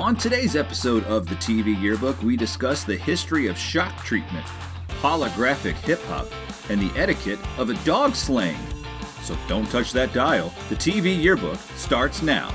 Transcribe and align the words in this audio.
On 0.00 0.16
today's 0.16 0.56
episode 0.56 1.04
of 1.04 1.28
the 1.28 1.34
TV 1.34 1.78
Yearbook, 1.78 2.22
we 2.22 2.34
discuss 2.34 2.84
the 2.84 2.96
history 2.96 3.48
of 3.48 3.58
shock 3.58 3.94
treatment, 4.02 4.46
holographic 5.02 5.74
hip 5.74 6.00
hop, 6.04 6.26
and 6.70 6.80
the 6.80 6.90
etiquette 6.98 7.38
of 7.58 7.68
a 7.68 7.74
dog 7.84 8.14
slaying. 8.14 8.56
So 9.20 9.36
don't 9.46 9.70
touch 9.70 9.92
that 9.92 10.14
dial. 10.14 10.54
The 10.70 10.74
TV 10.74 11.22
Yearbook 11.22 11.58
starts 11.76 12.22
now. 12.22 12.48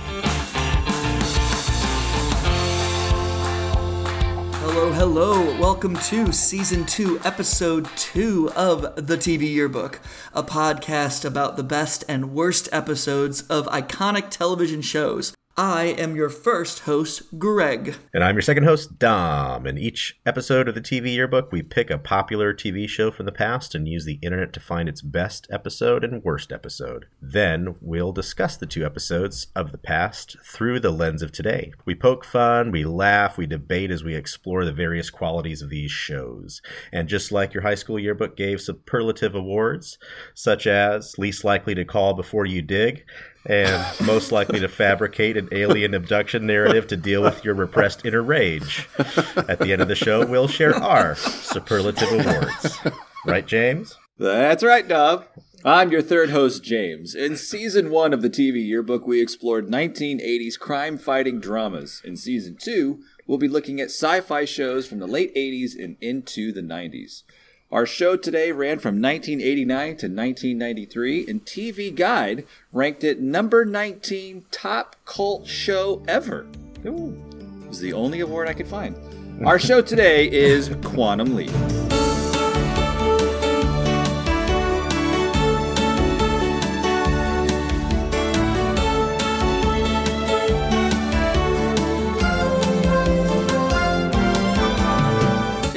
Hello, 4.64 4.92
hello. 4.92 5.60
Welcome 5.62 5.98
to 5.98 6.34
season 6.34 6.84
two, 6.88 7.20
episode 7.24 7.88
two 7.96 8.52
of 8.56 8.82
the 8.96 9.18
TV 9.18 9.54
Yearbook, 9.54 10.02
a 10.34 10.42
podcast 10.42 11.24
about 11.24 11.58
the 11.58 11.64
best 11.64 12.04
and 12.10 12.34
worst 12.34 12.70
episodes 12.72 13.44
of 13.44 13.68
iconic 13.68 14.32
television 14.32 14.82
shows. 14.82 15.36
I 15.58 15.96
am 15.98 16.18
your 16.18 16.28
first 16.28 16.80
host, 16.80 17.40
Greg. 17.40 17.96
And 18.14 18.26
I'm 18.26 18.36
your 18.36 18.42
second 18.42 18.66
host, 18.66 19.00
Dom. 19.00 19.66
In 19.66 19.78
each 19.78 20.20
episode 20.26 20.68
of 20.68 20.76
the 20.76 20.82
TV 20.82 21.16
Yearbook, 21.16 21.50
we 21.50 21.62
pick 21.62 21.90
a 21.90 21.98
popular 21.98 22.54
TV 22.54 22.90
show 22.90 23.10
from 23.10 23.26
the 23.26 23.32
past 23.32 23.74
and 23.74 23.88
use 23.88 24.04
the 24.04 24.20
internet 24.22 24.52
to 24.52 24.60
find 24.60 24.90
its 24.90 25.02
best 25.02 25.48
episode 25.50 26.04
and 26.04 26.22
worst 26.26 26.52
episode. 26.52 27.06
Then 27.22 27.76
we'll 27.80 28.12
discuss 28.12 28.58
the 28.58 28.66
two 28.66 28.86
episodes 28.86 29.48
of 29.56 29.72
the 29.72 29.78
past 29.78 30.36
through 30.44 30.82
the 30.82 30.92
lens 30.92 31.22
of 31.22 31.32
today. 31.32 31.72
We 31.86 31.96
poke 31.96 32.26
fun, 32.26 32.70
we 32.70 32.84
laugh, 32.84 33.38
we 33.38 33.48
debate 33.48 33.92
as 33.92 34.04
we 34.04 34.14
explore 34.14 34.66
the 34.66 34.74
various 34.74 35.10
qualities 35.10 35.62
of 35.62 35.70
these 35.70 35.92
shows. 35.92 36.62
And 36.92 37.08
just 37.08 37.32
like 37.32 37.54
your 37.54 37.64
high 37.64 37.76
school 37.76 37.98
yearbook 37.98 38.36
gave 38.36 38.60
superlative 38.60 39.34
awards, 39.34 39.98
such 40.34 40.68
as 40.68 41.18
least 41.18 41.46
likely 41.46 41.76
to 41.76 41.86
call 41.86 42.14
before 42.14 42.46
you 42.46 42.62
dig, 42.62 43.06
and 43.46 43.86
most 44.06 44.32
likely 44.32 44.60
to 44.60 44.68
fabricate 44.68 45.38
an 45.38 45.50
alien 45.52 45.94
abduction 45.94 46.46
narrative 46.46 46.88
to 46.88 46.98
deal 46.98 47.22
with 47.22 47.44
your 47.46 47.56
repressed 47.56 48.06
inner 48.06 48.24
rage. 48.24 48.88
At 48.98 49.60
the 49.60 49.72
end 49.72 49.82
of 49.82 49.88
the 49.88 49.96
show, 49.96 50.26
we'll 50.26 50.48
share 50.48 50.76
our 50.76 51.16
superlative 51.16 52.12
awards. 52.12 52.80
Right, 53.26 53.46
James? 53.46 53.98
That's 54.18 54.64
right, 54.64 54.88
Dom. 54.88 55.24
I'm 55.64 55.92
your 55.92 56.04
third 56.04 56.30
host, 56.30 56.64
James. 56.64 57.16
In 57.16 57.36
season 57.36 57.90
one 57.90 58.14
of 58.14 58.22
the 58.22 58.30
TV 58.30 58.64
Yearbook, 58.68 59.08
we 59.08 59.20
explored 59.20 59.68
1980s 59.68 60.60
crime 60.60 60.96
fighting 60.98 61.40
dramas. 61.40 62.04
In 62.06 62.18
season 62.18 62.56
two, 62.56 63.00
we'll 63.26 63.40
be 63.40 63.48
looking 63.48 63.82
at 63.82 63.88
sci 63.88 64.22
fi 64.22 64.46
shows 64.46 64.86
from 64.86 65.00
the 65.00 65.08
late 65.08 65.34
80s 65.36 65.72
and 65.74 65.98
into 66.02 66.52
the 66.52 66.62
90s. 66.62 67.24
Our 67.72 67.88
show 67.88 68.16
today 68.16 68.52
ran 68.52 68.78
from 68.78 69.02
1989 69.02 69.88
to 69.88 70.06
1993, 70.06 71.28
and 71.28 71.44
TV 71.44 71.94
Guide 71.94 72.46
ranked 72.72 73.04
it 73.04 73.20
number 73.20 73.66
19 73.66 74.46
top 74.52 74.96
cult 75.04 75.48
show 75.48 76.04
ever. 76.08 76.46
Ooh, 76.86 77.20
it 77.64 77.68
was 77.68 77.80
the 77.80 77.94
only 77.94 78.20
award 78.20 78.48
I 78.48 78.54
could 78.54 78.68
find. 78.68 78.96
Our 79.44 79.58
show 79.58 79.82
today 79.82 80.32
is 80.32 80.70
Quantum 80.84 81.36
Leap. 81.36 81.95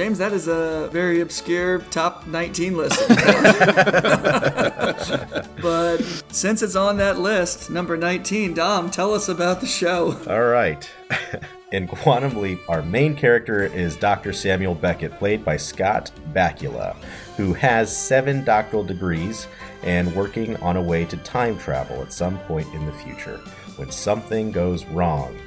James, 0.09 0.19
that 0.21 0.33
is 0.33 0.49
a 0.49 0.89
very 0.91 1.21
obscure 1.21 1.81
top 1.91 2.27
19 2.27 2.79
list. 2.79 2.99
but 5.61 5.99
since 6.31 6.63
it's 6.63 6.75
on 6.75 6.97
that 6.97 7.19
list, 7.19 7.69
number 7.69 7.95
19, 7.95 8.55
Dom, 8.55 8.91
tell 8.91 9.13
us 9.13 9.29
about 9.29 9.61
the 9.61 9.67
show. 9.67 10.19
All 10.27 10.45
right. 10.45 10.91
In 11.73 11.87
Quantum 11.87 12.41
Leap, 12.41 12.59
our 12.71 12.81
main 12.81 13.15
character 13.15 13.65
is 13.65 13.97
Dr. 13.97 14.33
Samuel 14.33 14.75
Beckett, 14.75 15.13
played 15.19 15.45
by 15.45 15.59
Scott 15.59 16.11
Bakula, 16.33 16.97
who 17.37 17.53
has 17.53 17.95
seven 17.95 18.45
doctoral 18.45 18.85
degrees 18.85 19.47
and 19.83 20.17
working 20.17 20.57
on 20.63 20.79
a 20.79 20.83
way 20.83 21.05
to 21.05 21.19
time 21.19 21.59
travel 21.59 22.01
at 22.01 22.15
some 22.15 22.39
point 22.39 22.73
in 22.73 22.87
the 22.87 22.93
future 22.93 23.43
when 23.77 23.91
something 23.91 24.53
goes 24.53 24.87
wrong. 24.87 25.39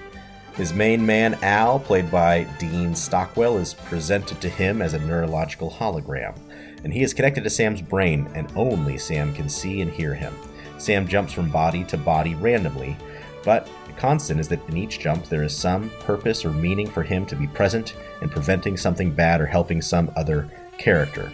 His 0.61 0.75
main 0.75 1.03
man, 1.03 1.39
Al, 1.41 1.79
played 1.79 2.11
by 2.11 2.43
Dean 2.59 2.93
Stockwell, 2.93 3.57
is 3.57 3.73
presented 3.73 4.39
to 4.41 4.47
him 4.47 4.79
as 4.79 4.93
a 4.93 4.99
neurological 4.99 5.71
hologram, 5.71 6.37
and 6.83 6.93
he 6.93 7.01
is 7.01 7.15
connected 7.15 7.43
to 7.43 7.49
Sam's 7.49 7.81
brain, 7.81 8.29
and 8.35 8.47
only 8.55 8.99
Sam 8.99 9.33
can 9.33 9.49
see 9.49 9.81
and 9.81 9.89
hear 9.89 10.13
him. 10.13 10.35
Sam 10.77 11.07
jumps 11.07 11.33
from 11.33 11.49
body 11.49 11.83
to 11.85 11.97
body 11.97 12.35
randomly, 12.35 12.95
but 13.43 13.67
the 13.87 13.93
constant 13.93 14.39
is 14.39 14.47
that 14.49 14.69
in 14.69 14.77
each 14.77 14.99
jump 14.99 15.25
there 15.29 15.41
is 15.41 15.57
some 15.57 15.89
purpose 16.01 16.45
or 16.45 16.51
meaning 16.51 16.87
for 16.87 17.01
him 17.01 17.25
to 17.25 17.35
be 17.35 17.47
present 17.47 17.95
in 18.21 18.29
preventing 18.29 18.77
something 18.77 19.09
bad 19.09 19.41
or 19.41 19.47
helping 19.47 19.81
some 19.81 20.11
other 20.15 20.47
character. 20.77 21.31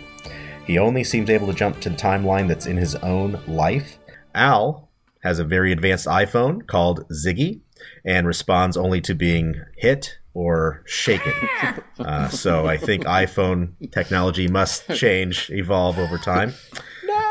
He 0.66 0.78
only 0.78 1.04
seems 1.04 1.30
able 1.30 1.48
to 1.48 1.54
jump 1.54 1.82
to 1.82 1.90
the 1.90 1.98
timeline 1.98 2.48
that's 2.48 2.66
in 2.66 2.78
his 2.78 2.96
own 2.96 3.42
life. 3.46 4.00
Al 4.34 4.90
has 5.22 5.40
a 5.40 5.44
very 5.44 5.74
advanced 5.74 6.06
iPhone 6.06 6.66
called 6.66 7.06
Ziggy, 7.10 7.60
and 8.06 8.28
responds 8.28 8.78
only 8.78 9.02
to 9.02 9.14
being 9.14 9.62
hit 9.76 10.18
or 10.34 10.84
shaken. 10.86 11.34
Uh, 12.00 12.30
so 12.30 12.68
I 12.68 12.78
think 12.78 13.06
iPhone 13.06 13.72
technology 13.92 14.48
must 14.48 14.88
change, 14.94 15.50
evolve 15.50 15.98
over 15.98 16.20
time. 16.20 16.54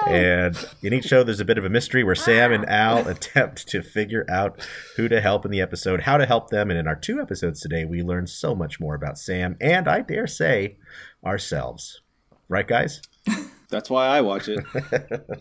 And 0.09 0.57
in 0.83 0.93
each 0.93 1.05
show, 1.05 1.23
there's 1.23 1.41
a 1.41 1.45
bit 1.45 1.59
of 1.59 1.65
a 1.65 1.69
mystery 1.69 2.05
where 2.05 2.15
Sam 2.15 2.53
and 2.53 2.69
Al 2.69 3.07
attempt 3.09 3.69
to 3.69 3.83
figure 3.83 4.25
out 4.29 4.67
who 4.97 5.09
to 5.09 5.21
help 5.21 5.45
in 5.45 5.51
the 5.51 5.61
episode, 5.61 6.01
how 6.01 6.17
to 6.17 6.27
help 6.27 6.51
them. 6.51 6.71
And 6.71 6.79
in 6.79 6.87
our 6.87 6.97
two 6.97 7.21
episodes 7.21 7.61
today, 7.61 7.85
we 7.85 8.03
learn 8.03 8.27
so 8.27 8.55
much 8.55 8.81
more 8.81 8.95
about 8.95 9.19
Sam 9.19 9.57
and 9.61 9.89
I 9.89 10.01
dare 10.01 10.27
say 10.27 10.77
ourselves. 11.25 12.03
Right, 12.49 12.67
guys? 12.67 13.03
That's 13.69 13.91
why 13.91 14.07
I 14.07 14.21
watch 14.21 14.49
it. 14.49 14.65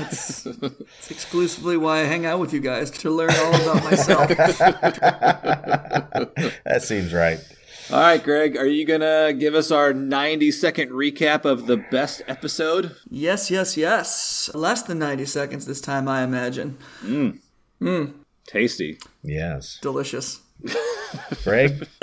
It's 0.00 1.10
exclusively 1.10 1.76
why 1.76 2.00
I 2.00 2.04
hang 2.04 2.24
out 2.24 2.40
with 2.40 2.54
you 2.54 2.60
guys 2.60 2.90
to 2.90 3.10
learn 3.10 3.30
all 3.30 3.54
about 3.54 3.84
myself. 3.84 4.28
that 6.64 6.82
seems 6.82 7.12
right. 7.12 7.38
All 7.90 8.00
right, 8.00 8.22
Greg, 8.22 8.56
are 8.56 8.66
you 8.66 8.84
going 8.84 9.00
to 9.00 9.34
give 9.38 9.54
us 9.54 9.70
our 9.70 9.92
90 9.94 10.50
second 10.52 10.90
recap 10.90 11.44
of 11.44 11.66
the 11.66 11.78
best 11.90 12.22
episode? 12.28 12.94
yes, 13.10 13.50
yes, 13.50 13.76
yes. 13.76 14.50
Less 14.54 14.82
than 14.82 14.98
90 14.98 15.24
seconds 15.26 15.66
this 15.66 15.80
time, 15.80 16.08
I 16.08 16.22
imagine. 16.22 16.76
Mmm. 17.02 17.38
Mmm. 17.80 18.12
Tasty. 18.46 18.98
Yes. 19.22 19.78
Delicious. 19.80 20.40
Greg? 21.44 21.86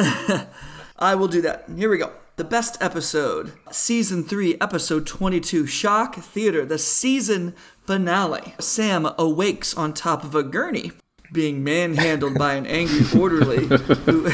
I 0.98 1.16
will 1.16 1.28
do 1.28 1.42
that. 1.42 1.66
Here 1.76 1.90
we 1.90 1.98
go. 1.98 2.12
The 2.38 2.44
best 2.44 2.78
episode, 2.82 3.54
season 3.72 4.22
3, 4.26 4.58
episode 4.60 5.08
22, 5.08 5.66
Shock 5.68 6.16
Theater, 6.16 6.66
the 6.66 6.78
season 6.78 7.56
finale. 7.86 8.54
Sam 8.60 9.08
awakes 9.18 9.74
on 9.74 9.94
top 9.94 10.26
of 10.26 10.36
a 10.36 10.44
gurney, 10.44 10.92
being 11.32 11.64
manhandled 11.64 12.38
by 12.38 12.56
an 12.56 12.66
angry 12.68 13.06
orderly 13.18 13.68
who. 13.68 14.30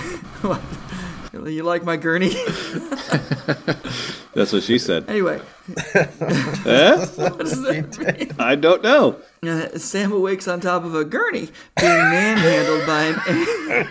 you 1.47 1.61
like 1.61 1.83
my 1.83 1.95
gurney? 1.95 2.29
That's 4.33 4.51
what 4.51 4.63
she 4.63 4.79
said. 4.79 5.07
anyway, 5.07 5.39
Eh? 5.93 7.05
what 7.17 7.37
does 7.37 7.61
that 7.61 7.97
mean? 7.99 8.31
I 8.39 8.55
don't 8.55 8.81
know. 8.81 9.17
Uh, 9.43 9.77
Sam 9.77 10.11
awakes 10.11 10.47
on 10.47 10.59
top 10.59 10.85
of 10.85 10.95
a 10.95 11.05
gurney, 11.05 11.49
being 11.77 11.97
manhandled 12.09 12.87
by 12.87 13.03
an 13.03 13.87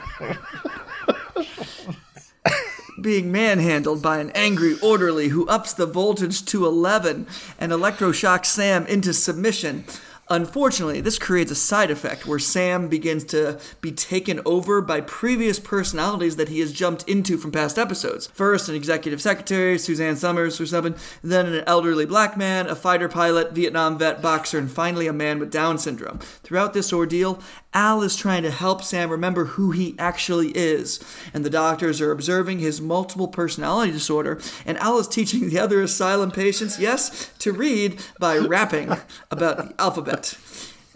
being 3.02 3.32
manhandled 3.32 4.02
by 4.02 4.18
an 4.18 4.30
angry 4.34 4.78
orderly 4.80 5.28
who 5.28 5.46
ups 5.48 5.72
the 5.72 5.86
voltage 5.86 6.44
to 6.46 6.66
11 6.66 7.26
and 7.58 7.72
electroshocks 7.72 8.46
Sam 8.46 8.86
into 8.86 9.12
submission. 9.12 9.84
Unfortunately, 10.30 11.00
this 11.00 11.18
creates 11.18 11.50
a 11.50 11.56
side 11.56 11.90
effect 11.90 12.24
where 12.24 12.38
Sam 12.38 12.86
begins 12.86 13.24
to 13.24 13.58
be 13.80 13.90
taken 13.90 14.40
over 14.46 14.80
by 14.80 15.00
previous 15.00 15.58
personalities 15.58 16.36
that 16.36 16.48
he 16.48 16.60
has 16.60 16.72
jumped 16.72 17.08
into 17.08 17.36
from 17.36 17.50
past 17.50 17.76
episodes. 17.76 18.28
First, 18.28 18.68
an 18.68 18.76
executive 18.76 19.20
secretary, 19.20 19.76
Suzanne 19.76 20.14
Somers 20.14 20.60
or 20.60 20.66
something, 20.66 20.94
then 21.24 21.46
an 21.46 21.64
elderly 21.66 22.06
black 22.06 22.36
man, 22.36 22.68
a 22.68 22.76
fighter 22.76 23.08
pilot, 23.08 23.52
Vietnam 23.52 23.98
vet, 23.98 24.22
boxer, 24.22 24.58
and 24.58 24.70
finally 24.70 25.08
a 25.08 25.12
man 25.12 25.40
with 25.40 25.50
Down 25.50 25.78
syndrome. 25.78 26.20
Throughout 26.44 26.74
this 26.74 26.92
ordeal, 26.92 27.42
Al 27.72 28.02
is 28.02 28.16
trying 28.16 28.42
to 28.42 28.50
help 28.50 28.82
Sam 28.82 29.10
remember 29.10 29.44
who 29.44 29.70
he 29.70 29.94
actually 29.98 30.48
is, 30.50 30.98
and 31.32 31.44
the 31.44 31.50
doctors 31.50 32.00
are 32.00 32.10
observing 32.10 32.58
his 32.58 32.80
multiple 32.80 33.28
personality 33.28 33.92
disorder, 33.92 34.40
and 34.66 34.76
Al 34.78 34.98
is 34.98 35.06
teaching 35.06 35.48
the 35.48 35.60
other 35.60 35.80
asylum 35.80 36.32
patients, 36.32 36.80
yes, 36.80 37.30
to 37.38 37.52
read 37.52 38.00
by 38.18 38.38
rapping 38.38 38.96
about 39.30 39.56
the 39.56 39.74
alphabet. 39.78 40.36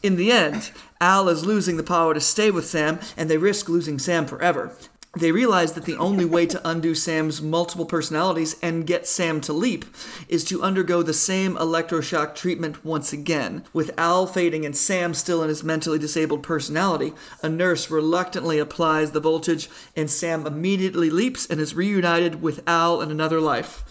In 0.03 0.17
the 0.17 0.33
end, 0.33 0.73
Al 1.01 1.29
is 1.29 1.47
losing 1.47 1.77
the 1.77 1.83
power 1.83 2.13
to 2.13 2.21
stay 2.21 2.51
with 2.51 2.67
Sam, 2.67 2.99
and 3.17 3.31
they 3.31 3.39
risk 3.39 3.69
losing 3.69 3.99
Sam 3.99 4.27
forever. 4.27 4.77
They 5.17 5.31
realize 5.31 5.73
that 5.75 5.85
the 5.85 5.97
only 5.97 6.25
way 6.25 6.47
to 6.47 6.69
undo 6.69 6.95
Sam's 6.95 7.41
multiple 7.41 7.87
personalities 7.87 8.57
and 8.61 8.87
get 8.87 9.07
Sam 9.07 9.41
to 9.43 9.53
leap 9.53 9.85
is 10.29 10.45
to 10.45 10.63
undergo 10.63 11.03
the 11.03 11.15
same 11.15 11.55
electroshock 11.57 12.35
treatment 12.35 12.85
once 12.85 13.13
again. 13.13 13.65
With 13.73 13.97
Al 13.99 14.27
fading 14.27 14.67
and 14.67 14.77
Sam 14.77 15.15
still 15.15 15.43
in 15.43 15.49
his 15.49 15.63
mentally 15.63 15.99
disabled 15.99 16.43
personality, 16.43 17.13
a 17.43 17.49
nurse 17.49 17.91
reluctantly 17.91 18.59
applies 18.59 19.13
the 19.13 19.21
voltage, 19.21 19.69
and 19.97 20.11
Sam 20.11 20.47
immediately 20.47 21.11
leaps 21.11 21.47
and 21.47 21.61
is 21.61 21.75
reunited 21.75 22.43
with 22.43 22.63
Al 22.67 23.01
in 23.01 23.11
another 23.11 23.41
life. 23.41 23.85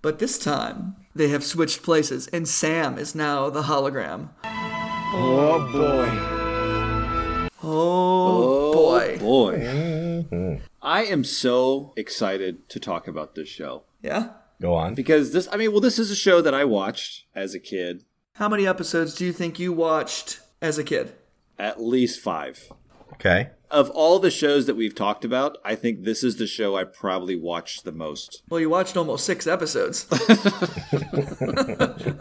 But 0.00 0.20
this 0.20 0.38
time, 0.38 0.94
they 1.14 1.28
have 1.28 1.42
switched 1.42 1.82
places, 1.82 2.28
and 2.28 2.46
Sam 2.46 2.98
is 2.98 3.16
now 3.16 3.50
the 3.50 3.62
hologram. 3.62 4.28
Oh 4.44 5.68
boy. 5.72 6.47
Oh, 7.62 8.70
oh, 8.70 8.72
boy. 8.72 9.18
boy. 9.18 9.58
Mm-hmm. 9.58 10.64
I 10.82 11.04
am 11.04 11.24
so 11.24 11.92
excited 11.96 12.68
to 12.70 12.80
talk 12.80 13.08
about 13.08 13.34
this 13.34 13.48
show 13.48 13.82
Yeah? 14.02 14.30
Go 14.60 14.74
on. 14.74 14.94
because 14.94 15.32
this, 15.32 15.48
I 15.52 15.56
mean, 15.56 15.72
well, 15.72 15.80
this 15.80 15.98
is 15.98 16.10
a 16.10 16.16
show 16.16 16.40
that 16.40 16.54
I 16.54 16.64
watched 16.64 17.24
as 17.34 17.54
a 17.54 17.60
kid, 17.60 18.04
How 18.34 18.48
many 18.48 18.66
episodes 18.66 19.14
do 19.14 19.24
you 19.24 19.32
think 19.32 19.58
you 19.58 19.72
watched 19.72 20.40
as 20.62 20.78
a 20.78 20.84
kid? 20.84 21.12
at 21.58 21.82
least 21.82 22.20
five. 22.20 22.70
Okay. 23.14 23.50
Of 23.70 23.90
all 23.90 24.18
the 24.18 24.30
shows 24.30 24.64
that 24.66 24.76
we've 24.76 24.94
talked 24.94 25.24
about, 25.26 25.58
I 25.64 25.74
think 25.74 26.04
this 26.04 26.22
is 26.24 26.36
the 26.36 26.46
show 26.46 26.74
I 26.76 26.84
probably 26.84 27.36
watched 27.36 27.84
the 27.84 27.92
most. 27.92 28.42
Well, 28.48 28.60
you 28.60 28.70
watched 28.70 28.96
almost 28.96 29.26
six 29.26 29.46
episodes. 29.46 30.06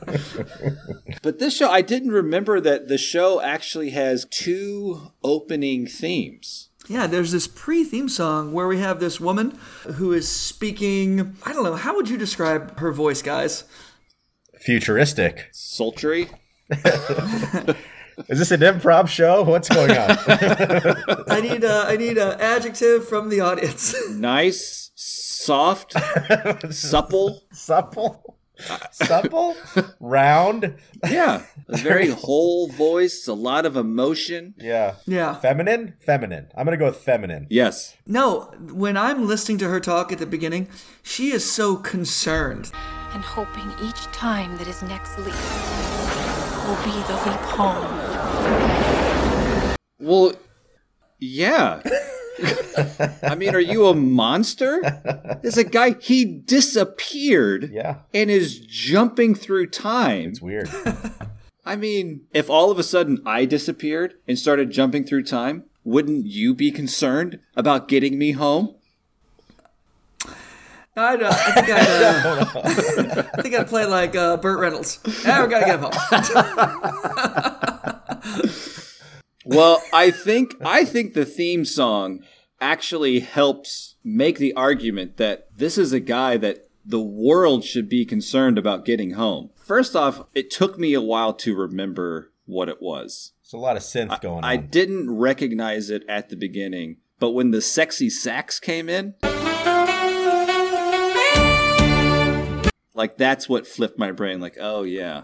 But 1.22 1.40
this 1.40 1.56
show, 1.58 1.70
I 1.70 1.82
didn't 1.82 2.12
remember 2.12 2.62
that 2.62 2.88
the 2.88 2.98
show 2.98 3.42
actually 3.42 3.90
has 3.92 4.26
two 4.30 5.12
opening 5.24 5.88
themes. 5.88 6.70
yeah, 6.88 7.08
there's 7.08 7.32
this 7.32 7.48
pre 7.48 7.84
theme 7.84 8.08
song 8.08 8.54
where 8.54 8.68
we 8.68 8.80
have 8.80 9.00
this 9.00 9.20
woman 9.20 9.58
who 9.96 10.14
is 10.14 10.30
speaking. 10.30 11.36
I 11.44 11.54
don't 11.54 11.64
know, 11.64 11.76
how 11.76 11.96
would 11.96 12.10
you 12.10 12.18
describe 12.18 12.80
her 12.80 12.92
voice, 12.94 13.22
guys? 13.22 13.66
Futuristic. 14.60 15.50
Sultry. 15.52 16.30
Is 18.30 18.40
this 18.40 18.52
an 18.52 18.62
improv 18.62 19.08
show? 19.08 19.44
What's 19.44 19.70
going 19.70 19.92
on? 19.92 19.98
I 21.28 21.40
need 21.42 21.64
a, 21.64 21.84
I 21.88 21.98
need 21.98 22.18
an 22.18 22.40
adjective 22.40 23.08
from 23.08 23.30
the 23.30 23.42
audience. 23.42 23.96
Nice, 24.10 24.92
soft, 24.96 25.94
supple. 26.74 27.44
Supple? 27.52 28.36
Supple? 28.92 29.56
Round? 30.00 30.76
Yeah. 31.08 31.44
A 31.70 31.78
very 31.78 32.08
whole 32.26 32.68
voice, 32.70 33.28
a 33.28 33.34
lot 33.34 33.68
of 33.68 33.78
emotion. 33.78 34.56
Yeah. 34.58 34.96
yeah. 35.06 35.36
Feminine? 35.36 35.94
Feminine. 36.00 36.48
I'm 36.58 36.66
going 36.66 36.78
to 36.78 36.84
go 36.84 36.86
with 36.90 36.98
feminine. 36.98 37.46
Yes. 37.52 37.96
No, 38.08 38.52
when 38.74 38.98
I'm 38.98 39.28
listening 39.28 39.60
to 39.60 39.70
her 39.70 39.80
talk 39.80 40.12
at 40.12 40.18
the 40.18 40.26
beginning, 40.26 40.70
she 41.04 41.30
is 41.32 41.50
so 41.50 41.76
concerned. 41.76 42.72
and 43.14 43.24
hoping 43.24 43.72
each 43.88 44.04
time 44.12 44.58
that 44.58 44.68
his 44.68 44.82
next 44.84 45.18
leap 45.20 45.34
will 46.68 46.76
be 46.84 46.92
the 47.08 47.16
leap 47.26 47.40
home. 47.56 47.88
Well, 50.00 50.34
yeah. 51.20 51.82
I 53.24 53.36
mean, 53.36 53.56
are 53.56 53.60
you 53.60 53.88
a 53.88 53.96
monster? 53.96 54.80
There's 55.42 55.58
a 55.58 55.64
guy, 55.64 55.96
he 56.00 56.26
disappeared 56.26 57.72
Yeah. 57.74 58.00
and 58.14 58.30
is 58.30 58.60
jumping 58.60 59.34
through 59.34 59.68
time. 59.68 60.30
It's 60.30 60.42
weird. 60.42 60.70
I 61.66 61.76
mean, 61.76 62.22
if 62.34 62.50
all 62.50 62.70
of 62.72 62.80
a 62.80 62.84
sudden 62.84 63.22
I 63.26 63.46
disappeared 63.46 64.14
and 64.28 64.38
started 64.38 64.72
jumping 64.72 65.04
through 65.04 65.24
time, 65.24 65.64
wouldn't 65.84 66.28
you 66.28 66.54
be 66.54 66.72
concerned 66.72 67.40
about 67.56 67.88
getting 67.88 68.18
me 68.18 68.32
home? 68.34 68.76
I'd, 70.98 71.22
uh, 71.22 71.30
I 71.32 71.52
think 71.52 71.70
I'd, 71.70 72.04
uh, 72.04 73.24
I 73.38 73.42
think 73.42 73.56
I'd 73.56 73.68
play 73.68 73.86
like 73.86 74.16
uh, 74.16 74.38
Burt 74.38 74.60
Reynolds. 74.60 75.00
Yeah, 75.24 75.44
we 75.44 75.50
gotta 75.50 75.66
get 75.66 75.80
him 75.80 75.92
home. 75.92 75.94
Well, 79.48 79.82
I 79.94 80.12
think 80.12 80.56
I 80.62 80.84
think 80.84 81.14
the 81.14 81.26
theme 81.26 81.64
song 81.64 82.20
actually 82.60 83.22
helps 83.22 83.96
make 84.04 84.40
the 84.40 84.54
argument 84.54 85.16
that 85.18 85.48
this 85.56 85.78
is 85.78 85.94
a 85.94 86.02
guy 86.02 86.36
that 86.38 86.68
the 86.86 87.02
world 87.02 87.64
should 87.64 87.88
be 87.88 88.04
concerned 88.04 88.58
about 88.58 88.84
getting 88.84 89.12
home. 89.12 89.52
First 89.56 89.96
off, 89.96 90.24
it 90.36 90.52
took 90.52 90.78
me 90.78 90.94
a 90.94 91.02
while 91.02 91.34
to 91.36 91.56
remember 91.56 92.34
what 92.46 92.68
it 92.68 92.82
was. 92.82 93.32
It's 93.42 93.54
a 93.54 93.58
lot 93.58 93.78
of 93.78 93.84
synth 93.84 94.20
going 94.20 94.44
I 94.44 94.48
on. 94.48 94.54
I 94.54 94.58
didn't 94.58 95.16
recognize 95.16 95.90
it 95.90 96.04
at 96.10 96.28
the 96.28 96.36
beginning, 96.36 96.98
but 97.18 97.32
when 97.32 97.52
the 97.52 97.62
sexy 97.62 98.10
sax 98.10 98.60
came 98.60 98.90
in, 98.90 99.16
like 102.98 103.16
that's 103.16 103.48
what 103.48 103.68
flipped 103.68 103.98
my 103.98 104.12
brain. 104.12 104.42
Like, 104.42 104.58
oh 104.60 104.82
yeah, 104.84 105.24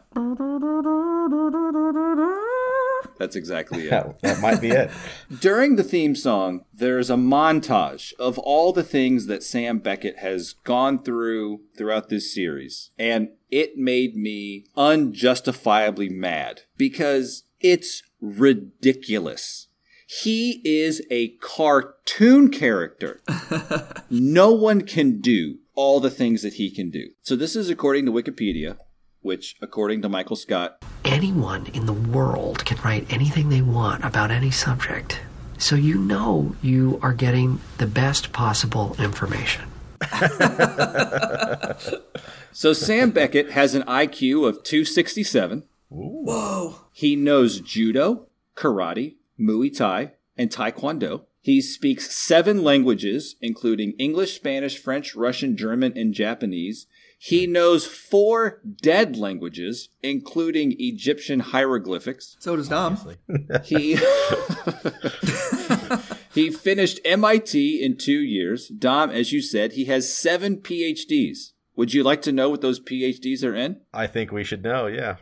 that's 3.17 3.35
exactly 3.35 3.87
it. 3.87 4.21
that, 4.21 4.39
might 4.39 4.61
be 4.61 4.69
it. 4.69 4.91
During 5.39 5.75
the 5.75 5.83
theme 5.83 6.15
song, 6.15 6.65
there's 6.71 7.09
a 7.09 7.15
montage 7.15 8.13
of 8.19 8.37
all 8.37 8.71
the 8.71 8.83
things 8.83 9.25
that 9.25 9.43
Sam 9.43 9.79
Beckett 9.79 10.19
has 10.19 10.53
gone 10.63 11.03
through 11.03 11.61
throughout 11.75 12.09
this 12.09 12.33
series. 12.33 12.91
And 12.97 13.29
it 13.49 13.75
made 13.75 14.15
me 14.15 14.65
unjustifiably 14.77 16.09
mad 16.09 16.61
because 16.77 17.43
it's 17.59 18.03
ridiculous. 18.21 19.67
He 20.05 20.61
is 20.63 21.01
a 21.09 21.29
cartoon 21.37 22.51
character. 22.51 23.23
no 24.11 24.51
one 24.51 24.81
can 24.81 25.19
do 25.21 25.57
all 25.75 25.99
the 25.99 26.09
things 26.09 26.41
that 26.41 26.55
he 26.55 26.71
can 26.71 26.89
do. 26.89 27.09
So, 27.21 27.35
this 27.35 27.55
is 27.55 27.69
according 27.69 28.05
to 28.05 28.11
Wikipedia, 28.11 28.77
which, 29.21 29.55
according 29.61 30.01
to 30.01 30.09
Michael 30.09 30.35
Scott, 30.35 30.83
anyone 31.05 31.67
in 31.67 31.85
the 31.85 31.93
world 31.93 32.65
can 32.65 32.77
write 32.83 33.11
anything 33.11 33.49
they 33.49 33.61
want 33.61 34.03
about 34.03 34.31
any 34.31 34.51
subject. 34.51 35.21
So 35.57 35.75
you 35.75 35.97
know 35.97 36.55
you 36.61 36.99
are 37.01 37.13
getting 37.13 37.61
the 37.77 37.87
best 37.87 38.33
possible 38.33 38.95
information. 38.99 39.69
So 42.55 42.71
Sam 42.71 43.09
Beckett 43.09 43.51
has 43.51 43.73
an 43.73 43.81
IQ 43.83 44.47
of 44.47 44.63
267. 44.63 45.63
Whoa. 45.89 46.75
He 46.91 47.15
knows 47.15 47.59
judo, 47.59 48.27
karate, 48.55 49.15
Muay 49.39 49.75
Thai, 49.75 50.11
and 50.37 50.51
Taekwondo. 50.51 51.23
He 51.43 51.61
speaks 51.61 52.15
seven 52.15 52.63
languages, 52.63 53.35
including 53.41 53.95
English, 53.99 54.33
Spanish, 54.33 54.77
French, 54.77 55.13
Russian, 55.13 55.57
German, 55.57 55.91
and 55.93 56.13
Japanese. 56.13 56.87
He 57.19 57.47
knows 57.47 57.85
four 57.85 58.61
dead 58.81 59.17
languages, 59.17 59.89
including 60.01 60.73
Egyptian 60.79 61.41
hieroglyphics. 61.41 62.37
So 62.39 62.55
does 62.55 62.69
Dom. 62.69 62.97
He 63.65 63.95
he 66.33 66.49
finished 66.49 67.01
MIT 67.03 67.83
in 67.83 67.97
two 67.97 68.21
years. 68.21 68.69
Dom, 68.69 69.09
as 69.09 69.33
you 69.33 69.41
said, 69.41 69.73
he 69.73 69.83
has 69.85 70.15
seven 70.15 70.57
PhDs. 70.57 71.51
Would 71.75 71.93
you 71.93 72.03
like 72.03 72.21
to 72.21 72.31
know 72.31 72.49
what 72.49 72.61
those 72.61 72.79
PhDs 72.79 73.43
are 73.43 73.55
in? 73.55 73.81
I 73.93 74.07
think 74.07 74.31
we 74.31 74.45
should 74.45 74.63
know, 74.63 74.87
yeah. 74.87 75.17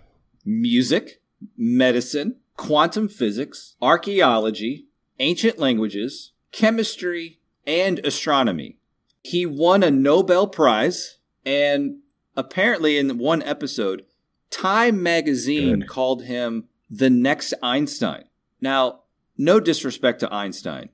music, 0.46 1.22
medicine, 1.58 2.36
quantum 2.58 3.08
physics, 3.08 3.76
archaeology, 3.82 4.86
ancient 5.22 5.60
languages, 5.60 6.34
chemistry, 6.52 7.40
and 7.66 8.00
astronomy. 8.00 8.78
He 9.24 9.46
won 9.46 9.84
a 9.84 9.92
Nobel 9.92 10.48
Prize, 10.48 11.20
and 11.46 12.00
apparently, 12.36 12.98
in 12.98 13.18
one 13.18 13.42
episode, 13.44 14.04
Time 14.50 15.02
magazine 15.02 15.80
Good. 15.82 15.88
called 15.88 16.24
him 16.24 16.66
the 16.90 17.10
next 17.10 17.54
Einstein. 17.64 18.26
Now, 18.60 19.02
no 19.38 19.60
disrespect 19.62 20.20
to 20.20 20.34
Einstein, 20.34 20.90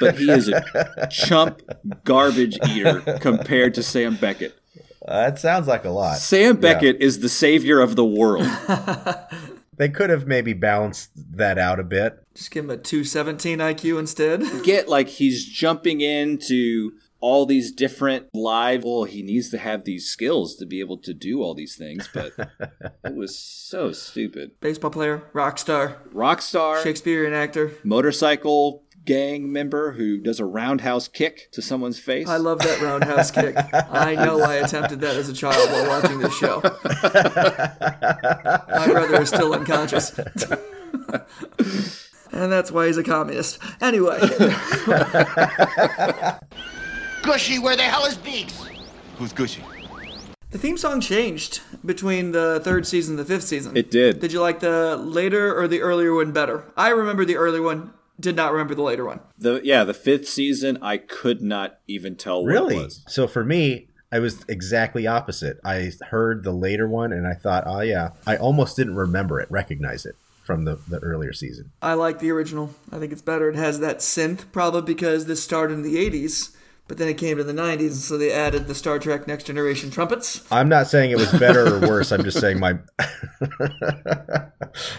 but 0.00 0.16
he 0.16 0.30
is 0.30 0.48
a 0.48 1.08
chump 1.10 1.60
garbage 2.04 2.58
eater 2.70 3.00
compared 3.20 3.74
to 3.74 3.82
Sam 3.82 4.16
Beckett. 4.16 4.58
That 5.06 5.38
sounds 5.38 5.66
like 5.66 5.84
a 5.84 5.90
lot. 5.90 6.18
Sam 6.18 6.56
Beckett 6.56 7.00
is 7.00 7.20
the 7.20 7.28
savior 7.28 7.80
of 7.80 7.96
the 7.96 8.04
world. 8.04 8.46
They 9.80 9.88
could 9.88 10.10
have 10.10 10.26
maybe 10.26 10.52
balanced 10.52 11.08
that 11.38 11.56
out 11.56 11.80
a 11.80 11.82
bit. 11.82 12.22
Just 12.34 12.50
give 12.50 12.64
him 12.66 12.70
a 12.70 12.76
217 12.76 13.60
IQ 13.60 13.98
instead. 13.98 14.42
get 14.62 14.90
like 14.90 15.08
he's 15.08 15.46
jumping 15.46 16.02
into 16.02 16.90
all 17.18 17.46
these 17.46 17.72
different 17.72 18.26
live 18.34 18.84
well 18.84 19.04
he 19.04 19.22
needs 19.22 19.50
to 19.50 19.58
have 19.58 19.84
these 19.84 20.06
skills 20.06 20.56
to 20.56 20.66
be 20.66 20.80
able 20.80 20.96
to 20.96 21.12
do 21.12 21.42
all 21.42 21.54
these 21.54 21.76
things 21.76 22.08
but 22.14 22.32
it 23.04 23.14
was 23.14 23.38
so 23.38 23.92
stupid 23.92 24.50
Baseball 24.60 24.90
player, 24.90 25.22
rock 25.34 25.58
star, 25.58 25.98
rock 26.12 26.40
star 26.40 26.82
Shakespearean 26.82 27.34
actor. 27.34 27.72
motorcycle 27.84 28.84
gang 29.04 29.52
member 29.52 29.92
who 29.92 30.18
does 30.18 30.40
a 30.40 30.44
roundhouse 30.44 31.08
kick 31.08 31.48
to 31.52 31.62
someone's 31.62 31.98
face 31.98 32.28
I 32.28 32.36
love 32.36 32.58
that 32.60 32.80
roundhouse 32.80 33.30
kick. 33.30 33.56
I 33.72 34.14
know 34.14 34.42
I 34.42 34.56
attempted 34.56 35.00
that 35.00 35.16
as 35.16 35.28
a 35.28 35.32
child 35.32 35.70
while 35.70 35.88
watching 35.88 36.18
this 36.18 36.36
show. 36.36 36.60
My 36.62 36.70
brother 38.86 39.22
is 39.22 39.28
still 39.28 39.54
unconscious. 39.54 40.18
And 42.32 42.52
that's 42.52 42.70
why 42.70 42.86
he's 42.86 42.96
a 42.96 43.02
communist. 43.02 43.58
Anyway, 43.80 44.18
Gushie, 47.22 47.60
where 47.60 47.76
the 47.76 47.82
hell 47.82 48.04
is 48.04 48.16
Beeks? 48.16 48.66
Who's 49.18 49.32
Gushie? 49.32 49.62
the 50.50 50.58
theme 50.58 50.76
song 50.76 51.00
changed 51.00 51.60
between 51.84 52.32
the 52.32 52.60
third 52.64 52.86
season 52.86 53.12
and 53.12 53.18
the 53.20 53.24
fifth 53.24 53.44
season. 53.44 53.76
It 53.76 53.90
did. 53.90 54.20
Did 54.20 54.32
you 54.32 54.40
like 54.40 54.60
the 54.60 54.96
later 54.96 55.56
or 55.56 55.68
the 55.68 55.80
earlier 55.80 56.14
one 56.14 56.32
better? 56.32 56.64
I 56.76 56.88
remember 56.90 57.24
the 57.24 57.36
early 57.36 57.60
one, 57.60 57.92
did 58.20 58.36
not 58.36 58.52
remember 58.52 58.74
the 58.74 58.82
later 58.82 59.04
one. 59.04 59.20
The 59.38 59.60
yeah, 59.64 59.84
the 59.84 59.94
fifth 59.94 60.28
season, 60.28 60.78
I 60.82 60.98
could 60.98 61.42
not 61.42 61.78
even 61.88 62.16
tell 62.16 62.42
what 62.44 62.50
it 62.50 62.52
Really? 62.52 62.76
was. 62.76 63.02
So 63.08 63.26
for 63.26 63.44
me, 63.44 63.88
I 64.12 64.18
was 64.18 64.44
exactly 64.48 65.06
opposite. 65.06 65.58
I 65.64 65.92
heard 66.10 66.42
the 66.42 66.52
later 66.52 66.88
one 66.88 67.12
and 67.12 67.26
I 67.26 67.34
thought, 67.34 67.64
oh 67.66 67.80
yeah, 67.80 68.10
I 68.26 68.36
almost 68.36 68.76
didn't 68.76 68.96
remember 68.96 69.40
it, 69.40 69.48
recognize 69.50 70.04
it 70.04 70.16
from 70.42 70.64
the, 70.64 70.80
the 70.88 70.98
earlier 70.98 71.32
season. 71.32 71.70
I 71.80 71.94
like 71.94 72.18
the 72.18 72.30
original. 72.32 72.70
I 72.90 72.98
think 72.98 73.12
it's 73.12 73.22
better. 73.22 73.48
It 73.48 73.54
has 73.56 73.78
that 73.80 73.98
synth, 73.98 74.50
probably 74.50 74.82
because 74.82 75.26
this 75.26 75.42
started 75.42 75.74
in 75.74 75.82
the 75.82 75.94
80s, 76.10 76.56
but 76.90 76.98
then 76.98 77.06
it 77.06 77.18
came 77.18 77.36
to 77.36 77.44
the 77.44 77.52
90s, 77.52 77.80
and 77.80 77.94
so 77.94 78.18
they 78.18 78.32
added 78.32 78.66
the 78.66 78.74
Star 78.74 78.98
Trek 78.98 79.28
Next 79.28 79.44
Generation 79.44 79.92
trumpets. 79.92 80.42
I'm 80.50 80.68
not 80.68 80.88
saying 80.88 81.12
it 81.12 81.18
was 81.18 81.30
better 81.38 81.76
or 81.76 81.78
worse. 81.78 82.10
I'm 82.10 82.24
just 82.24 82.40
saying 82.40 82.58
my. 82.58 82.80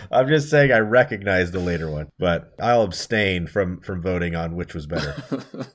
I'm 0.10 0.30
just 0.30 0.50
saying 0.50 0.72
I 0.72 0.78
recognize 0.78 1.52
the 1.52 1.60
later 1.60 1.92
one, 1.92 2.08
but 2.18 2.54
I'll 2.62 2.84
abstain 2.84 3.46
from 3.46 3.82
from 3.82 4.02
voting 4.02 4.38
on 4.38 4.56
which 4.56 4.74
was 4.74 4.88
better. 4.88 5.22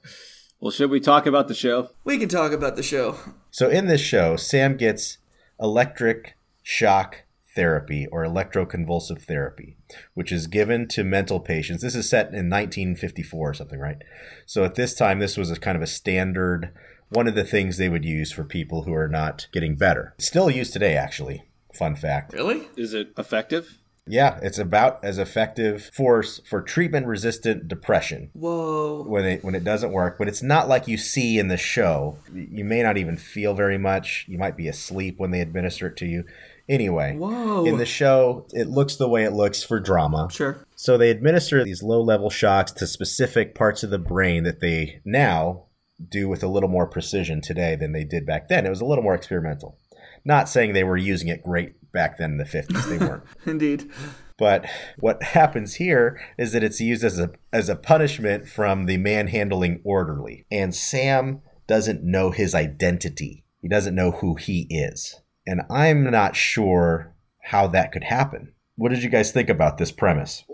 Well, 0.58 0.70
should 0.70 0.90
we 0.90 1.00
talk 1.00 1.26
about 1.26 1.48
the 1.48 1.54
show? 1.54 1.90
We 2.02 2.16
can 2.16 2.30
talk 2.30 2.50
about 2.50 2.76
the 2.76 2.82
show. 2.82 3.18
So 3.50 3.68
in 3.68 3.88
this 3.88 4.00
show, 4.00 4.36
Sam 4.36 4.78
gets 4.78 5.18
electric 5.60 6.38
shock 6.62 7.25
therapy 7.56 8.06
or 8.12 8.22
electroconvulsive 8.22 9.22
therapy, 9.22 9.76
which 10.14 10.30
is 10.30 10.46
given 10.46 10.86
to 10.88 11.02
mental 11.02 11.40
patients. 11.40 11.82
This 11.82 11.96
is 11.96 12.08
set 12.08 12.26
in 12.26 12.48
1954 12.48 13.50
or 13.50 13.54
something, 13.54 13.80
right? 13.80 13.98
So 14.46 14.62
at 14.62 14.76
this 14.76 14.94
time, 14.94 15.18
this 15.18 15.36
was 15.36 15.50
a 15.50 15.56
kind 15.56 15.76
of 15.76 15.82
a 15.82 15.88
standard 15.88 16.72
one 17.08 17.28
of 17.28 17.34
the 17.34 17.44
things 17.44 17.76
they 17.76 17.88
would 17.88 18.04
use 18.04 18.32
for 18.32 18.44
people 18.44 18.82
who 18.82 18.92
are 18.92 19.08
not 19.08 19.46
getting 19.52 19.76
better. 19.76 20.14
Still 20.18 20.50
used 20.50 20.72
today, 20.72 20.96
actually. 20.96 21.44
Fun 21.72 21.94
fact. 21.94 22.32
Really? 22.32 22.68
Is 22.76 22.94
it 22.94 23.12
effective? 23.16 23.78
Yeah, 24.08 24.38
it's 24.40 24.58
about 24.58 25.04
as 25.04 25.18
effective 25.18 25.90
force 25.92 26.40
for 26.48 26.62
treatment 26.62 27.06
resistant 27.06 27.66
depression 27.66 28.30
Whoa. 28.34 29.02
when 29.02 29.24
it 29.24 29.44
when 29.44 29.56
it 29.56 29.64
doesn't 29.64 29.90
work, 29.90 30.16
but 30.16 30.28
it's 30.28 30.44
not 30.44 30.68
like 30.68 30.86
you 30.86 30.96
see 30.96 31.40
in 31.40 31.48
the 31.48 31.56
show. 31.56 32.18
You 32.32 32.64
may 32.64 32.82
not 32.84 32.96
even 32.96 33.16
feel 33.16 33.52
very 33.52 33.78
much. 33.78 34.24
You 34.28 34.38
might 34.38 34.56
be 34.56 34.68
asleep 34.68 35.18
when 35.18 35.32
they 35.32 35.40
administer 35.40 35.88
it 35.88 35.96
to 35.96 36.06
you. 36.06 36.24
Anyway, 36.68 37.16
Whoa. 37.16 37.64
in 37.64 37.78
the 37.78 37.86
show, 37.86 38.46
it 38.52 38.68
looks 38.68 38.96
the 38.96 39.08
way 39.08 39.24
it 39.24 39.32
looks 39.32 39.62
for 39.62 39.78
drama. 39.78 40.28
Sure. 40.30 40.66
So 40.74 40.98
they 40.98 41.10
administer 41.10 41.62
these 41.64 41.82
low 41.82 42.02
level 42.02 42.28
shocks 42.28 42.72
to 42.72 42.86
specific 42.86 43.54
parts 43.54 43.82
of 43.82 43.90
the 43.90 43.98
brain 43.98 44.42
that 44.44 44.60
they 44.60 45.00
now 45.04 45.66
do 46.08 46.28
with 46.28 46.42
a 46.42 46.48
little 46.48 46.68
more 46.68 46.86
precision 46.86 47.40
today 47.40 47.76
than 47.76 47.92
they 47.92 48.04
did 48.04 48.26
back 48.26 48.48
then. 48.48 48.66
It 48.66 48.70
was 48.70 48.80
a 48.80 48.84
little 48.84 49.04
more 49.04 49.14
experimental. 49.14 49.78
Not 50.24 50.48
saying 50.48 50.72
they 50.72 50.84
were 50.84 50.96
using 50.96 51.28
it 51.28 51.44
great 51.44 51.74
back 51.92 52.18
then 52.18 52.32
in 52.32 52.38
the 52.38 52.44
50s, 52.44 52.88
they 52.88 52.98
weren't. 52.98 53.22
Indeed. 53.46 53.90
But 54.38 54.66
what 54.98 55.22
happens 55.22 55.76
here 55.76 56.20
is 56.36 56.52
that 56.52 56.64
it's 56.64 56.80
used 56.80 57.04
as 57.04 57.18
a 57.18 57.30
as 57.52 57.68
a 57.68 57.76
punishment 57.76 58.48
from 58.48 58.84
the 58.84 58.98
manhandling 58.98 59.80
orderly. 59.84 60.46
And 60.50 60.74
Sam 60.74 61.40
doesn't 61.66 62.02
know 62.02 62.32
his 62.32 62.54
identity. 62.54 63.44
He 63.62 63.68
doesn't 63.68 63.94
know 63.94 64.10
who 64.10 64.34
he 64.34 64.66
is. 64.68 65.22
And 65.46 65.62
I'm 65.70 66.10
not 66.10 66.36
sure 66.36 67.14
how 67.42 67.66
that 67.68 67.92
could 67.92 68.04
happen. 68.04 68.52
What 68.76 68.90
did 68.90 69.02
you 69.02 69.08
guys 69.08 69.32
think 69.32 69.48
about 69.48 69.78
this 69.78 69.92
premise? 69.92 70.44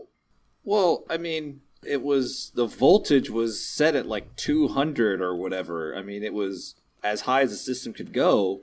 Well, 0.64 1.04
I 1.10 1.16
mean, 1.16 1.62
it 1.84 2.02
was 2.02 2.52
the 2.54 2.66
voltage 2.66 3.30
was 3.30 3.64
set 3.64 3.96
at 3.96 4.06
like 4.06 4.36
200 4.36 5.20
or 5.20 5.34
whatever. 5.34 5.96
I 5.96 6.02
mean, 6.02 6.22
it 6.22 6.34
was 6.34 6.76
as 7.02 7.22
high 7.22 7.42
as 7.42 7.50
the 7.50 7.56
system 7.56 7.92
could 7.92 8.12
go. 8.12 8.62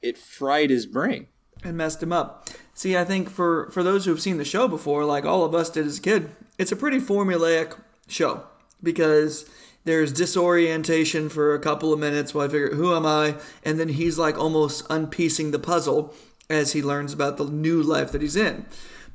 It 0.00 0.16
fried 0.16 0.70
his 0.70 0.86
brain. 0.86 1.26
And 1.64 1.76
messed 1.76 2.02
him 2.02 2.12
up. 2.12 2.48
See, 2.72 2.96
I 2.96 3.04
think 3.04 3.28
for, 3.28 3.68
for 3.72 3.82
those 3.82 4.04
who 4.04 4.12
have 4.12 4.22
seen 4.22 4.38
the 4.38 4.44
show 4.44 4.68
before, 4.68 5.04
like 5.04 5.24
all 5.24 5.44
of 5.44 5.54
us 5.54 5.70
did 5.70 5.86
as 5.86 5.98
a 5.98 6.02
kid, 6.02 6.30
it's 6.56 6.72
a 6.72 6.76
pretty 6.76 7.00
formulaic 7.00 7.76
show 8.06 8.44
because 8.82 9.50
there's 9.88 10.12
disorientation 10.12 11.30
for 11.30 11.54
a 11.54 11.58
couple 11.58 11.94
of 11.94 11.98
minutes 11.98 12.34
while 12.34 12.44
I 12.44 12.50
figure, 12.50 12.74
who 12.74 12.94
am 12.94 13.06
I? 13.06 13.36
And 13.64 13.80
then 13.80 13.88
he's 13.88 14.18
like 14.18 14.36
almost 14.36 14.86
unpiecing 14.88 15.50
the 15.50 15.58
puzzle 15.58 16.14
as 16.50 16.74
he 16.74 16.82
learns 16.82 17.14
about 17.14 17.38
the 17.38 17.46
new 17.46 17.82
life 17.82 18.12
that 18.12 18.20
he's 18.20 18.36
in. 18.36 18.66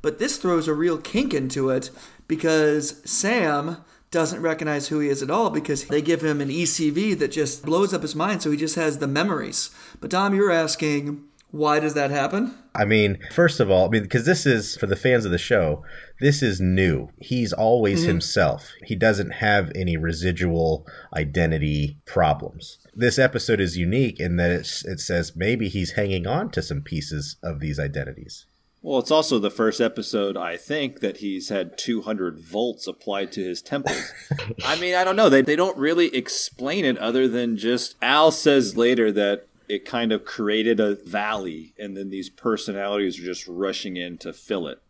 But 0.02 0.18
this 0.18 0.36
throws 0.36 0.66
a 0.66 0.74
real 0.74 0.98
kink 0.98 1.32
into 1.32 1.70
it 1.70 1.90
because 2.26 3.00
Sam 3.08 3.84
doesn't 4.10 4.42
recognize 4.42 4.88
who 4.88 4.98
he 4.98 5.08
is 5.08 5.22
at 5.22 5.30
all 5.30 5.48
because 5.48 5.84
they 5.84 6.02
give 6.02 6.24
him 6.24 6.40
an 6.40 6.48
ECV 6.48 7.16
that 7.20 7.30
just 7.30 7.64
blows 7.64 7.94
up 7.94 8.02
his 8.02 8.16
mind, 8.16 8.42
so 8.42 8.50
he 8.50 8.56
just 8.56 8.74
has 8.74 8.98
the 8.98 9.06
memories. 9.06 9.70
But 10.00 10.10
Dom, 10.10 10.34
you're 10.34 10.50
asking, 10.50 11.22
why 11.54 11.78
does 11.78 11.94
that 11.94 12.10
happen? 12.10 12.52
I 12.74 12.84
mean, 12.84 13.16
first 13.30 13.60
of 13.60 13.70
all, 13.70 13.86
I 13.86 13.88
mean, 13.88 14.02
because 14.02 14.26
this 14.26 14.44
is 14.44 14.76
for 14.76 14.86
the 14.86 14.96
fans 14.96 15.24
of 15.24 15.30
the 15.30 15.38
show, 15.38 15.84
this 16.20 16.42
is 16.42 16.60
new. 16.60 17.10
He's 17.20 17.52
always 17.52 18.00
mm-hmm. 18.00 18.08
himself. 18.08 18.72
He 18.84 18.96
doesn't 18.96 19.34
have 19.34 19.70
any 19.72 19.96
residual 19.96 20.84
identity 21.16 22.00
problems. 22.06 22.78
This 22.92 23.20
episode 23.20 23.60
is 23.60 23.78
unique 23.78 24.18
in 24.18 24.34
that 24.36 24.50
it's, 24.50 24.84
it 24.84 24.98
says 24.98 25.36
maybe 25.36 25.68
he's 25.68 25.92
hanging 25.92 26.26
on 26.26 26.50
to 26.50 26.60
some 26.60 26.82
pieces 26.82 27.36
of 27.40 27.60
these 27.60 27.78
identities. 27.78 28.46
Well, 28.82 28.98
it's 28.98 29.12
also 29.12 29.38
the 29.38 29.48
first 29.48 29.80
episode, 29.80 30.36
I 30.36 30.56
think, 30.56 31.00
that 31.00 31.18
he's 31.18 31.50
had 31.50 31.78
200 31.78 32.40
volts 32.40 32.88
applied 32.88 33.30
to 33.32 33.44
his 33.44 33.62
temples. 33.62 34.12
I 34.64 34.78
mean, 34.80 34.96
I 34.96 35.04
don't 35.04 35.16
know. 35.16 35.28
They, 35.28 35.40
they 35.40 35.56
don't 35.56 35.78
really 35.78 36.14
explain 36.14 36.84
it 36.84 36.98
other 36.98 37.28
than 37.28 37.56
just 37.56 37.94
Al 38.02 38.32
says 38.32 38.76
later 38.76 39.12
that 39.12 39.46
it 39.68 39.84
kind 39.84 40.12
of 40.12 40.24
created 40.24 40.80
a 40.80 40.96
valley, 40.96 41.74
and 41.78 41.96
then 41.96 42.10
these 42.10 42.30
personalities 42.30 43.18
are 43.18 43.24
just 43.24 43.46
rushing 43.46 43.96
in 43.96 44.18
to 44.18 44.32
fill 44.32 44.68
it. 44.68 44.80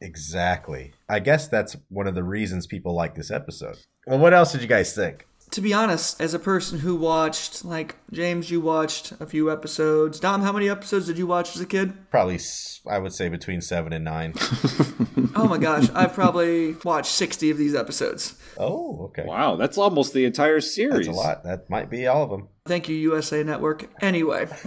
Exactly. 0.00 0.92
I 1.08 1.18
guess 1.18 1.48
that's 1.48 1.76
one 1.88 2.06
of 2.06 2.14
the 2.14 2.24
reasons 2.24 2.66
people 2.66 2.94
like 2.94 3.14
this 3.14 3.30
episode. 3.30 3.78
Well, 4.06 4.18
what 4.18 4.32
else 4.32 4.52
did 4.52 4.62
you 4.62 4.66
guys 4.66 4.94
think? 4.94 5.26
To 5.52 5.60
be 5.60 5.72
honest, 5.74 6.20
as 6.20 6.32
a 6.32 6.38
person 6.38 6.78
who 6.78 6.94
watched, 6.94 7.64
like 7.64 7.96
James, 8.12 8.52
you 8.52 8.60
watched 8.60 9.12
a 9.20 9.26
few 9.26 9.50
episodes. 9.50 10.20
Dom, 10.20 10.42
how 10.42 10.52
many 10.52 10.68
episodes 10.68 11.06
did 11.06 11.18
you 11.18 11.26
watch 11.26 11.56
as 11.56 11.60
a 11.60 11.66
kid? 11.66 12.08
Probably, 12.08 12.38
I 12.88 12.98
would 12.98 13.12
say 13.12 13.28
between 13.28 13.60
seven 13.60 13.92
and 13.92 14.04
nine. 14.04 14.34
Oh 15.36 15.46
my 15.46 15.58
gosh, 15.58 15.88
I've 15.94 16.12
probably 16.12 16.74
watched 16.84 17.12
60 17.12 17.50
of 17.50 17.56
these 17.56 17.74
episodes. 17.74 18.34
oh, 18.58 19.04
okay. 19.04 19.24
Wow, 19.24 19.54
that's 19.56 19.78
almost 19.78 20.12
the 20.12 20.24
entire 20.24 20.60
series. 20.60 21.06
That's 21.06 21.16
a 21.16 21.20
lot. 21.20 21.44
That 21.44 21.70
might 21.70 21.88
be 21.88 22.06
all 22.06 22.24
of 22.24 22.30
them. 22.30 22.48
Thank 22.66 22.88
you, 22.88 22.96
USA 22.96 23.42
Network. 23.44 23.88
Anyway, 24.02 24.46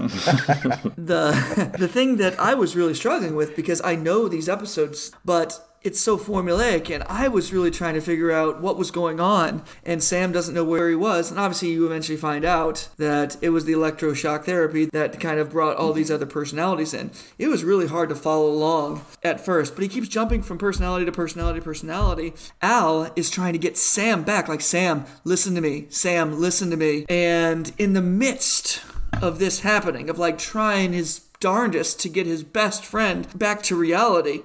the 0.97 1.75
the 1.77 1.87
thing 1.87 2.17
that 2.17 2.39
I 2.39 2.53
was 2.53 2.75
really 2.75 2.93
struggling 2.93 3.35
with 3.35 3.55
because 3.55 3.81
I 3.83 3.95
know 3.95 4.27
these 4.27 4.47
episodes, 4.47 5.11
but 5.25 5.59
it's 5.83 5.99
so 5.99 6.17
formulaic, 6.17 6.93
and 6.93 7.03
I 7.03 7.27
was 7.27 7.51
really 7.51 7.71
trying 7.71 7.95
to 7.95 8.01
figure 8.01 8.31
out 8.31 8.61
what 8.61 8.77
was 8.77 8.91
going 8.91 9.19
on. 9.19 9.63
And 9.85 10.03
Sam 10.03 10.31
doesn't 10.31 10.55
know 10.55 10.63
where 10.63 10.89
he 10.89 10.95
was, 10.95 11.29
and 11.29 11.39
obviously 11.39 11.71
you 11.71 11.85
eventually 11.85 12.17
find 12.17 12.45
out 12.45 12.87
that 12.97 13.37
it 13.41 13.49
was 13.49 13.65
the 13.65 13.73
electroshock 13.73 14.45
therapy 14.45 14.85
that 14.85 15.19
kind 15.19 15.39
of 15.39 15.51
brought 15.51 15.77
all 15.77 15.93
these 15.93 16.11
other 16.11 16.25
personalities 16.25 16.93
in. 16.93 17.11
It 17.37 17.47
was 17.47 17.63
really 17.63 17.87
hard 17.87 18.09
to 18.09 18.15
follow 18.15 18.49
along 18.49 19.05
at 19.23 19.43
first, 19.43 19.75
but 19.75 19.83
he 19.83 19.89
keeps 19.89 20.07
jumping 20.07 20.41
from 20.41 20.57
personality 20.57 21.05
to 21.05 21.11
personality 21.11 21.59
to 21.59 21.65
personality. 21.65 22.33
Al 22.61 23.11
is 23.15 23.29
trying 23.29 23.53
to 23.53 23.59
get 23.59 23.77
Sam 23.77 24.23
back, 24.23 24.47
like 24.47 24.61
Sam, 24.61 25.05
listen 25.23 25.55
to 25.55 25.61
me, 25.61 25.87
Sam, 25.89 26.39
listen 26.39 26.69
to 26.69 26.77
me, 26.77 27.05
and 27.09 27.73
in 27.77 27.93
the 27.93 28.01
midst 28.01 28.81
of 29.21 29.39
this 29.39 29.59
happening, 29.61 30.09
of 30.09 30.17
like 30.17 30.37
trying 30.37 30.93
his 30.93 31.19
darndest 31.39 31.99
to 31.99 32.09
get 32.09 32.25
his 32.25 32.43
best 32.43 32.85
friend 32.85 33.27
back 33.37 33.61
to 33.63 33.75
reality, 33.75 34.41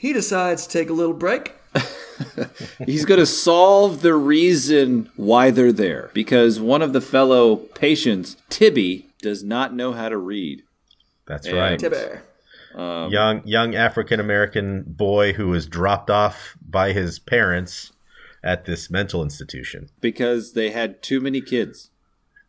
he 0.00 0.12
decides 0.14 0.66
to 0.66 0.72
take 0.78 0.88
a 0.88 0.94
little 0.94 1.12
break. 1.14 1.52
He's 2.86 3.04
going 3.04 3.20
to 3.20 3.26
solve 3.26 4.02
the 4.02 4.14
reason 4.14 5.10
why 5.16 5.50
they're 5.50 5.72
there 5.72 6.10
because 6.14 6.58
one 6.58 6.82
of 6.82 6.92
the 6.92 7.00
fellow 7.00 7.56
patients, 7.56 8.36
Tibby, 8.48 9.06
does 9.20 9.42
not 9.44 9.74
know 9.74 9.92
how 9.92 10.08
to 10.08 10.16
read. 10.16 10.62
That's 11.26 11.46
And- 11.46 11.56
right. 11.56 11.78
Tibber. 11.78 12.22
Um, 12.74 13.10
young 13.10 13.42
young 13.44 13.74
African 13.74 14.20
American 14.20 14.84
boy 14.86 15.32
who 15.32 15.48
was 15.48 15.66
dropped 15.66 16.08
off 16.08 16.56
by 16.66 16.92
his 16.92 17.18
parents 17.18 17.90
at 18.44 18.64
this 18.64 18.88
mental 18.90 19.22
institution. 19.24 19.90
because 20.00 20.52
they 20.52 20.70
had 20.70 21.02
too 21.02 21.20
many 21.20 21.40
kids. 21.40 21.90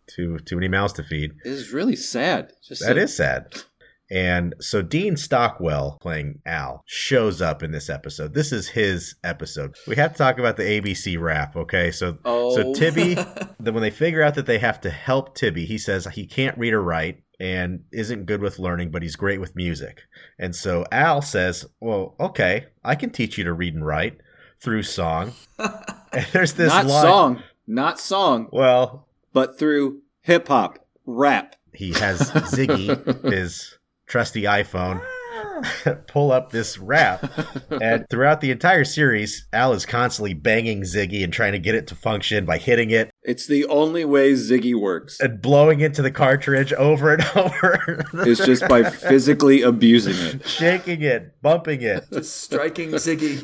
Too 0.07 0.37
too 0.39 0.55
many 0.57 0.67
mouths 0.67 0.93
to 0.93 1.03
feed. 1.03 1.31
It 1.43 1.51
is 1.51 1.71
really 1.73 1.95
sad. 1.95 2.53
Just 2.63 2.85
That 2.85 2.97
a- 2.97 3.01
is 3.01 3.15
sad. 3.17 3.63
And 4.11 4.53
so 4.59 4.81
Dean 4.81 5.15
Stockwell 5.15 5.97
playing 6.01 6.41
Al 6.45 6.83
shows 6.85 7.41
up 7.41 7.63
in 7.63 7.71
this 7.71 7.89
episode. 7.89 8.33
This 8.33 8.51
is 8.51 8.67
his 8.67 9.15
episode. 9.23 9.75
We 9.87 9.95
have 9.95 10.11
to 10.11 10.17
talk 10.17 10.37
about 10.37 10.57
the 10.57 10.63
ABC 10.63 11.17
rap, 11.19 11.55
okay? 11.55 11.91
So 11.91 12.17
Oh. 12.25 12.53
so 12.55 12.73
Tibby, 12.73 13.13
then 13.59 13.73
when 13.73 13.81
they 13.81 13.89
figure 13.89 14.21
out 14.21 14.35
that 14.35 14.45
they 14.47 14.59
have 14.59 14.81
to 14.81 14.89
help 14.89 15.33
Tibby, 15.35 15.65
he 15.65 15.77
says 15.77 16.05
he 16.07 16.25
can't 16.27 16.57
read 16.57 16.73
or 16.73 16.83
write 16.83 17.23
and 17.39 17.85
isn't 17.93 18.25
good 18.25 18.41
with 18.41 18.59
learning, 18.59 18.91
but 18.91 19.01
he's 19.01 19.15
great 19.15 19.39
with 19.39 19.55
music. 19.55 20.01
And 20.37 20.53
so 20.55 20.85
Al 20.91 21.21
says, 21.21 21.65
"Well, 21.79 22.15
okay, 22.19 22.65
I 22.83 22.95
can 22.95 23.11
teach 23.11 23.37
you 23.37 23.45
to 23.45 23.53
read 23.53 23.73
and 23.75 23.85
write." 23.85 24.19
through 24.59 24.83
song. 24.83 25.33
and 25.57 26.27
there's 26.33 26.53
this 26.53 26.69
not 26.71 26.85
line. 26.85 27.01
song, 27.01 27.43
not 27.65 27.99
song, 27.99 28.47
Well, 28.51 29.07
but 29.33 29.57
through 29.57 30.01
hip 30.21 30.49
hop, 30.49 30.85
rap. 31.07 31.55
he 31.73 31.93
has 31.93 32.29
Ziggy, 32.29 33.23
his 33.33 33.70
trusty 34.11 34.41
iPhone, 34.43 35.01
ah. 35.01 35.95
pull 36.07 36.31
up 36.33 36.51
this 36.51 36.77
rap. 36.77 37.23
And 37.81 38.05
throughout 38.09 38.41
the 38.41 38.51
entire 38.51 38.83
series, 38.83 39.47
Al 39.53 39.71
is 39.73 39.85
constantly 39.85 40.33
banging 40.33 40.81
Ziggy 40.81 41.23
and 41.23 41.31
trying 41.31 41.53
to 41.53 41.57
get 41.59 41.73
it 41.73 41.87
to 41.87 41.95
function 41.95 42.45
by 42.45 42.57
hitting 42.57 42.91
it 42.91 43.09
It's 43.23 43.47
the 43.47 43.65
only 43.67 44.03
way 44.05 44.33
Ziggy 44.33 44.75
works. 44.79 45.19
and 45.21 45.41
blowing 45.41 45.79
into 45.79 46.01
the 46.01 46.11
cartridge 46.11 46.73
over 46.73 47.13
and 47.13 47.23
over. 47.35 48.03
It's 48.27 48.45
just 48.45 48.67
by 48.67 48.83
physically 48.89 49.61
abusing 49.61 50.15
it. 50.17 50.45
Shaking 50.47 51.01
it, 51.01 51.41
bumping 51.41 51.81
it, 51.81 52.03
Just 52.11 52.41
striking 52.41 52.91
Ziggy. 52.91 53.41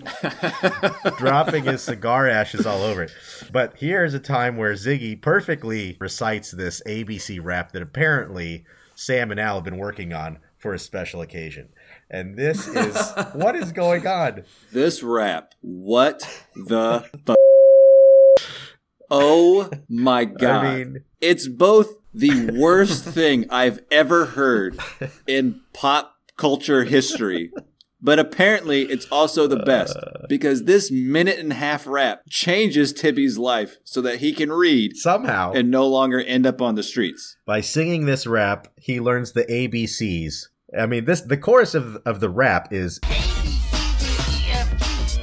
dropping 1.17 1.63
his 1.63 1.81
cigar 1.81 2.27
ashes 2.27 2.65
all 2.65 2.83
over 2.83 3.03
it. 3.03 3.11
But 3.51 3.75
here's 3.77 4.13
a 4.13 4.19
time 4.19 4.57
where 4.57 4.73
Ziggy 4.73 5.19
perfectly 5.21 5.95
recites 6.01 6.51
this 6.51 6.81
ABC 6.85 7.39
rap 7.41 7.71
that 7.71 7.81
apparently 7.81 8.65
Sam 8.95 9.31
and 9.31 9.39
Al 9.39 9.55
have 9.55 9.63
been 9.63 9.77
working 9.77 10.11
on 10.13 10.39
for 10.67 10.73
a 10.73 10.79
special 10.79 11.21
occasion. 11.21 11.69
And 12.09 12.35
this 12.35 12.67
is 12.67 13.11
what 13.33 13.55
is 13.55 13.71
going 13.71 14.05
on? 14.05 14.43
This 14.73 15.01
rap, 15.01 15.53
what 15.61 16.19
the 16.57 17.05
f- 17.25 17.35
Oh 19.09 19.69
my 19.87 20.25
god. 20.25 20.65
I 20.65 20.77
mean, 20.77 21.03
it's 21.21 21.47
both 21.47 21.93
the 22.13 22.51
worst 22.59 23.05
thing 23.05 23.45
I've 23.49 23.79
ever 23.89 24.25
heard 24.25 24.77
in 25.25 25.61
pop 25.73 26.17
culture 26.35 26.83
history. 26.83 27.49
But 28.01 28.19
apparently, 28.19 28.83
it's 28.83 29.07
also 29.09 29.47
the 29.47 29.63
best 29.63 29.97
because 30.27 30.65
this 30.65 30.91
minute 30.91 31.39
and 31.39 31.51
a 31.51 31.55
half 31.55 31.87
rap 31.87 32.23
changes 32.29 32.91
Tibby's 32.91 33.37
life 33.37 33.77
so 33.85 34.01
that 34.01 34.19
he 34.19 34.33
can 34.33 34.51
read 34.51 34.97
somehow, 34.97 35.53
and 35.53 35.71
no 35.71 35.87
longer 35.87 36.19
end 36.19 36.45
up 36.45 36.61
on 36.61 36.75
the 36.75 36.83
streets. 36.83 37.37
by 37.45 37.61
singing 37.61 38.05
this 38.05 38.27
rap, 38.27 38.67
he 38.77 38.99
learns 38.99 39.31
the 39.31 39.45
ABCs. 39.45 40.47
I 40.75 40.85
mean, 40.85 41.05
this 41.05 41.21
the 41.21 41.37
chorus 41.37 41.75
of 41.75 41.97
of 42.05 42.19
the 42.19 42.29
rap 42.29 42.73
is 42.73 42.99
A, 43.05 43.07
B, 43.07 43.13
C, 43.13 44.43
D, 44.43 44.51
F, 44.51 44.73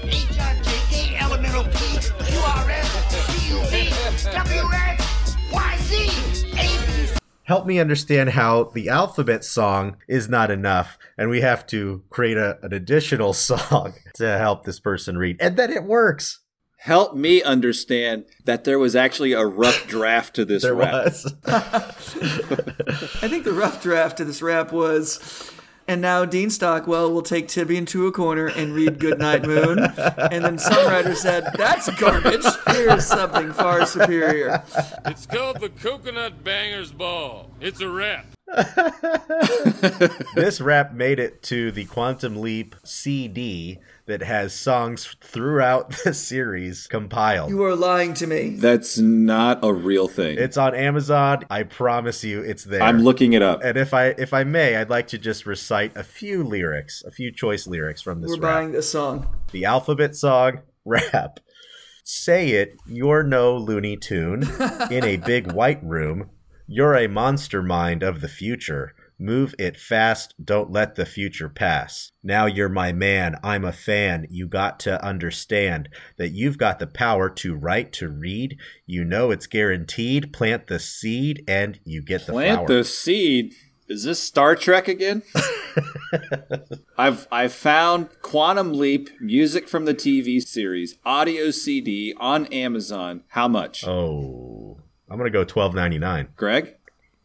H, 0.02 0.38
I, 0.40 0.58
J, 0.62 0.70
K, 0.88 1.16
L, 1.16 1.34
M, 1.34 1.44
N, 1.44 1.54
O, 1.54 1.64
P, 1.64 1.98
Q, 2.24 2.40
R, 2.40 2.70
S, 2.70 3.36
T, 3.36 3.50
U, 3.52 3.60
V, 3.66 4.30
W, 4.32 4.62
X, 4.72 5.36
Y, 5.52 5.76
Z, 5.80 6.46
A, 6.52 6.56
B, 6.56 7.06
C. 7.08 7.18
help 7.42 7.66
me 7.66 7.78
understand 7.78 8.30
how 8.30 8.64
the 8.64 8.88
alphabet 8.88 9.44
song 9.44 9.98
is 10.08 10.30
not 10.30 10.50
enough 10.50 10.96
and 11.18 11.28
we 11.28 11.42
have 11.42 11.66
to 11.66 12.02
create 12.08 12.38
a, 12.38 12.58
an 12.62 12.72
additional 12.72 13.32
song 13.34 13.92
to 14.14 14.38
help 14.38 14.64
this 14.64 14.80
person 14.80 15.18
read 15.18 15.36
and 15.40 15.58
then 15.58 15.70
it 15.70 15.84
works 15.84 16.40
Help 16.84 17.14
me 17.14 17.42
understand 17.42 18.26
that 18.44 18.64
there 18.64 18.78
was 18.78 18.94
actually 18.94 19.32
a 19.32 19.42
rough 19.42 19.86
draft 19.86 20.34
to 20.34 20.44
this 20.44 20.64
there 20.64 20.74
rap. 20.74 21.06
was 21.06 21.34
I 21.46 23.26
think 23.26 23.44
the 23.44 23.54
rough 23.54 23.82
draft 23.82 24.18
to 24.18 24.24
this 24.26 24.42
rap 24.42 24.70
was. 24.70 25.50
And 25.88 26.02
now 26.02 26.26
Dean 26.26 26.50
Stockwell 26.50 27.10
will 27.10 27.22
take 27.22 27.48
Tibby 27.48 27.78
into 27.78 28.06
a 28.06 28.12
corner 28.12 28.48
and 28.48 28.74
read 28.74 28.98
Goodnight 28.98 29.46
Moon. 29.46 29.78
And 29.78 30.44
then 30.44 30.58
some 30.58 30.86
writer 30.86 31.14
said, 31.14 31.46
That's 31.56 31.88
garbage. 31.98 32.44
Here's 32.66 33.06
something 33.06 33.54
far 33.54 33.86
superior. 33.86 34.62
It's 35.06 35.24
called 35.24 35.60
the 35.60 35.70
Coconut 35.70 36.44
Bangers 36.44 36.92
Ball. 36.92 37.50
It's 37.62 37.80
a 37.80 37.88
rap. 37.88 38.26
this 40.34 40.60
rap 40.60 40.92
made 40.92 41.18
it 41.18 41.42
to 41.42 41.70
the 41.72 41.84
quantum 41.86 42.36
leap 42.40 42.76
cd 42.84 43.78
that 44.06 44.22
has 44.22 44.54
songs 44.54 45.16
throughout 45.22 45.90
the 46.04 46.12
series 46.14 46.86
compiled 46.86 47.48
You 47.50 47.62
are 47.64 47.74
lying 47.74 48.12
to 48.14 48.26
me. 48.26 48.50
That's 48.50 48.98
not 48.98 49.60
a 49.62 49.72
real 49.72 50.08
thing. 50.08 50.36
it's 50.38 50.56
on 50.56 50.74
amazon 50.74 51.44
i 51.50 51.62
promise 51.62 52.22
you 52.22 52.42
it's 52.42 52.64
there 52.64 52.82
I'm 52.82 53.00
looking 53.02 53.32
it 53.32 53.42
up. 53.42 53.60
and 53.64 53.76
if 53.78 53.94
i 53.94 54.08
if 54.08 54.34
i 54.34 54.44
may 54.44 54.76
i'd 54.76 54.90
like 54.90 55.08
to 55.08 55.18
just 55.18 55.46
recite 55.46 55.96
a 55.96 56.04
few 56.04 56.44
lyrics 56.44 57.02
a 57.06 57.10
few 57.10 57.32
choice 57.32 57.66
lyrics 57.66 58.02
from 58.02 58.20
this 58.20 58.30
We're 58.30 58.40
rap 58.40 58.54
buying 58.54 58.72
this 58.72 58.90
song. 58.90 59.26
the 59.52 59.64
alphabet 59.64 60.14
song 60.16 60.60
rap. 60.84 61.40
Say 62.06 62.50
it, 62.50 62.76
you're 62.86 63.22
no 63.22 63.56
Looney 63.56 63.96
Tune. 63.96 64.42
In 64.90 65.04
a 65.04 65.16
big 65.16 65.52
white 65.52 65.82
room, 65.82 66.28
you're 66.66 66.94
a 66.96 67.08
monster 67.08 67.62
mind 67.62 68.02
of 68.02 68.20
the 68.20 68.28
future. 68.28 68.94
Move 69.18 69.54
it 69.60 69.76
fast, 69.76 70.34
don't 70.44 70.72
let 70.72 70.96
the 70.96 71.06
future 71.06 71.48
pass. 71.48 72.10
Now 72.22 72.46
you're 72.46 72.68
my 72.68 72.92
man, 72.92 73.36
I'm 73.44 73.64
a 73.64 73.72
fan. 73.72 74.26
You 74.28 74.48
got 74.48 74.80
to 74.80 75.02
understand 75.04 75.88
that 76.16 76.30
you've 76.30 76.58
got 76.58 76.80
the 76.80 76.88
power 76.88 77.30
to 77.30 77.54
write, 77.54 77.92
to 77.94 78.08
read. 78.08 78.58
You 78.86 79.04
know 79.04 79.30
it's 79.30 79.46
guaranteed. 79.46 80.32
Plant 80.32 80.66
the 80.66 80.80
seed 80.80 81.44
and 81.46 81.78
you 81.84 82.02
get 82.02 82.26
the 82.26 82.32
Plant 82.32 82.66
flower. 82.66 82.78
the 82.78 82.84
seed. 82.84 83.54
Is 83.86 84.04
this 84.04 84.18
Star 84.18 84.56
Trek 84.56 84.88
again? 84.88 85.22
I've 86.98 87.28
I 87.30 87.48
found 87.48 88.08
Quantum 88.22 88.72
Leap 88.72 89.10
music 89.20 89.68
from 89.68 89.84
the 89.84 89.94
TV 89.94 90.40
series 90.42 90.96
audio 91.04 91.50
CD 91.50 92.14
on 92.18 92.46
Amazon. 92.46 93.24
How 93.28 93.46
much? 93.46 93.86
Oh, 93.86 94.53
I'm 95.08 95.18
gonna 95.18 95.30
go 95.30 95.44
twelve 95.44 95.74
ninety 95.74 95.98
nine. 95.98 96.28
Greg? 96.36 96.76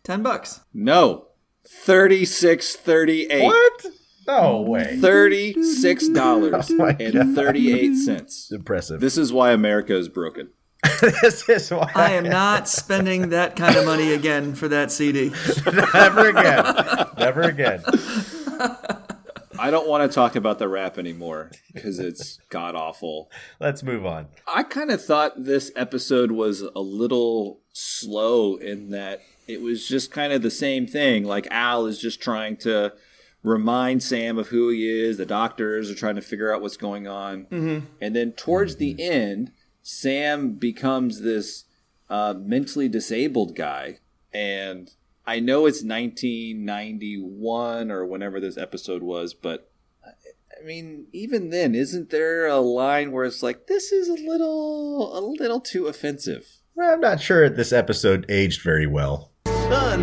10 0.03 0.23
bucks. 0.23 0.61
No. 0.73 1.27
Thirty 1.67 2.25
six 2.25 2.75
thirty 2.75 3.25
eight. 3.29 3.43
What? 3.43 3.85
No 4.27 4.37
oh, 4.37 4.61
way. 4.61 4.97
Thirty 4.99 5.61
six 5.63 6.07
dollars 6.07 6.71
Oh 6.71 6.85
and 6.85 7.35
thirty 7.35 7.73
eight 7.73 7.95
cents. 7.95 8.51
Impressive. 8.51 9.01
This 9.01 9.17
is 9.17 9.33
why 9.33 9.51
America 9.51 9.95
is 9.95 10.07
broken. 10.07 10.49
this 11.01 11.49
is 11.49 11.71
why 11.71 11.91
I 11.93 12.11
am 12.11 12.23
not 12.23 12.69
spending 12.69 13.29
that 13.29 13.55
kind 13.55 13.75
of 13.75 13.85
money 13.85 14.13
again 14.13 14.55
for 14.55 14.67
that 14.69 14.91
CD. 14.91 15.31
Never 15.93 16.29
again. 16.29 17.07
Never 17.17 17.41
again. 17.41 17.83
I 19.59 19.71
don't 19.71 19.87
want 19.87 20.09
to 20.09 20.13
talk 20.13 20.35
about 20.35 20.57
the 20.57 20.69
rap 20.69 20.97
anymore 20.97 21.51
because 21.73 21.99
it's 21.99 22.39
god 22.49 22.75
awful. 22.75 23.29
Let's 23.59 23.83
move 23.83 24.05
on. 24.05 24.27
I 24.47 24.63
kind 24.63 24.89
of 24.89 25.03
thought 25.03 25.43
this 25.43 25.71
episode 25.75 26.31
was 26.31 26.61
a 26.61 26.79
little 26.79 27.59
slow 27.73 28.55
in 28.55 28.91
that 28.91 29.21
it 29.47 29.61
was 29.61 29.87
just 29.87 30.11
kind 30.11 30.31
of 30.31 30.41
the 30.41 30.51
same 30.51 30.87
thing. 30.87 31.25
Like 31.25 31.47
Al 31.51 31.85
is 31.85 31.99
just 31.99 32.21
trying 32.21 32.55
to 32.57 32.93
remind 33.43 34.01
Sam 34.01 34.37
of 34.37 34.47
who 34.47 34.69
he 34.69 34.87
is. 34.87 35.17
The 35.17 35.25
doctors 35.25 35.91
are 35.91 35.95
trying 35.95 36.15
to 36.15 36.21
figure 36.21 36.53
out 36.53 36.61
what's 36.61 36.77
going 36.77 37.07
on. 37.07 37.45
Mm-hmm. 37.45 37.85
And 37.99 38.15
then 38.15 38.31
towards 38.33 38.77
the 38.77 38.95
end, 39.01 39.51
Sam 39.81 40.53
becomes 40.53 41.21
this 41.21 41.65
uh, 42.09 42.33
mentally 42.37 42.87
disabled 42.87 43.55
guy. 43.55 43.99
And 44.33 44.91
I 45.29 45.39
know 45.39 45.67
it's 45.67 45.83
1991 45.83 47.91
or 47.91 48.03
whenever 48.03 48.39
this 48.39 48.57
episode 48.57 49.03
was, 49.03 49.35
but 49.35 49.69
I 50.03 50.63
mean, 50.65 51.05
even 51.13 51.51
then, 51.51 51.75
isn't 51.75 52.09
there 52.09 52.47
a 52.47 52.57
line 52.57 53.11
where 53.11 53.25
it's 53.25 53.43
like, 53.43 53.67
this 53.67 53.91
is 53.91 54.09
a 54.09 54.15
little, 54.15 55.15
a 55.15 55.21
little 55.21 55.59
too 55.59 55.85
offensive? 55.85 56.47
Well, 56.73 56.91
I'm 56.91 56.99
not 56.99 57.21
sure 57.21 57.47
this 57.47 57.71
episode 57.71 58.25
aged 58.27 58.63
very 58.63 58.87
well. 58.87 59.29
Son, 59.45 60.01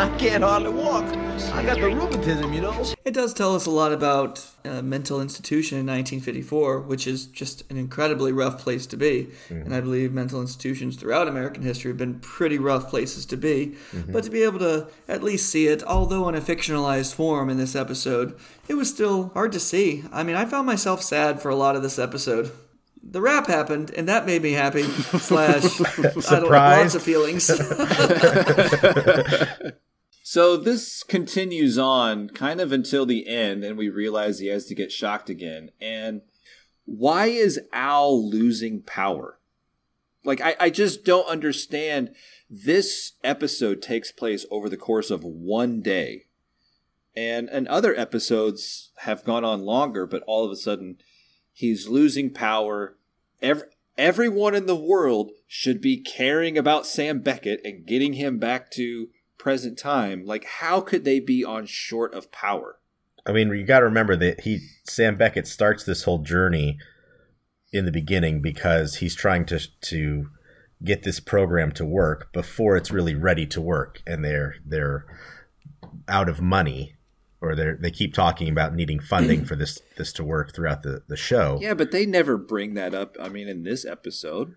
I 0.00 0.08
can't 0.16 0.42
hardly 0.42 0.70
walk. 0.70 1.04
I 1.56 1.62
got 1.62 1.76
the 1.76 1.86
rheumatism, 1.86 2.52
you 2.52 2.60
know. 2.60 2.84
It 3.06 3.14
does 3.14 3.32
tell 3.32 3.54
us 3.54 3.64
a 3.64 3.70
lot 3.70 3.90
about 3.90 4.44
a 4.62 4.82
mental 4.82 5.22
institution 5.22 5.78
in 5.78 5.86
1954, 5.86 6.80
which 6.80 7.06
is 7.06 7.26
just 7.26 7.68
an 7.70 7.78
incredibly 7.78 8.30
rough 8.30 8.58
place 8.58 8.84
to 8.88 8.96
be. 8.98 9.30
Mm-hmm. 9.48 9.62
And 9.62 9.74
I 9.74 9.80
believe 9.80 10.12
mental 10.12 10.42
institutions 10.42 10.96
throughout 10.96 11.28
American 11.28 11.62
history 11.62 11.90
have 11.90 11.96
been 11.96 12.20
pretty 12.20 12.58
rough 12.58 12.90
places 12.90 13.24
to 13.26 13.38
be. 13.38 13.74
Mm-hmm. 13.92 14.12
But 14.12 14.24
to 14.24 14.30
be 14.30 14.42
able 14.42 14.58
to 14.58 14.88
at 15.08 15.22
least 15.22 15.48
see 15.48 15.66
it, 15.66 15.82
although 15.82 16.28
in 16.28 16.34
a 16.34 16.42
fictionalized 16.42 17.14
form 17.14 17.48
in 17.48 17.56
this 17.56 17.74
episode, 17.74 18.38
it 18.68 18.74
was 18.74 18.90
still 18.90 19.30
hard 19.30 19.52
to 19.52 19.60
see. 19.60 20.04
I 20.12 20.24
mean, 20.24 20.36
I 20.36 20.44
found 20.44 20.66
myself 20.66 21.02
sad 21.02 21.40
for 21.40 21.48
a 21.48 21.56
lot 21.56 21.74
of 21.74 21.82
this 21.82 21.98
episode. 21.98 22.52
The 23.08 23.20
rap 23.20 23.46
happened, 23.46 23.92
and 23.96 24.08
that 24.08 24.26
made 24.26 24.42
me 24.42 24.52
happy. 24.52 24.82
Slash, 24.82 25.80
I 25.80 26.40
don't 26.40 26.50
lots 26.50 26.96
of 26.96 27.02
feelings. 27.02 27.46
So 30.36 30.58
this 30.58 31.02
continues 31.02 31.78
on 31.78 32.28
kind 32.28 32.60
of 32.60 32.70
until 32.70 33.06
the 33.06 33.26
end, 33.26 33.64
and 33.64 33.78
we 33.78 33.88
realize 33.88 34.38
he 34.38 34.48
has 34.48 34.66
to 34.66 34.74
get 34.74 34.92
shocked 34.92 35.30
again. 35.30 35.70
And 35.80 36.20
why 36.84 37.28
is 37.28 37.58
Al 37.72 38.22
losing 38.22 38.82
power? 38.82 39.38
Like, 40.24 40.42
I, 40.42 40.54
I 40.60 40.68
just 40.68 41.06
don't 41.06 41.26
understand. 41.26 42.14
This 42.50 43.12
episode 43.24 43.80
takes 43.80 44.12
place 44.12 44.44
over 44.50 44.68
the 44.68 44.76
course 44.76 45.10
of 45.10 45.24
one 45.24 45.80
day. 45.80 46.26
And, 47.16 47.48
and 47.48 47.66
other 47.68 47.98
episodes 47.98 48.92
have 48.96 49.24
gone 49.24 49.42
on 49.42 49.62
longer, 49.62 50.06
but 50.06 50.22
all 50.26 50.44
of 50.44 50.50
a 50.50 50.56
sudden 50.56 50.98
he's 51.54 51.88
losing 51.88 52.28
power. 52.28 52.98
Every, 53.40 53.68
everyone 53.96 54.54
in 54.54 54.66
the 54.66 54.76
world 54.76 55.30
should 55.46 55.80
be 55.80 55.96
caring 55.96 56.58
about 56.58 56.84
Sam 56.84 57.20
Beckett 57.20 57.62
and 57.64 57.86
getting 57.86 58.12
him 58.12 58.36
back 58.36 58.70
to 58.72 59.08
present 59.46 59.78
time. 59.78 60.26
Like, 60.26 60.44
how 60.44 60.80
could 60.80 61.04
they 61.04 61.20
be 61.20 61.44
on 61.44 61.66
short 61.66 62.12
of 62.14 62.32
power? 62.32 62.80
I 63.24 63.30
mean, 63.30 63.48
you 63.50 63.62
got 63.62 63.78
to 63.78 63.84
remember 63.84 64.16
that 64.16 64.40
he 64.40 64.58
Sam 64.82 65.16
Beckett 65.16 65.46
starts 65.46 65.84
this 65.84 66.02
whole 66.02 66.18
journey 66.18 66.78
in 67.72 67.84
the 67.84 67.92
beginning 67.92 68.42
because 68.42 68.96
he's 68.96 69.14
trying 69.14 69.46
to 69.46 69.60
to 69.82 70.30
get 70.82 71.04
this 71.04 71.20
program 71.20 71.70
to 71.72 71.84
work 71.84 72.32
before 72.32 72.76
it's 72.76 72.90
really 72.90 73.14
ready 73.14 73.46
to 73.46 73.60
work, 73.60 74.02
and 74.04 74.24
they're 74.24 74.56
they're 74.66 75.06
out 76.08 76.28
of 76.28 76.40
money. 76.40 76.96
Or 77.40 77.54
they 77.54 77.74
they 77.80 77.92
keep 77.92 78.14
talking 78.14 78.48
about 78.48 78.74
needing 78.74 78.98
funding 78.98 79.44
for 79.44 79.54
this 79.54 79.80
this 79.96 80.12
to 80.14 80.24
work 80.24 80.56
throughout 80.56 80.82
the, 80.82 81.04
the 81.06 81.16
show. 81.16 81.60
Yeah, 81.62 81.74
but 81.74 81.92
they 81.92 82.04
never 82.04 82.36
bring 82.36 82.74
that 82.74 82.94
up. 82.94 83.16
I 83.20 83.28
mean, 83.28 83.46
in 83.46 83.62
this 83.62 83.84
episode, 83.84 84.56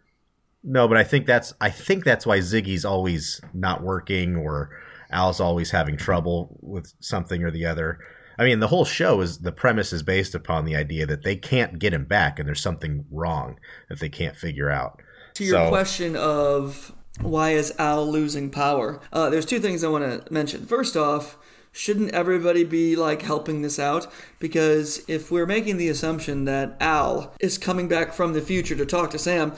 No, 0.64 0.88
but 0.88 0.98
I 0.98 1.04
think 1.04 1.26
that's 1.26 1.54
I 1.62 1.70
think 1.70 2.04
that's 2.04 2.26
why 2.26 2.40
Ziggy's 2.40 2.86
always 2.86 3.40
not 3.54 3.82
working 3.82 4.36
or 4.36 4.70
Al's 5.12 5.40
always 5.40 5.72
having 5.72 5.98
trouble 5.98 6.58
with 6.62 6.94
something 7.00 7.44
or 7.44 7.52
the 7.52 7.66
other. 7.66 8.00
I 8.38 8.44
mean, 8.46 8.60
the 8.60 8.68
whole 8.68 8.86
show 8.86 9.22
is 9.22 9.40
the 9.40 9.52
premise 9.52 9.92
is 9.92 10.04
based 10.04 10.34
upon 10.36 10.66
the 10.66 10.76
idea 10.76 11.06
that 11.06 11.24
they 11.24 11.36
can't 11.36 11.80
get 11.80 11.94
him 11.94 12.06
back 12.06 12.40
and 12.40 12.48
there's 12.48 12.62
something 12.62 13.06
wrong 13.12 13.58
that 13.90 14.00
they 14.00 14.10
can't 14.10 14.36
figure 14.36 14.70
out. 14.70 15.02
To 15.36 15.44
your 15.44 15.66
So- 15.66 15.70
question 15.70 16.16
of 16.16 16.94
why 17.22 17.52
is 17.52 17.74
Al 17.78 18.10
losing 18.10 18.50
power, 18.50 19.02
uh, 19.12 19.30
there's 19.30 19.46
two 19.46 19.60
things 19.60 19.84
I 19.84 19.90
want 19.90 20.26
to 20.26 20.34
mention. 20.34 20.66
First 20.66 20.96
off, 20.96 21.38
shouldn't 21.74 22.12
everybody 22.12 22.64
be 22.64 22.96
like 22.96 23.22
helping 23.24 23.62
this 23.62 23.78
out? 23.78 24.08
Because 24.40 25.02
if 25.10 25.30
we're 25.30 25.46
making 25.46 25.76
the 25.78 25.90
assumption 25.90 26.46
that 26.46 26.78
Al 26.80 27.34
is 27.42 27.58
coming 27.58 27.88
back 27.90 28.14
from 28.14 28.32
the 28.34 28.42
future 28.42 28.76
to 28.76 28.86
talk 28.86 29.10
to 29.12 29.20
Sam, 29.20 29.52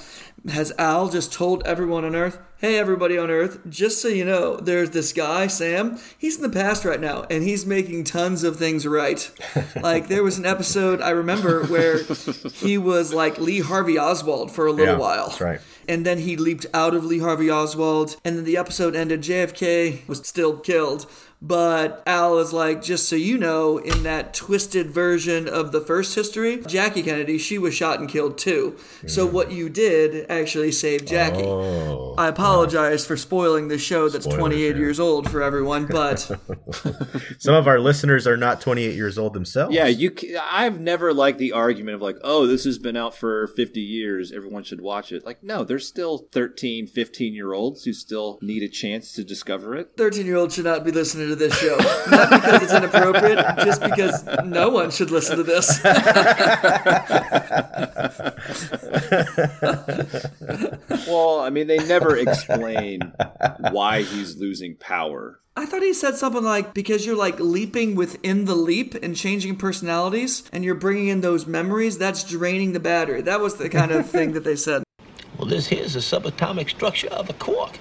has 0.49 0.71
Al 0.77 1.09
just 1.09 1.31
told 1.31 1.61
everyone 1.65 2.03
on 2.03 2.15
Earth, 2.15 2.39
hey, 2.57 2.77
everybody 2.77 3.17
on 3.17 3.29
Earth, 3.29 3.59
just 3.69 4.01
so 4.01 4.07
you 4.07 4.23
know, 4.25 4.57
there's 4.57 4.91
this 4.91 5.13
guy, 5.13 5.47
Sam. 5.47 5.99
He's 6.17 6.37
in 6.37 6.43
the 6.43 6.49
past 6.49 6.85
right 6.85 6.99
now, 6.99 7.25
and 7.29 7.43
he's 7.43 7.65
making 7.65 8.03
tons 8.03 8.43
of 8.43 8.57
things 8.57 8.85
right. 8.87 9.31
like, 9.81 10.07
there 10.07 10.23
was 10.23 10.37
an 10.37 10.45
episode 10.45 11.01
I 11.01 11.09
remember 11.11 11.65
where 11.65 12.03
he 12.53 12.77
was 12.77 13.13
like 13.13 13.37
Lee 13.39 13.59
Harvey 13.61 13.97
Oswald 13.97 14.51
for 14.51 14.65
a 14.67 14.71
little 14.71 14.95
Yeah, 14.95 14.99
while. 14.99 15.27
that's 15.29 15.41
right. 15.41 15.59
And 15.87 16.05
then 16.05 16.19
he 16.19 16.37
leaped 16.37 16.65
out 16.73 16.93
of 16.93 17.03
Lee 17.03 17.19
Harvey 17.19 17.49
Oswald, 17.51 18.15
and 18.23 18.37
then 18.37 18.45
the 18.45 18.57
episode 18.57 18.95
ended. 18.95 19.21
JFK 19.21 20.07
was 20.07 20.25
still 20.27 20.57
killed. 20.57 21.05
But 21.43 22.03
Al 22.05 22.37
is 22.37 22.53
like, 22.53 22.83
just 22.83 23.09
so 23.09 23.15
you 23.15 23.35
know, 23.35 23.79
in 23.79 24.03
that 24.03 24.31
twisted 24.35 24.91
version 24.91 25.49
of 25.49 25.71
the 25.71 25.81
first 25.81 26.13
history, 26.13 26.61
Jackie 26.67 27.01
Kennedy, 27.01 27.39
she 27.39 27.57
was 27.57 27.73
shot 27.73 27.99
and 27.99 28.07
killed 28.07 28.37
too. 28.37 28.77
So 29.07 29.25
mm-hmm. 29.25 29.35
what 29.35 29.51
you 29.51 29.67
did 29.67 30.27
actually 30.31 30.71
saved 30.71 31.07
Jackie. 31.07 31.43
Oh. 31.43 32.15
I 32.17 32.27
apologize 32.27 33.05
for 33.05 33.17
spoiling 33.17 33.67
the 33.67 33.77
show 33.77 34.09
that's 34.09 34.25
Spoilers, 34.25 34.39
28 34.39 34.69
yeah. 34.69 34.75
years 34.77 34.99
old 34.99 35.29
for 35.29 35.41
everyone, 35.41 35.85
but 35.85 36.19
Some 37.39 37.55
of 37.55 37.67
our 37.67 37.79
listeners 37.79 38.27
are 38.27 38.37
not 38.37 38.61
28 38.61 38.95
years 38.95 39.17
old 39.17 39.33
themselves. 39.33 39.75
yeah, 39.75 39.87
you. 39.87 40.13
c- 40.15 40.35
I've 40.37 40.79
never 40.79 41.13
liked 41.13 41.39
the 41.39 41.51
argument 41.51 41.95
of 41.95 42.01
like, 42.01 42.17
oh, 42.23 42.47
this 42.47 42.63
has 42.65 42.77
been 42.79 42.97
out 42.97 43.15
for 43.15 43.47
50 43.47 43.79
years. 43.81 44.31
Everyone 44.31 44.63
should 44.63 44.81
watch 44.81 45.11
it. 45.11 45.25
Like, 45.25 45.43
no, 45.43 45.63
there's 45.63 45.87
still 45.87 46.27
13, 46.31 46.87
15 46.87 47.33
year 47.33 47.53
olds 47.53 47.83
who 47.83 47.93
still 47.93 48.39
need 48.41 48.63
a 48.63 48.69
chance 48.69 49.13
to 49.13 49.23
discover 49.23 49.75
it. 49.75 49.91
13 49.97 50.25
year 50.25 50.37
olds 50.37 50.55
should 50.55 50.65
not 50.65 50.83
be 50.83 50.91
listening 50.91 51.29
to 51.29 51.35
this 51.35 51.57
show. 51.57 51.77
Not 52.09 52.29
because 52.29 52.63
it's 52.63 52.73
inappropriate, 52.73 53.37
just 53.65 53.81
because 53.81 54.23
no 54.45 54.69
one 54.69 54.91
should 54.91 55.11
listen 55.11 55.37
to 55.37 55.43
this. 55.43 55.81
Well, 61.07 61.39
I 61.39 61.49
mean, 61.49 61.67
they 61.67 61.77
never 61.79 62.15
explain 62.15 63.01
why 63.71 64.03
he's 64.03 64.37
losing 64.37 64.75
power. 64.75 65.39
I 65.55 65.65
thought 65.65 65.81
he 65.81 65.93
said 65.93 66.15
something 66.15 66.43
like 66.43 66.73
because 66.73 67.05
you're 67.05 67.17
like 67.17 67.39
leaping 67.39 67.95
within 67.95 68.45
the 68.45 68.55
leap 68.55 68.93
and 68.95 69.15
changing 69.15 69.57
personalities 69.57 70.43
and 70.53 70.63
you're 70.63 70.75
bringing 70.75 71.07
in 71.07 71.21
those 71.21 71.45
memories, 71.47 71.97
that's 71.97 72.23
draining 72.23 72.73
the 72.73 72.79
battery. 72.79 73.21
That 73.21 73.41
was 73.41 73.55
the 73.55 73.67
kind 73.67 73.91
of 73.91 74.09
thing 74.09 74.33
that 74.33 74.43
they 74.43 74.55
said. 74.55 74.83
Well, 75.37 75.49
this 75.49 75.65
here's 75.65 75.93
the 75.93 75.99
subatomic 76.01 76.69
structure 76.69 77.07
of 77.07 77.29
a 77.29 77.33
quark. 77.33 77.77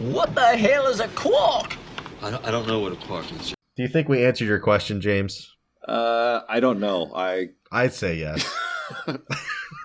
What 0.00 0.34
the 0.34 0.56
hell 0.56 0.86
is 0.88 0.98
a 0.98 1.06
quark? 1.08 1.76
I 2.20 2.30
don't, 2.30 2.44
I 2.44 2.50
don't 2.50 2.66
know 2.66 2.80
what 2.80 2.92
a 2.92 2.96
quark 2.96 3.24
is. 3.40 3.54
Do 3.76 3.82
you 3.82 3.88
think 3.88 4.08
we 4.08 4.24
answered 4.24 4.46
your 4.46 4.58
question, 4.58 5.00
James? 5.00 5.54
Uh, 5.86 6.40
I 6.48 6.58
don't 6.58 6.80
know. 6.80 7.12
I 7.14 7.50
I'd 7.70 7.92
say 7.92 8.16
yes. 8.16 8.52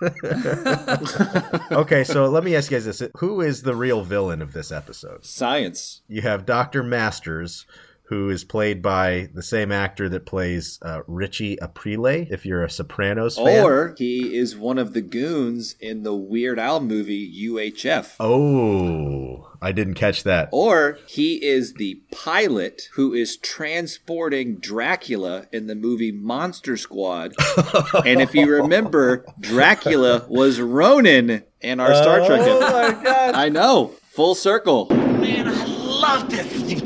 okay, 1.72 2.04
so 2.04 2.26
let 2.28 2.44
me 2.44 2.56
ask 2.56 2.70
you 2.70 2.76
guys 2.76 2.84
this: 2.84 3.02
Who 3.18 3.40
is 3.40 3.62
the 3.62 3.74
real 3.74 4.02
villain 4.02 4.40
of 4.42 4.52
this 4.52 4.72
episode? 4.72 5.24
science. 5.24 6.02
You 6.08 6.22
have 6.22 6.46
Doctor 6.46 6.82
Masters, 6.82 7.66
who 8.10 8.28
is 8.28 8.42
played 8.42 8.82
by 8.82 9.28
the 9.34 9.42
same 9.42 9.70
actor 9.70 10.08
that 10.08 10.26
plays 10.26 10.80
uh, 10.82 11.00
Richie 11.06 11.56
Aprile. 11.62 12.26
If 12.28 12.44
you're 12.44 12.64
a 12.64 12.68
Sopranos 12.68 13.36
fan, 13.36 13.64
Or 13.64 13.94
he 13.96 14.36
is 14.36 14.56
one 14.56 14.78
of 14.78 14.94
the 14.94 15.00
goons 15.00 15.76
in 15.78 16.02
the 16.02 16.14
Weird 16.14 16.58
Al 16.58 16.80
movie 16.80 17.32
UHF. 17.48 18.16
oh, 18.18 19.48
I 19.62 19.70
didn't 19.70 19.94
catch 19.94 20.24
that. 20.24 20.48
Or 20.50 20.98
he 21.06 21.44
is 21.44 21.74
the 21.74 22.02
pilot 22.10 22.88
who 22.94 23.12
is 23.14 23.36
transporting 23.36 24.56
Dracula 24.56 25.46
in 25.52 25.68
the 25.68 25.76
movie 25.76 26.10
Monster 26.10 26.76
Squad. 26.76 27.34
and 28.04 28.20
if 28.20 28.34
you 28.34 28.50
remember, 28.50 29.24
Dracula 29.38 30.26
was 30.28 30.60
Ronin 30.60 31.44
in 31.60 31.78
our 31.78 31.94
Star 31.94 32.26
Trek. 32.26 32.40
Oh 32.42 32.60
my 32.60 33.04
god! 33.04 33.34
I 33.36 33.48
know. 33.50 33.92
Full 34.10 34.34
circle. 34.34 34.86
Man, 34.90 35.46
I 35.46 35.64
love 35.66 36.28
this 36.28 36.46
future 36.52 36.76
stuff. 36.76 36.79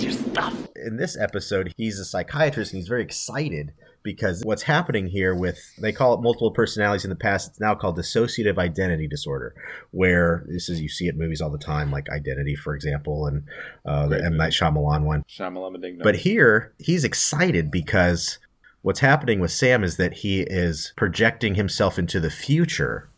In 0.84 0.96
this 0.96 1.16
episode, 1.16 1.72
he's 1.76 1.98
a 1.98 2.04
psychiatrist 2.04 2.72
and 2.72 2.78
he's 2.80 2.88
very 2.88 3.02
excited 3.02 3.72
because 4.02 4.42
what's 4.44 4.62
happening 4.62 5.06
here 5.06 5.34
with 5.34 5.58
they 5.78 5.90
call 5.90 6.14
it 6.14 6.20
multiple 6.20 6.50
personalities 6.50 7.04
in 7.04 7.10
the 7.10 7.16
past. 7.16 7.48
It's 7.48 7.60
now 7.60 7.74
called 7.74 7.98
dissociative 7.98 8.58
identity 8.58 9.08
disorder, 9.08 9.54
where 9.90 10.44
this 10.46 10.68
is 10.68 10.80
you 10.80 10.88
see 10.88 11.06
it 11.06 11.14
in 11.14 11.18
movies 11.18 11.40
all 11.40 11.50
the 11.50 11.58
time, 11.58 11.90
like 11.90 12.08
Identity, 12.10 12.54
for 12.54 12.74
example, 12.74 13.26
and 13.26 13.44
uh, 13.84 14.06
the 14.06 14.22
M 14.22 14.36
Night 14.36 14.52
Shyamalan 14.52 15.04
one. 15.04 15.24
Shamalama 15.28 16.02
But 16.02 16.16
here, 16.16 16.72
he's 16.78 17.02
excited 17.02 17.70
because 17.70 18.38
what's 18.82 19.00
happening 19.00 19.40
with 19.40 19.50
Sam 19.50 19.82
is 19.82 19.96
that 19.96 20.18
he 20.18 20.42
is 20.42 20.92
projecting 20.96 21.54
himself 21.54 21.98
into 21.98 22.20
the 22.20 22.30
future 22.30 23.08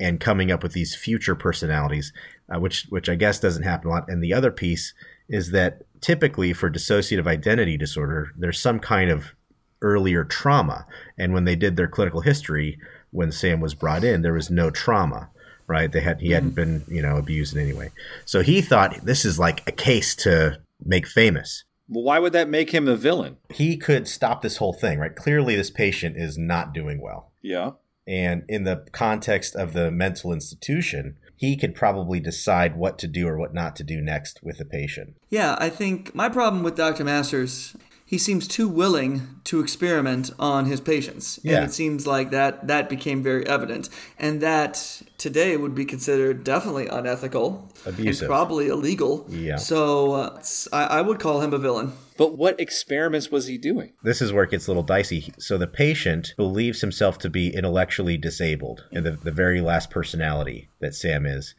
and 0.00 0.18
coming 0.18 0.50
up 0.50 0.64
with 0.64 0.72
these 0.72 0.96
future 0.96 1.36
personalities, 1.36 2.12
uh, 2.52 2.58
which 2.58 2.86
which 2.90 3.08
I 3.08 3.14
guess 3.14 3.38
doesn't 3.38 3.62
happen 3.62 3.88
a 3.88 3.90
lot. 3.90 4.08
And 4.08 4.22
the 4.22 4.34
other 4.34 4.50
piece 4.50 4.92
is 5.28 5.52
that 5.52 5.82
typically 6.04 6.52
for 6.52 6.70
dissociative 6.70 7.26
identity 7.26 7.78
disorder, 7.78 8.30
there's 8.36 8.60
some 8.60 8.78
kind 8.78 9.10
of 9.10 9.34
earlier 9.80 10.22
trauma, 10.22 10.84
and 11.16 11.32
when 11.32 11.46
they 11.46 11.56
did 11.56 11.76
their 11.76 11.88
clinical 11.88 12.20
history, 12.20 12.78
when 13.10 13.32
Sam 13.32 13.58
was 13.58 13.74
brought 13.74 14.04
in, 14.04 14.20
there 14.20 14.34
was 14.34 14.50
no 14.50 14.70
trauma. 14.70 15.30
Right? 15.66 15.90
They 15.90 16.00
had 16.00 16.20
he 16.20 16.32
hadn't 16.32 16.50
mm-hmm. 16.50 16.84
been 16.84 16.84
you 16.94 17.00
know 17.00 17.16
abused 17.16 17.56
in 17.56 17.62
any 17.62 17.72
way, 17.72 17.90
so 18.26 18.42
he 18.42 18.60
thought 18.60 19.00
this 19.02 19.24
is 19.24 19.38
like 19.38 19.66
a 19.66 19.72
case 19.72 20.14
to 20.16 20.60
make 20.84 21.06
famous 21.06 21.64
Well, 21.88 22.04
why 22.04 22.18
would 22.18 22.34
that 22.34 22.50
make 22.50 22.70
him 22.72 22.86
a 22.86 22.96
villain? 22.96 23.38
he 23.48 23.78
could 23.78 24.06
stop 24.06 24.42
this 24.42 24.58
whole 24.58 24.74
thing, 24.74 24.98
right? 24.98 25.16
Clearly, 25.16 25.56
this 25.56 25.70
patient 25.70 26.18
is 26.18 26.36
not 26.36 26.74
doing 26.74 27.00
well. 27.00 27.32
Yeah. 27.40 27.70
And 28.06 28.42
in 28.46 28.64
the 28.64 28.84
context 28.92 29.56
of 29.56 29.72
the 29.72 29.90
mental 29.90 30.34
institution, 30.34 31.16
he 31.36 31.56
could 31.56 31.74
probably 31.74 32.20
decide 32.20 32.76
what 32.76 32.98
to 32.98 33.06
do 33.06 33.28
or 33.28 33.38
what 33.38 33.54
not 33.54 33.76
to 33.76 33.84
do 33.84 34.00
next 34.00 34.42
with 34.42 34.58
the 34.58 34.64
patient. 34.64 35.16
Yeah, 35.30 35.56
I 35.58 35.68
think 35.68 36.14
my 36.14 36.28
problem 36.28 36.62
with 36.62 36.76
Dr. 36.76 37.04
Masters, 37.04 37.76
he 38.06 38.18
seems 38.18 38.46
too 38.46 38.68
willing 38.68 39.40
to 39.44 39.60
experiment 39.60 40.30
on 40.38 40.66
his 40.66 40.80
patients. 40.80 41.40
Yeah. 41.42 41.56
And 41.56 41.64
it 41.64 41.72
seems 41.72 42.06
like 42.06 42.30
that 42.30 42.66
that 42.68 42.88
became 42.88 43.22
very 43.22 43.46
evident. 43.46 43.88
And 44.18 44.40
that 44.40 45.02
today 45.18 45.56
would 45.56 45.74
be 45.74 45.84
considered 45.84 46.44
definitely 46.44 46.86
unethical. 46.86 47.72
Abusive. 47.86 48.22
And 48.22 48.28
probably 48.28 48.68
illegal. 48.68 49.26
Yeah. 49.28 49.56
So 49.56 50.12
uh, 50.12 50.42
I, 50.72 50.84
I 50.84 51.00
would 51.00 51.18
call 51.18 51.40
him 51.40 51.52
a 51.52 51.58
villain. 51.58 51.92
But 52.16 52.38
what 52.38 52.60
experiments 52.60 53.30
was 53.30 53.48
he 53.48 53.58
doing? 53.58 53.94
This 54.02 54.22
is 54.22 54.32
where 54.32 54.44
it 54.44 54.50
gets 54.50 54.66
a 54.66 54.70
little 54.70 54.84
dicey. 54.84 55.32
So 55.38 55.58
the 55.58 55.66
patient 55.66 56.34
believes 56.36 56.80
himself 56.80 57.18
to 57.18 57.30
be 57.30 57.54
intellectually 57.54 58.16
disabled, 58.16 58.84
and 58.92 59.04
the, 59.04 59.12
the 59.12 59.32
very 59.32 59.60
last 59.60 59.90
personality 59.90 60.68
that 60.80 60.94
Sam 60.94 61.26
is. 61.26 61.54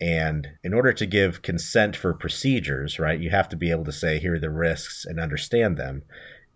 And 0.00 0.48
in 0.64 0.74
order 0.74 0.92
to 0.94 1.06
give 1.06 1.42
consent 1.42 1.94
for 1.94 2.12
procedures, 2.14 2.98
right, 2.98 3.20
you 3.20 3.30
have 3.30 3.48
to 3.50 3.56
be 3.56 3.70
able 3.70 3.84
to 3.84 3.92
say, 3.92 4.18
here 4.18 4.34
are 4.34 4.40
the 4.40 4.50
risks 4.50 5.04
and 5.04 5.20
understand 5.20 5.76
them. 5.76 6.02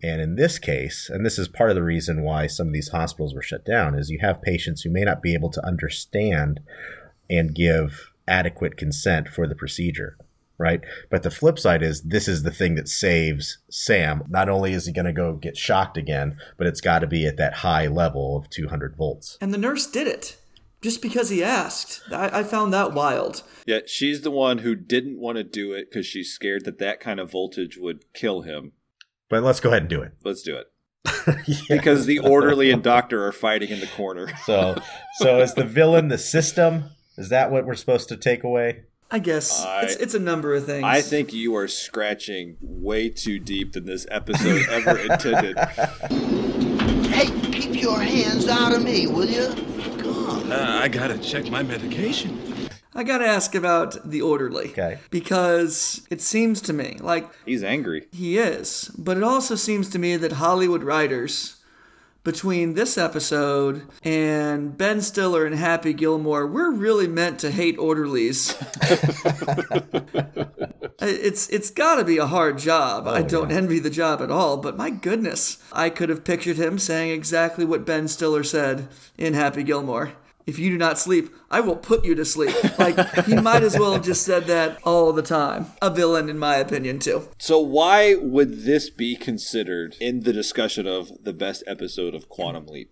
And 0.03 0.19
in 0.19 0.35
this 0.35 0.59
case, 0.59 1.09
and 1.09 1.25
this 1.25 1.39
is 1.39 1.47
part 1.47 1.69
of 1.69 1.75
the 1.75 1.83
reason 1.83 2.23
why 2.23 2.47
some 2.47 2.67
of 2.67 2.73
these 2.73 2.89
hospitals 2.89 3.33
were 3.33 3.41
shut 3.41 3.63
down, 3.63 3.95
is 3.95 4.09
you 4.09 4.19
have 4.19 4.41
patients 4.41 4.81
who 4.81 4.89
may 4.89 5.03
not 5.03 5.21
be 5.21 5.33
able 5.33 5.51
to 5.51 5.65
understand 5.65 6.59
and 7.29 7.55
give 7.55 8.11
adequate 8.27 8.77
consent 8.77 9.29
for 9.29 9.47
the 9.47 9.55
procedure. 9.55 10.17
Right. 10.57 10.81
But 11.09 11.23
the 11.23 11.31
flip 11.31 11.59
side 11.59 11.83
is 11.83 12.01
this 12.01 12.27
is 12.27 12.43
the 12.43 12.51
thing 12.51 12.75
that 12.75 12.87
saves 12.87 13.57
Sam. 13.69 14.23
Not 14.29 14.47
only 14.47 14.71
is 14.71 14.85
he 14.85 14.93
going 14.93 15.05
to 15.05 15.13
go 15.13 15.33
get 15.33 15.57
shocked 15.57 15.97
again, 15.97 16.37
but 16.57 16.65
it's 16.65 16.79
got 16.79 16.99
to 16.99 17.07
be 17.07 17.25
at 17.25 17.37
that 17.37 17.55
high 17.55 17.87
level 17.87 18.37
of 18.37 18.49
200 18.49 18.95
volts. 18.95 19.37
And 19.41 19.53
the 19.53 19.57
nurse 19.57 19.85
did 19.85 20.07
it 20.07 20.37
just 20.81 21.01
because 21.01 21.29
he 21.29 21.43
asked. 21.43 22.01
I, 22.11 22.39
I 22.39 22.43
found 22.43 22.71
that 22.73 22.93
wild. 22.93 23.43
Yeah, 23.65 23.79
she's 23.87 24.21
the 24.21 24.31
one 24.31 24.59
who 24.59 24.75
didn't 24.75 25.19
want 25.19 25.37
to 25.37 25.43
do 25.43 25.73
it 25.73 25.89
because 25.89 26.05
she's 26.05 26.31
scared 26.31 26.63
that 26.65 26.77
that 26.77 26.99
kind 26.99 27.19
of 27.19 27.31
voltage 27.31 27.77
would 27.77 28.05
kill 28.13 28.43
him. 28.43 28.73
But 29.29 29.43
let's 29.43 29.59
go 29.59 29.69
ahead 29.69 29.83
and 29.83 29.89
do 29.89 30.01
it. 30.01 30.13
Let's 30.23 30.43
do 30.43 30.55
it. 30.55 30.67
because 31.69 32.05
the 32.05 32.19
orderly 32.19 32.71
and 32.71 32.83
doctor 32.83 33.25
are 33.25 33.31
fighting 33.31 33.69
in 33.69 33.79
the 33.79 33.87
corner. 33.87 34.29
So, 34.45 34.75
so 35.17 35.39
is 35.39 35.53
the 35.55 35.63
villain 35.63 36.07
the 36.09 36.17
system? 36.17 36.91
Is 37.17 37.29
that 37.29 37.51
what 37.51 37.65
we're 37.65 37.75
supposed 37.75 38.09
to 38.09 38.17
take 38.17 38.43
away? 38.43 38.83
I 39.11 39.19
guess 39.19 39.63
I- 39.63 39.83
it's, 39.83 39.95
it's 39.97 40.13
a 40.13 40.19
number 40.19 40.53
of 40.55 40.65
things. 40.65 40.83
I 40.83 41.01
think 41.01 41.31
you 41.33 41.55
are 41.55 41.67
scratching 41.67 42.57
way 42.61 43.09
too 43.09 43.39
deep 43.39 43.73
than 43.73 43.85
this 43.85 44.05
episode 44.09 44.65
ever 44.69 44.97
intended. 44.97 45.57
Hey, 47.09 47.27
keep 47.51 47.81
your 47.81 47.99
hands 48.01 48.47
out 48.47 48.73
of 48.73 48.83
me, 48.83 49.07
will 49.07 49.25
you? 49.29 49.47
Come 49.99 50.29
on. 50.29 50.51
Uh, 50.51 50.79
I 50.81 50.87
gotta 50.87 51.17
check 51.17 51.49
my 51.49 51.63
medication. 51.63 52.39
I 52.93 53.03
gotta 53.03 53.25
ask 53.25 53.55
about 53.55 54.09
the 54.09 54.21
orderly. 54.21 54.69
Okay. 54.71 54.99
Because 55.11 56.05
it 56.09 56.21
seems 56.21 56.61
to 56.61 56.73
me 56.73 56.97
like 57.01 57.29
He's 57.45 57.63
angry. 57.63 58.07
he 58.11 58.37
is, 58.37 58.89
but 58.97 59.17
it 59.17 59.23
also 59.23 59.55
seems 59.55 59.89
to 59.89 59.99
me 59.99 60.15
that 60.17 60.33
Hollywood 60.33 60.83
writers, 60.83 61.57
between 62.25 62.73
this 62.73 62.97
episode 62.97 63.83
and 64.03 64.75
Ben 64.75 64.99
Stiller 64.99 65.45
and 65.45 65.55
Happy 65.55 65.93
Gilmore, 65.93 66.45
we're 66.45 66.71
really 66.71 67.07
meant 67.07 67.39
to 67.39 67.51
hate 67.51 67.77
orderlies. 67.77 68.55
it's 70.99 71.47
it's 71.49 71.69
got 71.69 71.95
to 71.97 72.03
be 72.03 72.17
a 72.17 72.25
hard 72.25 72.57
job. 72.57 73.05
Oh, 73.07 73.11
I 73.11 73.21
don't 73.21 73.51
envy 73.51 73.77
the 73.79 73.91
job 73.91 74.21
at 74.21 74.31
all, 74.31 74.57
but 74.57 74.75
my 74.75 74.89
goodness, 74.89 75.63
I 75.71 75.89
could 75.91 76.09
have 76.09 76.25
pictured 76.25 76.57
him 76.57 76.79
saying 76.79 77.11
exactly 77.11 77.63
what 77.63 77.85
Ben 77.85 78.07
Stiller 78.07 78.43
said 78.43 78.87
in 79.17 79.35
Happy 79.35 79.63
Gilmore. 79.63 80.13
If 80.45 80.59
you 80.59 80.69
do 80.69 80.77
not 80.77 80.99
sleep, 80.99 81.33
I 81.49 81.59
will 81.59 81.75
put 81.75 82.05
you 82.05 82.15
to 82.15 82.25
sleep. 82.25 82.55
Like 82.77 83.25
he 83.25 83.35
might 83.35 83.63
as 83.63 83.79
well 83.79 83.93
have 83.93 84.03
just 84.03 84.23
said 84.25 84.45
that 84.45 84.77
all 84.83 85.11
the 85.13 85.21
time. 85.23 85.67
A 85.81 85.89
villain, 85.89 86.29
in 86.29 86.37
my 86.37 86.57
opinion, 86.57 86.99
too. 86.99 87.27
So 87.39 87.59
why 87.59 88.15
would 88.15 88.63
this 88.65 88.89
be 88.89 89.15
considered 89.15 89.95
in 89.99 90.21
the 90.21 90.33
discussion 90.33 90.85
of 90.87 91.11
the 91.23 91.33
best 91.33 91.63
episode 91.65 92.13
of 92.13 92.29
Quantum 92.29 92.67
Leap? 92.67 92.91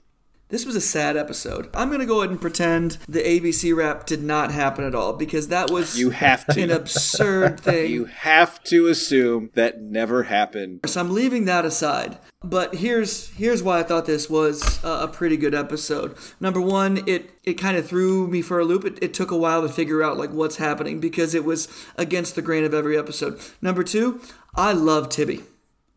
This 0.49 0.65
was 0.65 0.75
a 0.75 0.81
sad 0.81 1.17
episode. 1.17 1.67
I'm 1.73 1.87
going 1.89 1.99
to 2.01 2.05
go 2.05 2.19
ahead 2.19 2.29
and 2.29 2.39
pretend 2.39 2.97
the 3.09 3.21
ABC 3.21 3.75
rap 3.75 4.05
did 4.05 4.21
not 4.21 4.51
happen 4.51 4.83
at 4.85 4.93
all 4.93 5.13
because 5.13 5.47
that 5.47 5.71
was 5.71 5.97
You 5.99 6.11
have 6.11 6.45
to. 6.47 6.61
an 6.61 6.69
absurd 6.69 7.59
thing. 7.61 7.91
You 7.91 8.05
have 8.05 8.63
to 8.65 8.85
assume 8.87 9.49
that 9.55 9.81
never 9.81 10.23
happened. 10.23 10.81
So 10.85 11.01
I'm 11.01 11.11
leaving 11.13 11.45
that 11.45 11.65
aside. 11.65 12.19
But 12.45 12.75
here's 12.75 13.29
here's 13.29 13.63
why 13.63 13.79
I 13.79 13.83
thought 13.83 14.05
this 14.05 14.29
was 14.29 14.79
a 14.83 15.07
pretty 15.07 15.37
good 15.37 15.55
episode. 15.55 16.15
Number 16.41 16.59
one, 16.59 17.07
it 17.07 17.31
it 17.43 17.53
kind 17.53 17.77
of 17.77 17.87
threw 17.87 18.27
me 18.27 18.41
for 18.41 18.59
a 18.59 18.65
loop. 18.65 18.83
It, 18.83 18.99
it 19.01 19.13
took 19.13 19.31
a 19.31 19.37
while 19.37 19.61
to 19.61 19.69
figure 19.69 20.03
out 20.03 20.17
like 20.17 20.31
what's 20.31 20.57
happening 20.57 20.99
because 20.99 21.33
it 21.33 21.45
was 21.45 21.69
against 21.95 22.35
the 22.35 22.41
grain 22.41 22.65
of 22.65 22.73
every 22.73 22.97
episode. 22.97 23.39
Number 23.61 23.81
two, 23.83 24.19
I 24.55 24.73
love 24.73 25.07
Tibby. 25.09 25.41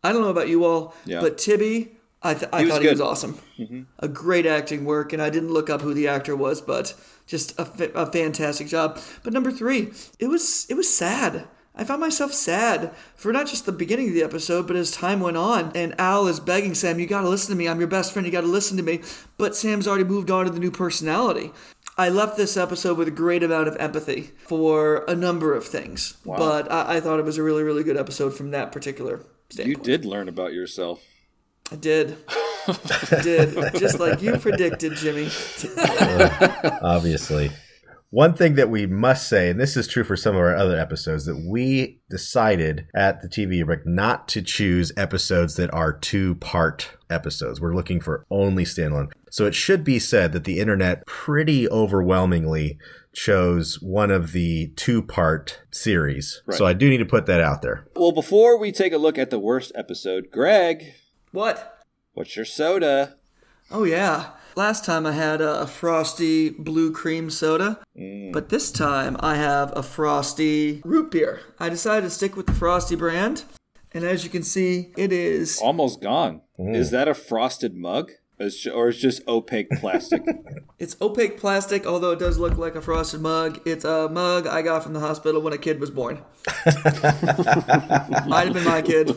I 0.03 0.13
don't 0.13 0.21
know 0.21 0.29
about 0.29 0.47
you 0.47 0.63
all, 0.63 0.95
Yeah. 1.05 1.19
but 1.19 1.37
Tibby, 1.37 1.97
I, 2.21 2.33
th- 2.33 2.49
I 2.53 2.63
He 2.63 2.69
thought 2.69 2.81
he 2.81 2.87
was 2.87 3.01
awesome. 3.01 3.39
Mm-hmm. 3.59 3.81
A 3.99 4.07
great 4.07 4.45
acting 4.45 4.85
work, 4.85 5.11
and 5.11 5.21
I 5.21 5.29
didn't 5.29 5.51
look 5.51 5.69
up 5.69 5.81
who 5.81 5.93
the 5.93 6.07
actor 6.07 6.35
was, 6.35 6.61
but 6.61 6.93
just 7.25 7.59
a, 7.59 7.65
fa- 7.65 7.91
a 7.93 8.05
fantastic 8.09 8.67
job. 8.67 8.99
But 9.23 9.33
number 9.33 9.51
three, 9.51 9.91
it 10.17 10.27
was 10.27 10.65
it 10.69 10.75
was 10.75 10.87
sad. 10.93 11.45
I 11.77 11.83
found 11.83 12.01
myself 12.01 12.33
sad 12.33 12.91
for 13.15 13.31
not 13.31 13.47
just 13.47 13.65
the 13.65 13.71
beginning 13.71 14.07
of 14.07 14.13
the 14.15 14.23
episode, 14.23 14.65
but 14.65 14.75
as 14.75 14.89
time 14.89 15.19
went 15.19 15.37
on, 15.37 15.71
and 15.75 15.93
Al 15.99 16.27
is 16.27 16.39
begging 16.39 16.73
Sam, 16.73 16.99
"You 16.99 17.05
got 17.05 17.21
to 17.21 17.29
listen 17.29 17.51
to 17.51 17.57
me. 17.57 17.67
I'm 17.67 17.79
your 17.79 17.87
best 17.87 18.11
friend. 18.11 18.25
You 18.25 18.31
got 18.31 18.41
to 18.41 18.47
listen 18.47 18.77
to 18.77 18.83
me." 18.83 19.01
But 19.37 19.55
Sam's 19.55 19.87
already 19.87 20.03
moved 20.03 20.31
on 20.31 20.45
to 20.45 20.51
the 20.51 20.59
new 20.59 20.71
personality. 20.71 21.51
I 21.99 22.09
left 22.09 22.37
this 22.37 22.57
episode 22.57 22.97
with 22.97 23.07
a 23.07 23.11
great 23.11 23.43
amount 23.43 23.67
of 23.67 23.75
empathy 23.77 24.31
for 24.45 25.03
a 25.07 25.15
number 25.15 25.53
of 25.53 25.65
things, 25.65 26.17
but 26.25 26.71
I, 26.71 26.97
I 26.97 26.99
thought 26.99 27.19
it 27.19 27.25
was 27.25 27.37
a 27.37 27.43
really, 27.43 27.63
really 27.63 27.83
good 27.83 27.97
episode 27.97 28.35
from 28.35 28.51
that 28.51 28.71
particular 28.71 29.21
standpoint. 29.49 29.77
You 29.77 29.83
did 29.83 30.05
learn 30.05 30.27
about 30.29 30.53
yourself. 30.53 31.03
I 31.71 31.75
did. 31.75 32.17
I 32.67 33.19
did. 33.23 33.55
Just 33.75 33.99
like 33.99 34.21
you 34.21 34.37
predicted, 34.37 34.93
Jimmy. 34.95 35.29
Obviously. 36.81 37.51
One 38.09 38.33
thing 38.33 38.55
that 38.55 38.69
we 38.69 38.85
must 38.85 39.27
say, 39.27 39.49
and 39.49 39.59
this 39.59 39.75
is 39.75 39.85
true 39.85 40.05
for 40.05 40.15
some 40.15 40.33
of 40.33 40.41
our 40.41 40.55
other 40.55 40.79
episodes, 40.79 41.25
that 41.25 41.45
we 41.45 41.99
decided 42.09 42.87
at 42.95 43.21
the 43.21 43.27
TV 43.27 43.65
Brick 43.65 43.85
not 43.85 44.29
to 44.29 44.41
choose 44.41 44.93
episodes 44.95 45.55
that 45.57 45.73
are 45.73 45.91
two 45.91 46.35
part 46.35 46.97
episodes. 47.09 47.59
We're 47.59 47.75
looking 47.75 47.99
for 47.99 48.25
only 48.31 48.63
standalone. 48.63 49.11
So 49.29 49.45
it 49.45 49.53
should 49.55 49.83
be 49.83 49.99
said 49.99 50.31
that 50.31 50.45
the 50.45 50.59
internet 50.59 51.05
pretty 51.05 51.69
overwhelmingly 51.69 52.77
chose 53.11 53.81
one 53.81 54.09
of 54.11 54.31
the 54.31 54.67
two 54.77 55.01
part 55.01 55.61
series. 55.71 56.41
So 56.51 56.65
I 56.65 56.71
do 56.71 56.89
need 56.89 56.99
to 56.99 57.05
put 57.05 57.25
that 57.25 57.41
out 57.41 57.61
there. 57.61 57.87
Well, 57.95 58.13
before 58.13 58.57
we 58.57 58.71
take 58.71 58.93
a 58.93 58.97
look 58.97 59.17
at 59.17 59.31
the 59.31 59.39
worst 59.39 59.73
episode, 59.75 60.31
Greg, 60.31 60.93
What? 61.31 61.83
what's 62.13 62.37
your 62.37 62.45
soda? 62.45 63.17
Oh, 63.69 63.83
yeah. 63.83 64.29
Last 64.57 64.83
time 64.85 65.05
I 65.05 65.11
had 65.11 65.39
a 65.39 65.67
frosty 65.67 66.49
blue 66.49 66.91
cream 66.91 67.29
soda, 67.29 67.79
mm. 67.95 68.33
but 68.33 68.49
this 68.49 68.71
time 68.71 69.15
I 69.19 69.35
have 69.35 69.71
a 69.77 69.83
frosty 69.83 70.81
root 70.83 71.11
beer. 71.11 71.41
I 71.59 71.69
decided 71.69 72.07
to 72.07 72.09
stick 72.09 72.35
with 72.35 72.47
the 72.47 72.53
frosty 72.53 72.95
brand, 72.95 73.43
and 73.93 74.03
as 74.03 74.23
you 74.23 74.31
can 74.31 74.41
see, 74.41 74.93
it 74.97 75.13
is. 75.13 75.61
Almost 75.61 76.01
gone. 76.01 76.41
Mm. 76.57 76.75
Is 76.75 76.89
that 76.89 77.07
a 77.07 77.13
frosted 77.13 77.75
mug? 77.75 78.13
Or 78.39 78.87
is 78.87 78.97
just 78.97 79.21
opaque 79.27 79.69
plastic? 79.79 80.23
It's 80.79 80.97
opaque 81.01 81.39
plastic, 81.39 81.85
although 81.85 82.13
it 82.13 82.19
does 82.19 82.39
look 82.39 82.57
like 82.57 82.73
a 82.73 82.81
frosted 82.81 83.21
mug. 83.21 83.61
It's 83.63 83.85
a 83.85 84.09
mug 84.09 84.47
I 84.47 84.63
got 84.63 84.81
from 84.81 84.93
the 84.93 84.99
hospital 84.99 85.39
when 85.39 85.53
a 85.53 85.59
kid 85.59 85.79
was 85.79 85.91
born. 85.91 86.23
Might 88.25 88.45
have 88.45 88.53
been 88.53 88.63
my 88.63 88.81
kid. 88.81 89.15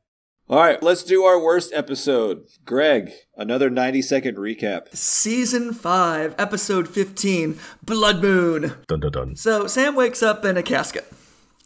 All 0.48 0.60
right, 0.60 0.80
let's 0.80 1.02
do 1.02 1.24
our 1.24 1.40
worst 1.40 1.72
episode. 1.74 2.46
Greg, 2.64 3.10
another 3.36 3.68
90 3.68 4.00
second 4.00 4.36
recap. 4.36 4.94
Season 4.94 5.72
5, 5.72 6.36
Episode 6.38 6.88
15 6.88 7.58
Blood 7.82 8.22
Moon. 8.22 8.74
Dun 8.86 9.00
dun 9.00 9.10
dun. 9.10 9.34
So 9.34 9.66
Sam 9.66 9.96
wakes 9.96 10.22
up 10.22 10.44
in 10.44 10.56
a 10.56 10.62
casket. 10.62 11.12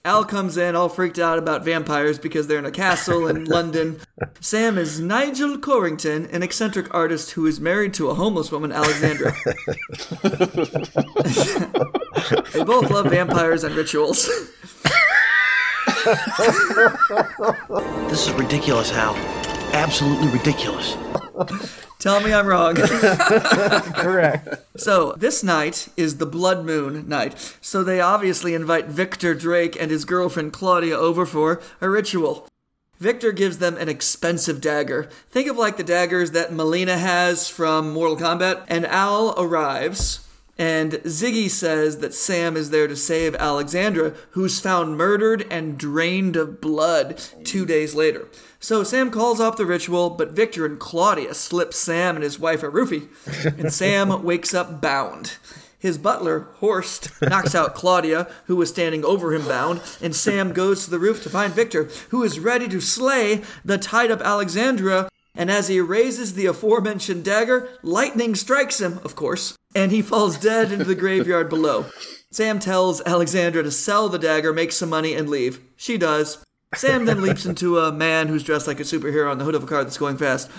Al 0.03 0.25
comes 0.25 0.57
in 0.57 0.77
all 0.77 0.89
freaked 0.89 1.19
out 1.19 1.39
about 1.39 1.63
vampires 1.63 2.19
because 2.19 2.47
they're 2.47 2.59
in 2.59 2.65
a 2.65 2.71
castle 2.71 3.29
in 3.29 3.45
London. 3.57 4.01
Sam 4.41 4.79
is 4.79 4.99
Nigel 4.99 5.59
Corrington, 5.59 6.33
an 6.33 6.43
eccentric 6.43 6.95
artist 6.95 7.33
who 7.33 7.45
is 7.45 7.61
married 7.61 7.93
to 7.95 8.09
a 8.09 8.15
homeless 8.15 8.51
woman, 8.51 8.73
Alexandra. 8.73 9.35
they 12.55 12.65
both 12.65 12.91
love 12.91 13.11
vampires 13.11 13.63
and 13.63 13.75
rituals. 13.75 14.27
This 18.09 18.27
is 18.27 18.33
ridiculous, 18.35 18.91
Hal. 18.91 19.15
Absolutely 19.73 20.29
ridiculous. 20.29 20.97
Tell 21.99 22.21
me 22.21 22.33
I'm 22.33 22.47
wrong. 22.47 22.75
Correct. 23.95 24.49
So, 24.77 25.13
this 25.13 25.43
night 25.43 25.89
is 25.97 26.17
the 26.17 26.27
Blood 26.27 26.65
Moon 26.65 27.07
night. 27.09 27.57
So, 27.61 27.85
they 27.85 28.01
obviously 28.01 28.55
invite 28.55 28.87
Victor 28.87 29.35
Drake 29.35 29.77
and 29.79 29.91
his 29.91 30.05
girlfriend 30.05 30.53
Claudia 30.53 30.97
over 30.97 31.27
for 31.27 31.61
a 31.81 31.91
ritual. 31.91 32.49
Victor 32.99 33.33
gives 33.33 33.59
them 33.59 33.77
an 33.77 33.89
expensive 33.89 34.61
dagger. 34.61 35.09
Think 35.31 35.49
of 35.49 35.57
like 35.57 35.77
the 35.77 35.85
daggers 35.85 36.33
that 36.33 36.51
Mileena 36.51 36.99
has 36.99 37.49
from 37.49 37.93
Mortal 37.93 38.17
Kombat. 38.17 38.65
And 38.69 38.87
Al 38.87 39.35
arrives, 39.39 40.27
and 40.61 40.93
Ziggy 40.93 41.49
says 41.49 42.01
that 42.01 42.13
Sam 42.13 42.55
is 42.55 42.69
there 42.69 42.87
to 42.87 42.95
save 42.95 43.35
Alexandra, 43.37 44.13
who's 44.33 44.61
found 44.61 44.99
murdered 44.99 45.47
and 45.51 45.79
drained 45.79 46.37
of 46.37 46.61
blood 46.61 47.19
two 47.45 47.65
days 47.65 47.95
later. 47.95 48.29
So 48.59 48.85
Sam 48.85 49.11
calls 49.11 49.41
off 49.41 49.57
the 49.57 49.65
ritual, 49.65 50.11
but 50.11 50.33
Victor 50.33 50.67
and 50.67 50.79
Claudia 50.79 51.33
slip 51.33 51.73
Sam 51.73 52.15
and 52.15 52.23
his 52.23 52.39
wife 52.39 52.63
a 52.63 52.69
roofie, 52.69 53.09
and 53.59 53.73
Sam 53.73 54.23
wakes 54.23 54.53
up 54.53 54.83
bound. 54.83 55.39
His 55.79 55.97
butler, 55.97 56.49
Horst, 56.57 57.11
knocks 57.23 57.55
out 57.55 57.75
Claudia, 57.75 58.29
who 58.45 58.57
was 58.57 58.69
standing 58.69 59.03
over 59.03 59.33
him 59.33 59.49
bound, 59.49 59.81
and 60.03 60.15
Sam 60.15 60.53
goes 60.53 60.85
to 60.85 60.91
the 60.91 60.99
roof 60.99 61.23
to 61.23 61.31
find 61.31 61.55
Victor, 61.55 61.85
who 62.11 62.23
is 62.23 62.39
ready 62.39 62.69
to 62.69 62.83
slay 62.83 63.41
the 63.65 63.79
tied 63.79 64.11
up 64.11 64.21
Alexandra. 64.21 65.09
And 65.35 65.51
as 65.51 65.69
he 65.69 65.81
raises 65.81 66.35
the 66.35 66.47
aforementioned 66.47 67.25
dagger, 67.25 67.69
lightning 67.83 68.35
strikes 68.35 68.81
him, 68.81 68.99
of 69.05 69.15
course, 69.15 69.57
and 69.75 69.93
he 69.93 70.03
falls 70.03 70.39
dead 70.39 70.73
into 70.73 70.85
the 70.85 70.95
graveyard 70.95 71.49
below. 71.49 71.87
Sam 72.33 72.59
tells 72.59 73.01
Alexandra 73.03 73.63
to 73.63 73.71
sell 73.71 74.09
the 74.09 74.19
dagger, 74.19 74.53
make 74.53 74.73
some 74.73 74.89
money, 74.89 75.15
and 75.15 75.29
leave. 75.29 75.61
She 75.77 75.99
does. 75.99 76.45
Sam 76.75 77.05
then 77.05 77.23
leaps 77.23 77.47
into 77.47 77.79
a 77.79 77.91
man 77.91 78.29
who's 78.29 78.45
dressed 78.45 78.67
like 78.67 78.81
a 78.81 78.85
superhero 78.85 79.31
on 79.31 79.39
the 79.39 79.45
hood 79.45 79.55
of 79.55 79.65
a 79.65 79.67
car 79.67 79.83
that's 79.83 79.99
going 79.99 80.17
fast. 80.17 80.51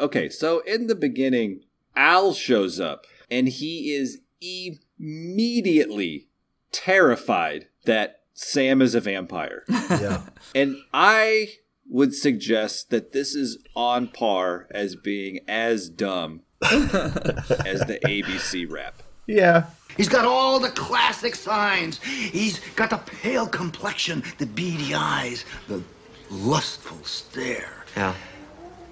Okay, 0.00 0.28
so 0.28 0.60
in 0.60 0.86
the 0.86 0.96
beginning, 0.96 1.60
Al 1.94 2.32
shows 2.32 2.80
up 2.80 3.06
and 3.30 3.48
he 3.48 3.92
is 3.94 4.20
immediately 4.40 6.26
terrified 6.72 7.66
that 7.84 8.20
Sam 8.34 8.80
is 8.82 8.94
a 8.94 9.00
vampire. 9.00 9.64
Yeah. 9.90 10.22
And 10.54 10.76
I 10.94 11.48
would 11.88 12.14
suggest 12.14 12.90
that 12.90 13.12
this 13.12 13.34
is 13.34 13.58
on 13.74 14.08
par 14.08 14.66
as 14.70 14.94
being 14.96 15.40
as 15.48 15.88
dumb 15.88 16.42
as 16.62 17.80
the 17.86 17.98
ABC 18.06 18.70
rap. 18.70 19.02
Yeah. 19.26 19.66
He's 19.96 20.08
got 20.08 20.24
all 20.24 20.58
the 20.60 20.70
classic 20.70 21.34
signs. 21.34 22.00
He's 22.02 22.60
got 22.76 22.90
the 22.90 22.98
pale 22.98 23.46
complexion, 23.46 24.22
the 24.38 24.46
beady 24.46 24.94
eyes, 24.94 25.44
the 25.68 25.82
lustful 26.30 27.02
stare. 27.04 27.84
Yeah. 27.96 28.14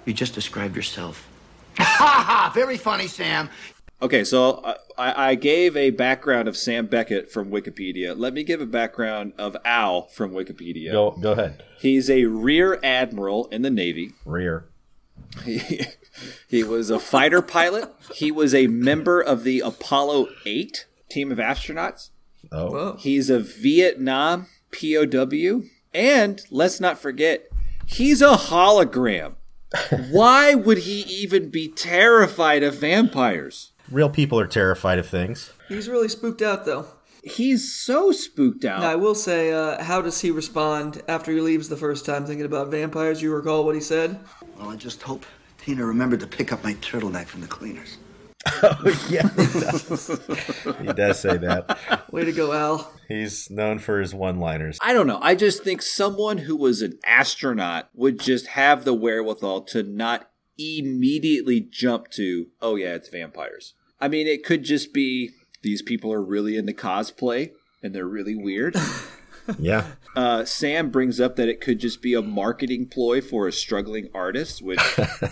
you 0.05 0.13
just 0.13 0.35
described 0.35 0.75
yourself. 0.75 1.25
Ha 1.77 1.85
ha! 2.27 2.51
Very 2.53 2.77
funny, 2.77 3.07
Sam. 3.07 3.49
Okay, 4.01 4.23
so 4.23 4.51
uh, 4.51 4.75
I, 4.97 5.31
I 5.31 5.35
gave 5.35 5.75
a 5.75 5.89
background 5.89 6.47
of 6.47 6.55
Sam 6.55 6.85
Beckett 6.85 7.29
from 7.29 7.51
Wikipedia. 7.51 8.17
Let 8.17 8.33
me 8.33 8.43
give 8.43 8.61
a 8.61 8.65
background 8.65 9.33
of 9.37 9.57
Al 9.65 10.03
from 10.07 10.31
Wikipedia. 10.31 10.91
Go 10.91 11.11
go 11.11 11.33
ahead. 11.33 11.63
He's 11.79 12.09
a 12.09 12.25
rear 12.25 12.79
admiral 12.81 13.47
in 13.47 13.61
the 13.61 13.69
Navy. 13.69 14.13
Rear. 14.25 14.65
He, 15.43 15.81
he 16.47 16.63
was 16.63 16.89
a 16.89 16.99
fighter 16.99 17.41
pilot. 17.41 17.93
He 18.13 18.31
was 18.31 18.55
a 18.55 18.67
member 18.67 19.21
of 19.21 19.43
the 19.43 19.59
Apollo 19.59 20.29
8 20.45 20.85
team 21.09 21.31
of 21.31 21.37
astronauts. 21.37 22.09
Oh. 22.51 22.95
He's 22.97 23.29
a 23.29 23.39
Vietnam 23.39 24.47
POW. 24.71 25.63
And 25.93 26.41
let's 26.49 26.79
not 26.79 26.99
forget, 26.99 27.49
he's 27.85 28.21
a 28.21 28.35
hologram. 28.35 29.33
Why 30.11 30.55
would 30.55 30.79
he 30.79 31.01
even 31.01 31.49
be 31.49 31.67
terrified 31.67 32.63
of 32.63 32.75
vampires? 32.75 33.71
Real 33.91 34.09
people 34.09 34.39
are 34.39 34.47
terrified 34.47 34.99
of 34.99 35.07
things. 35.07 35.51
He's 35.67 35.89
really 35.89 36.09
spooked 36.09 36.41
out 36.41 36.65
though. 36.65 36.85
He's 37.23 37.73
so 37.73 38.11
spooked 38.11 38.63
out. 38.63 38.81
Now, 38.81 38.89
I 38.91 38.95
will 38.95 39.15
say, 39.15 39.51
uh, 39.51 39.83
how 39.83 40.01
does 40.01 40.21
he 40.21 40.31
respond 40.31 41.01
after 41.09 41.31
he 41.31 41.41
leaves 41.41 41.67
the 41.67 41.75
first 41.75 42.05
time 42.05 42.25
thinking 42.25 42.45
about 42.45 42.69
vampires? 42.69 43.21
You 43.21 43.33
recall 43.33 43.65
what 43.65 43.75
he 43.75 43.81
said? 43.81 44.19
Well, 44.57 44.69
I 44.69 44.77
just 44.77 45.01
hope 45.01 45.25
Tina 45.57 45.85
remembered 45.85 46.21
to 46.21 46.27
pick 46.27 46.53
up 46.53 46.63
my 46.63 46.75
turtleneck 46.75 47.25
from 47.25 47.41
the 47.41 47.47
cleaners. 47.47 47.97
Oh, 48.63 48.97
yeah, 49.09 49.27
he 49.27 49.59
does. 49.59 50.19
he 50.79 50.87
does 50.93 51.19
say 51.19 51.37
that. 51.37 52.09
Way 52.11 52.23
to 52.23 52.31
go, 52.31 52.53
Al. 52.53 52.91
He's 53.09 53.49
known 53.49 53.79
for 53.79 53.99
his 53.99 54.13
one-liners. 54.13 54.77
I 54.81 54.93
don't 54.93 55.07
know. 55.07 55.19
I 55.21 55.35
just 55.35 55.63
think 55.63 55.81
someone 55.81 56.39
who 56.39 56.55
was 56.55 56.81
an 56.81 56.99
astronaut 57.05 57.89
would 57.93 58.17
just 58.19 58.47
have 58.47 58.85
the 58.85 58.93
wherewithal 58.93 59.61
to 59.63 59.83
not 59.83 60.29
immediately 60.57 61.59
jump 61.59 62.09
to, 62.11 62.47
oh, 62.61 62.75
yeah, 62.75 62.95
it's 62.95 63.09
vampires. 63.09 63.73
I 64.01 64.07
mean, 64.07 64.27
it 64.27 64.43
could 64.45 64.63
just 64.63 64.93
be 64.93 65.31
these 65.61 65.81
people 65.81 66.11
are 66.13 66.21
really 66.21 66.55
into 66.57 66.73
cosplay 66.73 67.51
and 67.83 67.93
they're 67.93 68.07
really 68.07 68.35
weird. 68.35 68.75
Yeah. 69.57 69.87
Uh, 70.15 70.45
Sam 70.45 70.91
brings 70.91 71.19
up 71.19 71.35
that 71.37 71.47
it 71.49 71.59
could 71.59 71.79
just 71.79 72.03
be 72.03 72.13
a 72.13 72.21
marketing 72.21 72.85
ploy 72.85 73.19
for 73.19 73.47
a 73.47 73.51
struggling 73.51 74.07
artist, 74.13 74.61
which, 74.61 74.79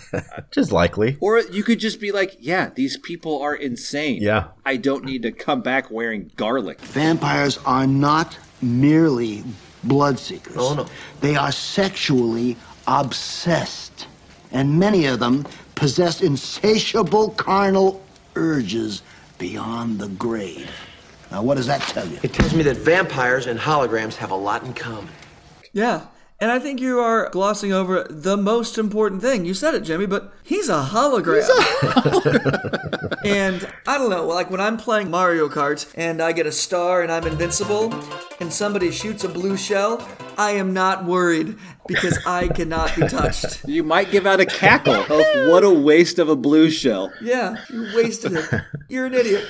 Just 0.50 0.72
likely. 0.72 1.16
or 1.20 1.38
you 1.38 1.62
could 1.62 1.78
just 1.78 2.00
be 2.00 2.10
like, 2.10 2.36
yeah, 2.40 2.70
these 2.74 2.96
people 2.96 3.40
are 3.40 3.54
insane. 3.54 4.20
Yeah. 4.20 4.48
I 4.66 4.76
don't 4.76 5.04
need 5.04 5.22
to 5.22 5.30
come 5.30 5.60
back 5.60 5.88
wearing 5.92 6.32
garlic. 6.34 6.80
Vampires 6.80 7.58
are 7.64 7.86
not 7.86 8.36
merely 8.60 9.44
blood 9.84 10.18
seekers. 10.18 10.56
Oh, 10.58 10.74
no. 10.74 10.86
They 11.20 11.36
are 11.36 11.52
sexually 11.52 12.56
obsessed. 12.88 14.08
And 14.50 14.80
many 14.80 15.06
of 15.06 15.20
them 15.20 15.46
possess 15.76 16.20
insatiable 16.22 17.30
carnal 17.30 18.02
urges 18.38 19.02
beyond 19.38 19.98
the 19.98 20.08
grave. 20.08 20.70
Now, 21.30 21.42
what 21.42 21.56
does 21.56 21.66
that 21.66 21.80
tell 21.82 22.06
you? 22.06 22.18
It 22.22 22.32
tells 22.32 22.54
me 22.54 22.62
that 22.62 22.78
vampires 22.78 23.46
and 23.46 23.60
holograms 23.60 24.14
have 24.14 24.30
a 24.30 24.36
lot 24.36 24.64
in 24.64 24.72
common. 24.72 25.12
Yeah. 25.72 26.06
And 26.40 26.52
I 26.52 26.60
think 26.60 26.80
you 26.80 27.00
are 27.00 27.28
glossing 27.30 27.72
over 27.72 28.06
the 28.08 28.36
most 28.36 28.78
important 28.78 29.22
thing. 29.22 29.44
You 29.44 29.54
said 29.54 29.74
it, 29.74 29.80
Jimmy, 29.80 30.06
but 30.06 30.32
he's 30.44 30.68
a 30.68 30.84
hologram. 30.84 31.34
He's 31.34 31.48
a 31.48 31.62
hologram. 31.90 33.14
and 33.24 33.68
I 33.88 33.98
don't 33.98 34.08
know, 34.08 34.24
like 34.24 34.48
when 34.48 34.60
I'm 34.60 34.76
playing 34.76 35.10
Mario 35.10 35.48
Kart 35.48 35.90
and 35.96 36.22
I 36.22 36.30
get 36.30 36.46
a 36.46 36.52
star 36.52 37.02
and 37.02 37.10
I'm 37.10 37.26
invincible 37.26 37.92
and 38.38 38.52
somebody 38.52 38.92
shoots 38.92 39.24
a 39.24 39.28
blue 39.28 39.56
shell, 39.56 40.06
I 40.36 40.52
am 40.52 40.72
not 40.72 41.04
worried 41.04 41.58
because 41.88 42.16
I 42.24 42.46
cannot 42.46 42.94
be 42.94 43.08
touched. 43.08 43.64
You 43.68 43.82
might 43.82 44.10
give 44.10 44.26
out 44.26 44.40
a 44.40 44.46
cackle 44.46 44.94
of 44.94 45.50
what 45.50 45.62
a 45.62 45.70
waste 45.70 46.18
of 46.18 46.28
a 46.28 46.36
blue 46.36 46.70
shell. 46.70 47.12
Yeah, 47.20 47.56
you 47.70 47.90
wasted 47.94 48.32
it. 48.32 48.48
You're 48.88 49.06
an 49.06 49.14
idiot. 49.14 49.44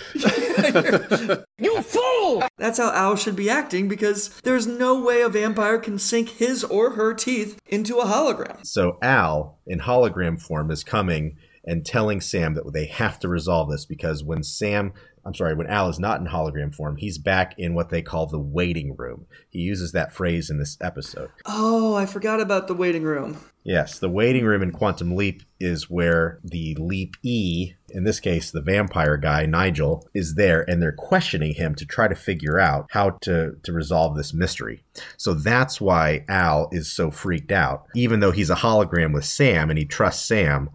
You 1.58 1.82
fool! 1.82 2.07
Oh! 2.30 2.46
That's 2.58 2.76
how 2.76 2.92
Al 2.92 3.16
should 3.16 3.36
be 3.36 3.48
acting 3.48 3.88
because 3.88 4.28
there's 4.42 4.66
no 4.66 5.00
way 5.00 5.22
a 5.22 5.30
vampire 5.30 5.78
can 5.78 5.98
sink 5.98 6.28
his 6.28 6.62
or 6.62 6.90
her 6.90 7.14
teeth 7.14 7.58
into 7.66 8.00
a 8.00 8.04
hologram. 8.04 8.66
So 8.66 8.98
Al, 9.00 9.58
in 9.66 9.80
hologram 9.80 10.38
form, 10.38 10.70
is 10.70 10.84
coming 10.84 11.38
and 11.68 11.84
telling 11.84 12.20
Sam 12.22 12.54
that 12.54 12.72
they 12.72 12.86
have 12.86 13.20
to 13.20 13.28
resolve 13.28 13.70
this 13.70 13.84
because 13.84 14.24
when 14.24 14.42
Sam, 14.42 14.94
I'm 15.24 15.34
sorry, 15.34 15.54
when 15.54 15.66
Al 15.66 15.90
is 15.90 16.00
not 16.00 16.18
in 16.18 16.26
hologram 16.26 16.74
form, 16.74 16.96
he's 16.96 17.18
back 17.18 17.54
in 17.58 17.74
what 17.74 17.90
they 17.90 18.00
call 18.00 18.26
the 18.26 18.38
waiting 18.38 18.96
room. 18.96 19.26
He 19.50 19.58
uses 19.58 19.92
that 19.92 20.14
phrase 20.14 20.48
in 20.48 20.58
this 20.58 20.78
episode. 20.80 21.30
Oh, 21.44 21.94
I 21.94 22.06
forgot 22.06 22.40
about 22.40 22.68
the 22.68 22.74
waiting 22.74 23.02
room. 23.02 23.36
Yes, 23.64 23.98
the 23.98 24.08
waiting 24.08 24.46
room 24.46 24.62
in 24.62 24.72
Quantum 24.72 25.14
Leap 25.14 25.42
is 25.60 25.90
where 25.90 26.38
the 26.42 26.74
Leap 26.76 27.16
E, 27.22 27.74
in 27.90 28.04
this 28.04 28.18
case, 28.18 28.50
the 28.50 28.62
vampire 28.62 29.18
guy, 29.18 29.44
Nigel, 29.44 30.08
is 30.14 30.36
there 30.36 30.62
and 30.70 30.80
they're 30.80 30.90
questioning 30.90 31.52
him 31.52 31.74
to 31.74 31.84
try 31.84 32.08
to 32.08 32.14
figure 32.14 32.58
out 32.58 32.86
how 32.92 33.10
to, 33.22 33.56
to 33.62 33.72
resolve 33.74 34.16
this 34.16 34.32
mystery. 34.32 34.84
So 35.18 35.34
that's 35.34 35.82
why 35.82 36.24
Al 36.30 36.70
is 36.72 36.90
so 36.90 37.10
freaked 37.10 37.52
out. 37.52 37.84
Even 37.94 38.20
though 38.20 38.32
he's 38.32 38.48
a 38.48 38.54
hologram 38.54 39.12
with 39.12 39.26
Sam 39.26 39.68
and 39.68 39.78
he 39.78 39.84
trusts 39.84 40.26
Sam, 40.26 40.70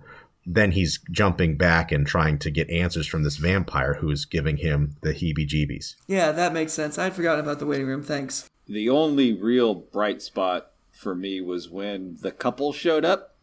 then 0.46 0.72
he's 0.72 1.00
jumping 1.12 1.56
back 1.58 1.92
and 1.92 2.06
trying 2.06 2.38
to 2.40 2.52
get 2.52 2.70
answers 2.70 3.08
from 3.08 3.24
this 3.24 3.38
vampire 3.38 3.96
who 3.96 4.10
is 4.12 4.26
giving 4.26 4.58
him 4.58 4.96
the 5.02 5.14
heebie 5.14 5.48
jeebies. 5.48 5.96
Yeah, 6.08 6.32
that 6.32 6.54
makes 6.54 6.74
sense. 6.74 6.98
I'd 6.98 7.14
forgotten 7.14 7.44
about 7.46 7.60
the 7.60 7.66
waiting 7.66 7.88
room. 7.88 8.04
Thanks. 8.04 8.50
The 8.68 8.90
only 8.90 9.34
real 9.34 9.74
bright 9.76 10.22
spot 10.22 10.72
for 10.92 11.16
me 11.16 11.42
was 11.42 11.70
when 11.70 12.18
the 12.22 12.32
couple 12.32 12.72
showed 12.74 13.04
up, 13.06 13.36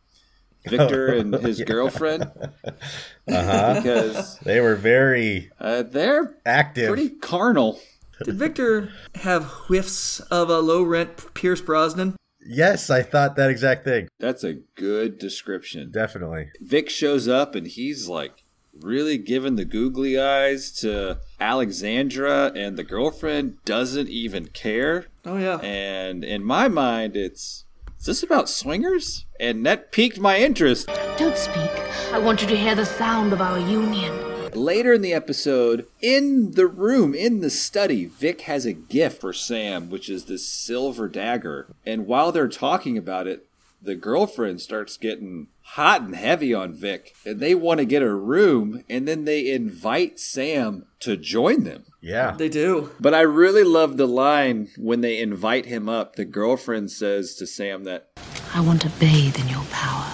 Victor 0.66 1.06
and 1.14 1.34
his 1.34 1.60
girlfriend, 1.62 2.24
Uh-huh. 3.28 3.74
because 3.74 4.38
They 4.40 4.60
were 4.60 4.76
very 4.76 5.50
uh, 5.60 5.82
they're 5.82 6.36
active. 6.44 6.88
pretty 6.88 7.10
carnal. 7.10 7.80
Did 8.24 8.34
Victor 8.34 8.92
have 9.16 9.44
whiffs 9.44 10.20
of 10.20 10.50
a 10.50 10.58
low 10.60 10.82
rent 10.82 11.32
Pierce 11.32 11.62
Brosnan? 11.62 12.16
Yes, 12.44 12.90
I 12.90 13.02
thought 13.02 13.36
that 13.36 13.50
exact 13.50 13.84
thing. 13.84 14.08
That's 14.18 14.44
a 14.44 14.54
good 14.74 15.18
description. 15.18 15.90
Definitely. 15.90 16.50
Vic 16.60 16.88
shows 16.88 17.28
up 17.28 17.54
and 17.54 17.66
he's 17.66 18.08
like 18.08 18.44
really 18.82 19.18
giving 19.18 19.56
the 19.56 19.64
googly 19.64 20.18
eyes 20.18 20.70
to 20.70 21.18
Alexandra, 21.40 22.52
and 22.54 22.76
the 22.76 22.84
girlfriend 22.84 23.62
doesn't 23.64 24.08
even 24.08 24.46
care. 24.48 25.06
Oh, 25.24 25.36
yeah. 25.36 25.58
And 25.58 26.24
in 26.24 26.44
my 26.44 26.68
mind, 26.68 27.16
it's 27.16 27.64
is 27.98 28.06
this 28.06 28.22
about 28.22 28.48
swingers? 28.48 29.26
And 29.38 29.66
that 29.66 29.92
piqued 29.92 30.18
my 30.18 30.38
interest. 30.38 30.88
Don't 31.18 31.36
speak. 31.36 31.70
I 32.12 32.18
want 32.18 32.40
you 32.40 32.48
to 32.48 32.56
hear 32.56 32.74
the 32.74 32.86
sound 32.86 33.34
of 33.34 33.42
our 33.42 33.58
union. 33.58 34.29
Later 34.54 34.92
in 34.92 35.02
the 35.02 35.12
episode, 35.12 35.86
in 36.00 36.52
the 36.52 36.66
room, 36.66 37.14
in 37.14 37.40
the 37.40 37.50
study, 37.50 38.06
Vic 38.06 38.42
has 38.42 38.66
a 38.66 38.72
gift 38.72 39.20
for 39.20 39.32
Sam, 39.32 39.90
which 39.90 40.08
is 40.08 40.24
this 40.24 40.48
silver 40.48 41.08
dagger. 41.08 41.74
And 41.86 42.06
while 42.06 42.32
they're 42.32 42.48
talking 42.48 42.98
about 42.98 43.26
it, 43.26 43.46
the 43.82 43.94
girlfriend 43.94 44.60
starts 44.60 44.96
getting 44.96 45.46
hot 45.62 46.02
and 46.02 46.14
heavy 46.14 46.52
on 46.52 46.74
Vic. 46.74 47.14
And 47.24 47.40
they 47.40 47.54
want 47.54 47.78
to 47.78 47.86
get 47.86 48.02
a 48.02 48.12
room, 48.12 48.84
and 48.90 49.08
then 49.08 49.24
they 49.24 49.50
invite 49.50 50.18
Sam 50.18 50.86
to 51.00 51.16
join 51.16 51.64
them. 51.64 51.84
Yeah. 52.02 52.32
They 52.32 52.48
do. 52.48 52.90
But 53.00 53.14
I 53.14 53.20
really 53.20 53.64
love 53.64 53.96
the 53.96 54.08
line 54.08 54.68
when 54.76 55.00
they 55.00 55.18
invite 55.18 55.66
him 55.66 55.88
up. 55.88 56.16
The 56.16 56.24
girlfriend 56.24 56.90
says 56.90 57.34
to 57.36 57.46
Sam 57.46 57.84
that, 57.84 58.08
I 58.52 58.60
want 58.60 58.82
to 58.82 58.90
bathe 58.98 59.38
in 59.38 59.48
your 59.48 59.64
power. 59.70 60.12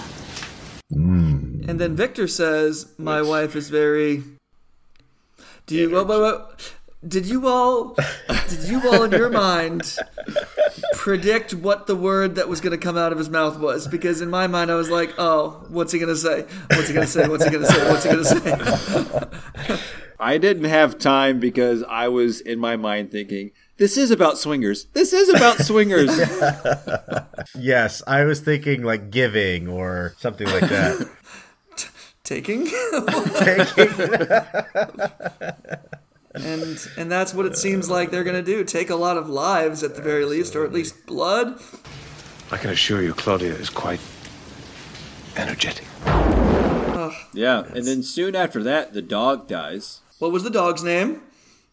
Mm. 0.93 1.26
And 1.67 1.79
then 1.79 1.95
Victor 1.95 2.27
says, 2.27 2.93
"My 2.97 3.21
wife 3.21 3.55
is 3.55 3.69
very." 3.69 4.23
Do 5.65 5.75
you? 5.75 5.89
Did 7.07 7.25
you 7.25 7.47
all? 7.47 7.95
Did 8.47 8.63
you 8.63 8.81
all 8.89 9.03
in 9.03 9.11
your 9.11 9.29
mind 9.29 9.97
predict 10.93 11.53
what 11.53 11.85
the 11.85 11.95
word 11.95 12.35
that 12.35 12.47
was 12.47 12.61
going 12.61 12.71
to 12.71 12.77
come 12.77 12.97
out 12.97 13.11
of 13.11 13.17
his 13.17 13.29
mouth 13.29 13.59
was? 13.59 13.87
Because 13.87 14.21
in 14.21 14.29
my 14.29 14.47
mind, 14.47 14.71
I 14.71 14.75
was 14.75 14.89
like, 14.89 15.13
"Oh, 15.17 15.65
what's 15.67 15.91
he 15.91 15.99
going 15.99 16.13
to 16.13 16.15
say? 16.15 16.45
What's 16.69 16.87
he 16.87 16.93
going 16.93 17.05
to 17.05 17.11
say? 17.11 17.27
What's 17.27 17.43
he 17.43 17.51
going 17.51 17.65
to 17.65 17.71
say? 17.71 17.89
What's 17.89 18.03
he 18.03 18.09
going 18.11 18.23
to 18.23 19.27
say?" 19.27 19.79
I 20.19 20.37
didn't 20.37 20.65
have 20.65 20.97
time 20.97 21.39
because 21.39 21.83
I 21.83 22.07
was 22.07 22.41
in 22.41 22.59
my 22.59 22.75
mind 22.75 23.11
thinking, 23.11 23.51
this 23.77 23.97
is 23.97 24.09
about 24.09 24.39
swingers. 24.39 24.85
This 24.93 25.13
is 25.13 25.29
about 25.29 25.57
swingers. 25.59 26.19
Yes, 27.57 28.03
I 28.05 28.23
was 28.23 28.39
thinking 28.41 28.83
like 28.83 29.09
giving 29.09 29.67
or 29.67 30.13
something 30.17 30.47
like 30.47 30.69
that. 30.69 31.09
Taking. 32.27 32.65
Taking. 32.65 33.87
and 36.35 36.77
and 36.97 37.09
that's 37.09 37.33
what 37.33 37.45
it 37.45 37.55
seems 37.55 37.89
like 37.89 38.11
they're 38.11 38.25
going 38.25 38.35
to 38.35 38.43
do. 38.43 38.65
Take 38.65 38.89
a 38.89 38.97
lot 38.97 39.15
of 39.15 39.29
lives 39.29 39.81
at 39.81 39.95
the 39.95 40.01
very 40.01 40.25
least, 40.25 40.53
or 40.53 40.65
at 40.65 40.73
least 40.73 41.05
blood. 41.05 41.57
I 42.51 42.57
can 42.57 42.71
assure 42.71 43.01
you, 43.01 43.13
Claudia 43.13 43.53
is 43.53 43.69
quite 43.69 44.01
energetic. 45.37 45.85
Oh, 46.05 46.95
Ugh. 46.97 47.13
Yeah, 47.33 47.63
and 47.73 47.87
then 47.87 48.03
soon 48.03 48.35
after 48.35 48.61
that, 48.61 48.91
the 48.91 49.01
dog 49.01 49.47
dies. 49.47 50.01
What 50.19 50.33
was 50.33 50.43
the 50.43 50.49
dog's 50.49 50.83
name? 50.83 51.21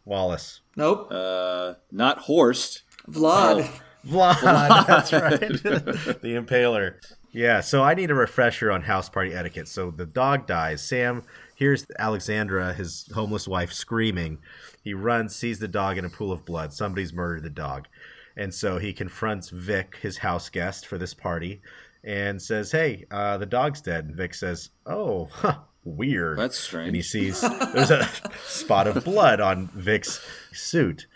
Wallace. 0.04 0.60
Nope. 0.76 1.08
Uh, 1.10 1.74
not 1.90 2.18
Horst. 2.18 2.82
Vlad. 3.10 3.68
Vlad, 4.06 4.40
that's 4.86 5.12
right. 5.12 5.40
the 5.40 6.36
Impaler. 6.36 6.94
Yeah, 7.34 7.62
so 7.62 7.82
I 7.82 7.94
need 7.94 8.12
a 8.12 8.14
refresher 8.14 8.70
on 8.70 8.82
house 8.82 9.08
party 9.08 9.34
etiquette. 9.34 9.66
So 9.66 9.90
the 9.90 10.06
dog 10.06 10.46
dies. 10.46 10.82
Sam 10.82 11.24
hears 11.56 11.84
Alexandra, 11.98 12.72
his 12.72 13.10
homeless 13.12 13.48
wife, 13.48 13.72
screaming. 13.72 14.38
He 14.84 14.94
runs, 14.94 15.34
sees 15.34 15.58
the 15.58 15.66
dog 15.66 15.98
in 15.98 16.04
a 16.04 16.10
pool 16.10 16.30
of 16.30 16.44
blood. 16.44 16.72
Somebody's 16.72 17.12
murdered 17.12 17.42
the 17.42 17.50
dog. 17.50 17.88
And 18.36 18.54
so 18.54 18.78
he 18.78 18.92
confronts 18.92 19.50
Vic, 19.50 19.98
his 20.00 20.18
house 20.18 20.48
guest 20.48 20.86
for 20.86 20.96
this 20.96 21.12
party, 21.12 21.60
and 22.04 22.40
says, 22.40 22.70
Hey, 22.70 23.04
uh, 23.10 23.36
the 23.36 23.46
dog's 23.46 23.80
dead. 23.80 24.04
And 24.04 24.16
Vic 24.16 24.34
says, 24.34 24.70
Oh, 24.86 25.24
huh, 25.32 25.58
weird. 25.84 26.38
That's 26.38 26.58
strange. 26.58 26.86
And 26.88 26.96
he 26.96 27.02
sees 27.02 27.40
there's 27.74 27.90
a 27.90 28.08
spot 28.46 28.86
of 28.86 29.02
blood 29.04 29.40
on 29.40 29.70
Vic's 29.74 30.24
suit. 30.52 31.08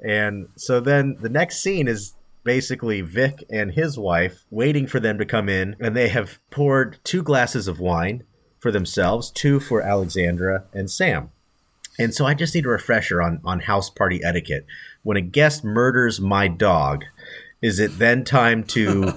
And 0.00 0.48
so 0.56 0.80
then 0.80 1.18
the 1.20 1.28
next 1.28 1.60
scene 1.60 1.88
is 1.88 2.14
basically 2.48 3.02
Vic 3.02 3.44
and 3.50 3.74
his 3.74 3.98
wife 3.98 4.46
waiting 4.48 4.86
for 4.86 4.98
them 4.98 5.18
to 5.18 5.26
come 5.26 5.50
in, 5.50 5.76
and 5.80 5.94
they 5.94 6.08
have 6.08 6.38
poured 6.50 6.98
two 7.04 7.22
glasses 7.22 7.68
of 7.68 7.78
wine 7.78 8.24
for 8.58 8.72
themselves, 8.72 9.30
two 9.30 9.60
for 9.60 9.82
Alexandra 9.82 10.64
and 10.72 10.90
Sam. 10.90 11.28
And 11.98 12.14
so 12.14 12.24
I 12.24 12.32
just 12.32 12.54
need 12.54 12.64
a 12.64 12.70
refresher 12.70 13.20
on, 13.20 13.42
on 13.44 13.60
house 13.60 13.90
party 13.90 14.24
etiquette. 14.24 14.64
When 15.02 15.18
a 15.18 15.20
guest 15.20 15.62
murders 15.62 16.22
my 16.22 16.48
dog, 16.48 17.04
is 17.60 17.78
it 17.78 17.98
then 17.98 18.24
time 18.24 18.64
to 18.68 19.12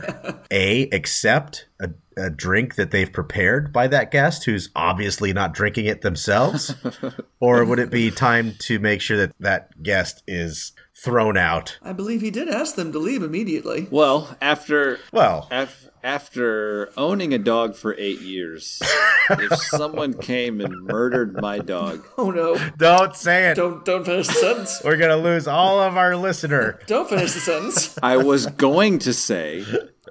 A, 0.52 0.90
accept 0.90 1.70
a, 1.80 1.92
a 2.18 2.30
drink 2.30 2.76
that 2.76 2.92
they've 2.92 3.12
prepared 3.12 3.72
by 3.72 3.88
that 3.88 4.12
guest 4.12 4.44
who's 4.46 4.70
obviously 4.76 5.34
not 5.34 5.54
drinking 5.54 5.86
it 5.86 6.02
themselves? 6.02 6.76
or 7.40 7.64
would 7.66 7.80
it 7.80 7.90
be 7.90 8.12
time 8.12 8.54
to 8.60 8.80
make 8.80 9.02
sure 9.02 9.18
that 9.18 9.32
that 9.40 9.82
guest 9.84 10.24
is 10.28 10.74
thrown 11.04 11.38
out? 11.38 11.78
I 11.82 11.94
believe 11.94 12.22
he 12.22 12.32
did 12.32 12.48
ask 12.50 12.76
them 12.76 12.92
to 12.92 13.00
leave 13.00 13.24
immediately. 13.24 13.88
Well, 13.90 14.36
after 14.42 15.00
Well, 15.12 15.48
af- 15.52 15.90
after 16.04 16.92
owning 16.98 17.34
a 17.34 17.38
dog 17.38 17.76
for 17.76 17.96
eight 17.98 18.22
years, 18.22 18.82
if 19.30 19.56
someone 19.60 20.14
came 20.14 20.60
and 20.60 20.84
murdered 20.86 21.40
my 21.40 21.60
dog, 21.60 22.06
Oh 22.18 22.32
no! 22.32 22.58
don't 22.78 23.16
say 23.16 23.50
it. 23.52 23.56
Don't 23.56 23.86
don't 23.86 24.04
finish 24.06 24.28
the 24.28 24.34
sentence. 24.34 24.82
We're 24.84 24.98
going 24.98 25.12
to 25.12 25.24
lose 25.24 25.48
all 25.48 25.80
of 25.80 25.98
our 25.98 26.16
listener. 26.16 26.80
Don't 26.88 27.08
finish 27.10 27.34
the 27.34 27.40
sentence. 27.40 27.98
I 28.02 28.18
was 28.18 28.48
going 28.48 29.00
to 29.00 29.14
say 29.14 29.64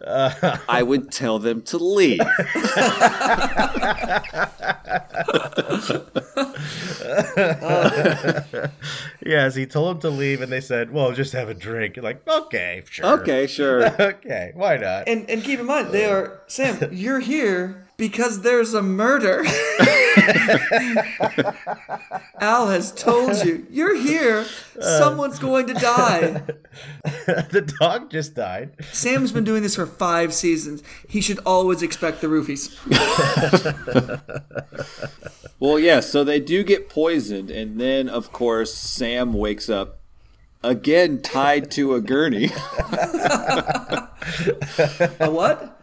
I 0.68 0.82
would 0.82 1.12
tell 1.12 1.38
them 1.38 1.62
to 1.62 1.78
leave. 1.78 2.20
Yes, 9.24 9.55
he 9.55 9.66
told 9.66 9.96
him 9.96 10.01
to 10.03 10.11
leave, 10.11 10.40
and 10.40 10.51
they 10.51 10.61
said, 10.61 10.92
"Well, 10.92 11.12
just 11.12 11.32
have 11.34 11.48
a 11.48 11.55
drink." 11.55 11.96
You're 11.96 12.05
like, 12.05 12.26
okay, 12.26 12.82
sure, 12.90 13.20
Okay, 13.20 13.46
sure. 13.46 13.86
okay, 14.01 14.53
why 14.55 14.76
not? 14.76 15.09
And 15.09 15.28
and 15.28 15.42
keep 15.42 15.61
in 15.61 15.66
mind, 15.66 15.92
they 15.92 16.07
are 16.07 16.40
Sam. 16.46 16.78
You're 16.92 17.20
here 17.20 17.86
because 18.01 18.40
there's 18.40 18.72
a 18.72 18.82
murder. 18.82 19.44
Al 22.40 22.68
has 22.68 22.92
told 22.92 23.44
you 23.44 23.66
you're 23.70 23.94
here. 23.94 24.46
Someone's 24.80 25.38
going 25.38 25.66
to 25.66 25.74
die. 25.74 26.30
the 27.05 27.70
dog 27.78 28.11
just 28.11 28.34
died. 28.34 28.72
Sam's 28.90 29.32
been 29.32 29.44
doing 29.44 29.62
this 29.62 29.76
for 29.76 29.84
five 29.84 30.32
seasons. 30.32 30.82
He 31.07 31.20
should 31.20 31.40
always 31.44 31.82
expect 31.82 32.22
the 32.22 32.28
roofies. 32.28 32.74
Well, 35.61 35.78
yeah, 35.78 36.01
so 36.01 36.24
they 36.24 36.40
do 36.40 36.64
get 36.64 36.88
poisoned, 36.88 37.51
and 37.51 37.78
then, 37.78 38.09
of 38.09 38.32
course, 38.32 38.72
Sam 38.72 39.34
wakes 39.34 39.68
up 39.68 40.01
again 40.62 41.20
tied 41.20 41.70
to 41.72 41.94
a 41.94 42.01
gurney. 42.01 42.46
A 45.20 45.30
what? 45.30 45.80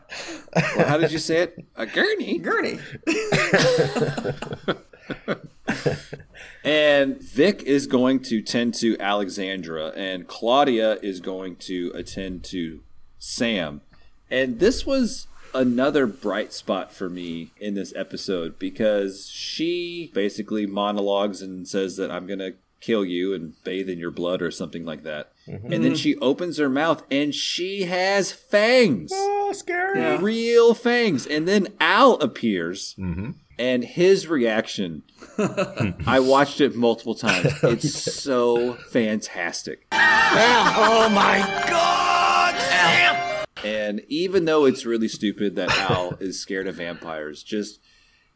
Well, 0.55 0.87
how 0.87 0.97
did 0.97 1.11
you 1.11 1.19
say 1.19 1.43
it? 1.43 1.65
A 1.75 1.85
gurney? 1.85 2.37
Gurney. 2.37 2.79
And 6.67 7.21
Vic 7.21 7.63
is 7.63 7.87
going 7.87 8.19
to 8.23 8.41
tend 8.41 8.73
to 8.75 8.97
Alexandra, 8.99 9.93
and 9.95 10.27
Claudia 10.27 10.97
is 11.01 11.21
going 11.21 11.55
to 11.57 11.93
attend 11.95 12.43
to 12.45 12.81
Sam. 13.17 13.79
And 14.29 14.59
this 14.59 14.85
was 14.85 15.27
another 15.53 16.05
bright 16.05 16.51
spot 16.51 16.91
for 16.91 17.09
me 17.09 17.51
in 17.57 17.75
this 17.75 17.93
episode 17.95 18.59
because 18.59 19.29
she 19.29 20.11
basically 20.13 20.65
monologues 20.65 21.41
and 21.41 21.65
says 21.65 21.95
that 21.95 22.11
I'm 22.11 22.27
going 22.27 22.39
to 22.39 22.55
kill 22.81 23.05
you 23.05 23.33
and 23.33 23.53
bathe 23.63 23.87
in 23.87 23.97
your 23.97 24.11
blood 24.11 24.41
or 24.41 24.51
something 24.51 24.83
like 24.83 25.03
that. 25.03 25.31
Mm-hmm. 25.47 25.71
And 25.73 25.83
then 25.83 25.95
she 25.95 26.15
opens 26.17 26.57
her 26.57 26.69
mouth 26.69 27.03
and 27.09 27.33
she 27.33 27.83
has 27.83 28.31
fangs. 28.31 29.11
Oh, 29.13 29.51
scary. 29.53 30.17
Real 30.17 30.73
fangs. 30.73 31.25
And 31.25 31.47
then 31.47 31.67
Al 31.79 32.13
appears. 32.15 32.95
Mm-hmm. 32.97 33.31
And 33.59 33.83
his 33.83 34.27
reaction, 34.27 35.01
I 36.05 36.19
watched 36.19 36.61
it 36.61 36.75
multiple 36.75 37.15
times. 37.15 37.53
It's 37.63 38.03
so 38.03 38.75
fantastic. 38.91 39.87
Oh 39.91 41.09
my 41.11 41.39
God! 41.67 42.55
Sam! 42.59 43.45
And 43.65 44.01
even 44.07 44.45
though 44.45 44.65
it's 44.65 44.85
really 44.85 45.07
stupid 45.07 45.55
that 45.55 45.71
Al 45.89 46.13
is 46.19 46.39
scared 46.39 46.67
of 46.67 46.75
vampires, 46.75 47.41
just 47.41 47.79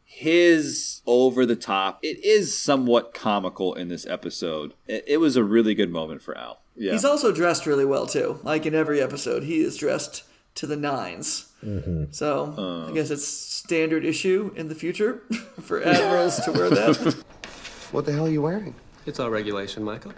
his 0.04 1.02
over 1.06 1.46
the 1.46 1.56
top, 1.56 2.00
it 2.02 2.22
is 2.24 2.58
somewhat 2.58 3.14
comical 3.14 3.74
in 3.74 3.88
this 3.88 4.06
episode. 4.06 4.74
It, 4.86 5.04
it 5.06 5.16
was 5.18 5.36
a 5.36 5.44
really 5.44 5.74
good 5.74 5.90
moment 5.90 6.22
for 6.22 6.36
Al. 6.36 6.61
Yeah. 6.76 6.92
He's 6.92 7.04
also 7.04 7.32
dressed 7.32 7.66
really 7.66 7.84
well 7.84 8.06
too. 8.06 8.40
Like 8.42 8.66
in 8.66 8.74
every 8.74 9.00
episode, 9.00 9.44
he 9.44 9.60
is 9.60 9.76
dressed 9.76 10.24
to 10.54 10.66
the 10.66 10.76
9s 10.76 11.48
mm-hmm. 11.64 12.04
So 12.10 12.54
I 12.56 12.90
uh. 12.90 12.92
guess 12.92 13.10
it's 13.10 13.26
standard 13.26 14.04
issue 14.04 14.52
in 14.56 14.68
the 14.68 14.74
future 14.74 15.22
for 15.60 15.82
admirals 15.82 16.40
to 16.44 16.52
wear 16.52 16.70
that. 16.70 17.24
What 17.92 18.06
the 18.06 18.12
hell 18.12 18.26
are 18.26 18.30
you 18.30 18.40
wearing? 18.40 18.74
It's 19.04 19.20
all 19.20 19.28
regulation, 19.28 19.84
Michael. 19.84 20.14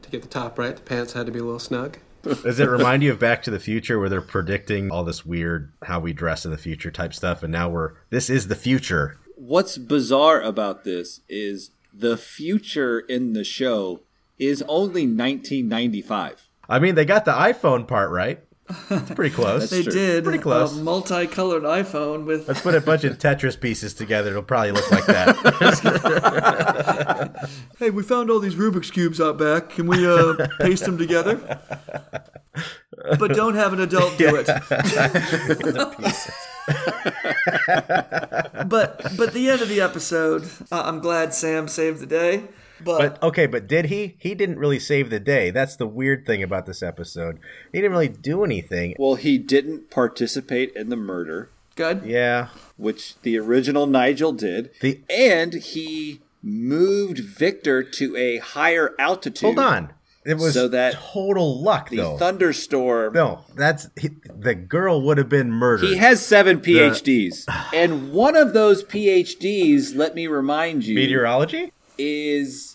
To 0.00 0.10
get 0.10 0.22
the 0.22 0.28
top 0.28 0.58
right, 0.58 0.74
the 0.74 0.80
pants 0.80 1.12
had 1.12 1.26
to 1.26 1.32
be 1.32 1.40
a 1.40 1.44
little 1.44 1.58
snug. 1.58 1.98
Does 2.22 2.58
it 2.58 2.70
remind 2.70 3.02
you 3.02 3.10
of 3.12 3.18
Back 3.18 3.42
to 3.42 3.50
the 3.50 3.60
Future 3.60 3.98
where 4.00 4.08
they're 4.08 4.22
predicting 4.22 4.90
all 4.90 5.04
this 5.04 5.26
weird 5.26 5.72
how 5.84 6.00
we 6.00 6.14
dress 6.14 6.46
in 6.46 6.52
the 6.52 6.56
future 6.56 6.90
type 6.90 7.12
stuff? 7.12 7.42
And 7.42 7.52
now 7.52 7.68
we're, 7.68 7.92
this 8.08 8.30
is 8.30 8.48
the 8.48 8.54
future. 8.54 9.18
What's 9.36 9.76
bizarre 9.76 10.40
about 10.40 10.84
this 10.84 11.20
is 11.28 11.72
the 11.92 12.16
future 12.16 13.00
in 13.00 13.34
the 13.34 13.44
show 13.44 14.00
is 14.46 14.62
only 14.68 15.02
1995. 15.06 16.48
I 16.68 16.78
mean, 16.78 16.94
they 16.94 17.04
got 17.04 17.24
the 17.24 17.32
iPhone 17.32 17.86
part 17.88 18.10
right. 18.10 18.40
It's 18.90 19.10
pretty 19.10 19.34
close. 19.34 19.68
they 19.70 19.82
true. 19.82 19.92
did 19.92 20.24
Pretty 20.24 20.38
close. 20.38 20.78
a 20.78 20.82
multicolored 20.82 21.64
iPhone 21.64 22.24
with 22.24 22.46
Let's 22.48 22.60
put 22.62 22.74
a 22.74 22.80
bunch 22.80 23.04
of 23.04 23.18
Tetris 23.18 23.60
pieces 23.60 23.92
together. 23.92 24.30
It'll 24.30 24.42
probably 24.42 24.72
look 24.72 24.90
like 24.90 25.04
that. 25.06 25.36
Hey, 27.78 27.90
we 27.90 28.02
found 28.04 28.30
all 28.30 28.38
these 28.38 28.54
Rubik's 28.54 28.90
cubes 28.92 29.20
out 29.20 29.36
back. 29.38 29.70
Can 29.70 29.88
we 29.88 30.06
uh, 30.06 30.34
paste 30.60 30.84
them 30.84 30.96
together? 30.96 31.34
But 33.18 33.34
don't 33.34 33.56
have 33.56 33.72
an 33.72 33.80
adult 33.80 34.16
do 34.16 34.36
it. 34.36 34.46
but 38.68 39.02
but 39.16 39.32
the 39.32 39.48
end 39.50 39.62
of 39.62 39.68
the 39.68 39.80
episode, 39.80 40.44
uh, 40.70 40.82
I'm 40.84 41.00
glad 41.00 41.34
Sam 41.34 41.66
saved 41.68 41.98
the 42.00 42.06
day. 42.06 42.44
But, 42.84 43.20
But 43.20 43.22
okay, 43.28 43.46
but 43.46 43.66
did 43.66 43.86
he? 43.86 44.16
He 44.18 44.34
didn't 44.34 44.58
really 44.58 44.78
save 44.78 45.10
the 45.10 45.20
day. 45.20 45.50
That's 45.50 45.76
the 45.76 45.86
weird 45.86 46.26
thing 46.26 46.42
about 46.42 46.66
this 46.66 46.82
episode. 46.82 47.38
He 47.72 47.78
didn't 47.80 47.92
really 47.92 48.08
do 48.08 48.44
anything. 48.44 48.94
Well, 48.98 49.14
he 49.16 49.38
didn't 49.38 49.90
participate 49.90 50.72
in 50.74 50.88
the 50.88 50.96
murder, 50.96 51.50
good. 51.76 52.02
Yeah. 52.04 52.48
which 52.76 53.18
the 53.22 53.38
original 53.38 53.86
Nigel 53.86 54.32
did. 54.32 54.70
The 54.80 55.00
and 55.10 55.54
he 55.54 56.20
moved 56.42 57.18
Victor 57.20 57.82
to 57.82 58.16
a 58.16 58.38
higher 58.38 58.94
altitude. 58.98 59.46
hold 59.46 59.58
on. 59.58 59.92
It 60.24 60.34
was 60.38 60.54
So 60.54 60.68
that 60.68 60.94
total 60.94 61.60
luck, 61.60 61.90
The 61.90 61.96
though. 61.96 62.16
thunderstorm. 62.16 63.12
no, 63.12 63.40
that's 63.56 63.88
he, 64.00 64.10
the 64.32 64.54
girl 64.54 65.02
would 65.02 65.18
have 65.18 65.28
been 65.28 65.50
murdered. 65.50 65.88
He 65.88 65.96
has 65.96 66.24
seven 66.24 66.60
PhDs. 66.60 67.44
and 67.74 68.12
one 68.12 68.36
of 68.36 68.52
those 68.52 68.84
PhDs, 68.84 69.96
let 69.96 70.14
me 70.14 70.28
remind 70.28 70.84
you, 70.84 70.94
meteorology. 70.94 71.72
is 71.98 72.71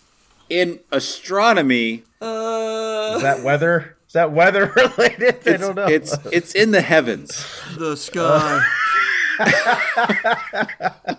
in 0.49 0.79
astronomy. 0.91 2.03
Uh, 2.21 3.13
Is 3.17 3.21
that 3.21 3.43
weather? 3.43 3.97
Is 4.07 4.13
that 4.13 4.31
weather 4.31 4.65
related? 4.75 5.35
I 5.47 5.51
It's, 5.51 5.61
don't 5.61 5.75
know. 5.75 5.85
it's 5.87 6.17
it's 6.31 6.55
in 6.55 6.71
the 6.71 6.81
heavens. 6.81 7.45
the 7.77 7.95
sky. 7.95 8.63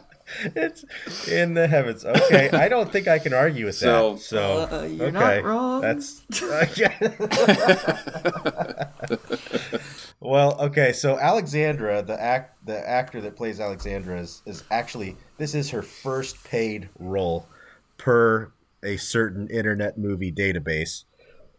It's 0.54 0.84
in 1.26 1.54
the 1.54 1.66
heavens. 1.66 2.04
Okay, 2.04 2.50
I 2.52 2.68
don't 2.68 2.92
think 2.92 3.08
I 3.08 3.18
can 3.18 3.32
argue 3.32 3.64
with 3.66 3.74
So- 3.76 4.14
that. 4.14 4.20
So 4.20 4.68
Uh, 4.70 4.82
you're 4.84 5.06
okay, 5.08 5.40
not 5.40 5.42
wrong. 5.42 5.80
That's 5.80 6.20
Well, 10.20 10.60
okay, 10.60 10.92
so 10.92 11.18
Alexandra, 11.18 12.02
the 12.02 12.20
act, 12.20 12.64
the 12.66 12.86
actor 12.88 13.20
that 13.22 13.36
plays 13.36 13.60
Alexandra, 13.60 14.18
is, 14.20 14.42
is 14.46 14.64
actually 14.70 15.16
this 15.38 15.54
is 15.54 15.70
her 15.70 15.82
first 15.82 16.42
paid 16.44 16.88
role 16.98 17.46
per 17.96 18.50
a 18.82 18.96
certain 18.96 19.48
internet 19.48 19.98
movie 19.98 20.32
database. 20.32 21.04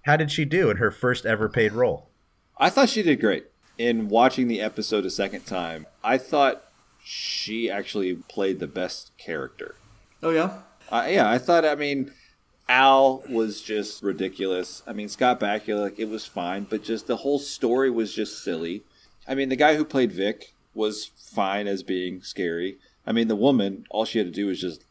How 0.03 0.17
did 0.17 0.31
she 0.31 0.45
do 0.45 0.69
in 0.69 0.77
her 0.77 0.91
first 0.91 1.25
ever 1.25 1.49
paid 1.49 1.73
role? 1.73 2.09
I 2.57 2.69
thought 2.69 2.89
she 2.89 3.03
did 3.03 3.19
great. 3.19 3.45
In 3.77 4.09
watching 4.09 4.47
the 4.47 4.61
episode 4.61 5.05
a 5.05 5.09
second 5.09 5.45
time, 5.45 5.85
I 6.03 6.17
thought 6.17 6.63
she 7.03 7.69
actually 7.69 8.15
played 8.15 8.59
the 8.59 8.67
best 8.67 9.11
character. 9.17 9.75
Oh 10.21 10.31
yeah. 10.31 10.59
Uh, 10.91 11.07
yeah, 11.09 11.29
I 11.29 11.37
thought. 11.37 11.63
I 11.65 11.75
mean, 11.75 12.11
Al 12.67 13.23
was 13.29 13.61
just 13.61 14.03
ridiculous. 14.03 14.83
I 14.85 14.93
mean, 14.93 15.07
Scott 15.07 15.39
Bakula, 15.39 15.81
like, 15.83 15.99
it 15.99 16.09
was 16.09 16.25
fine, 16.25 16.65
but 16.69 16.83
just 16.83 17.07
the 17.07 17.17
whole 17.17 17.39
story 17.39 17.89
was 17.89 18.13
just 18.13 18.43
silly. 18.43 18.83
I 19.27 19.35
mean, 19.35 19.49
the 19.49 19.55
guy 19.55 19.75
who 19.75 19.85
played 19.85 20.11
Vic 20.11 20.53
was 20.73 21.11
fine 21.15 21.67
as 21.67 21.83
being 21.83 22.21
scary. 22.21 22.77
I 23.05 23.11
mean, 23.11 23.27
the 23.27 23.35
woman, 23.35 23.85
all 23.89 24.05
she 24.05 24.19
had 24.19 24.27
to 24.27 24.33
do 24.33 24.47
was 24.47 24.61
just 24.61 24.83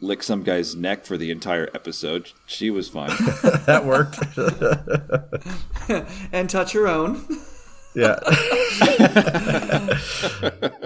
lick 0.00 0.22
some 0.22 0.42
guy's 0.42 0.74
neck 0.74 1.06
for 1.06 1.16
the 1.16 1.30
entire 1.30 1.68
episode. 1.74 2.32
She 2.46 2.70
was 2.70 2.88
fine. 2.88 3.08
that 3.66 3.84
worked. 3.84 4.18
and 6.32 6.48
touch 6.50 6.72
her 6.72 6.86
own. 6.86 7.26
Yeah. 7.96 8.18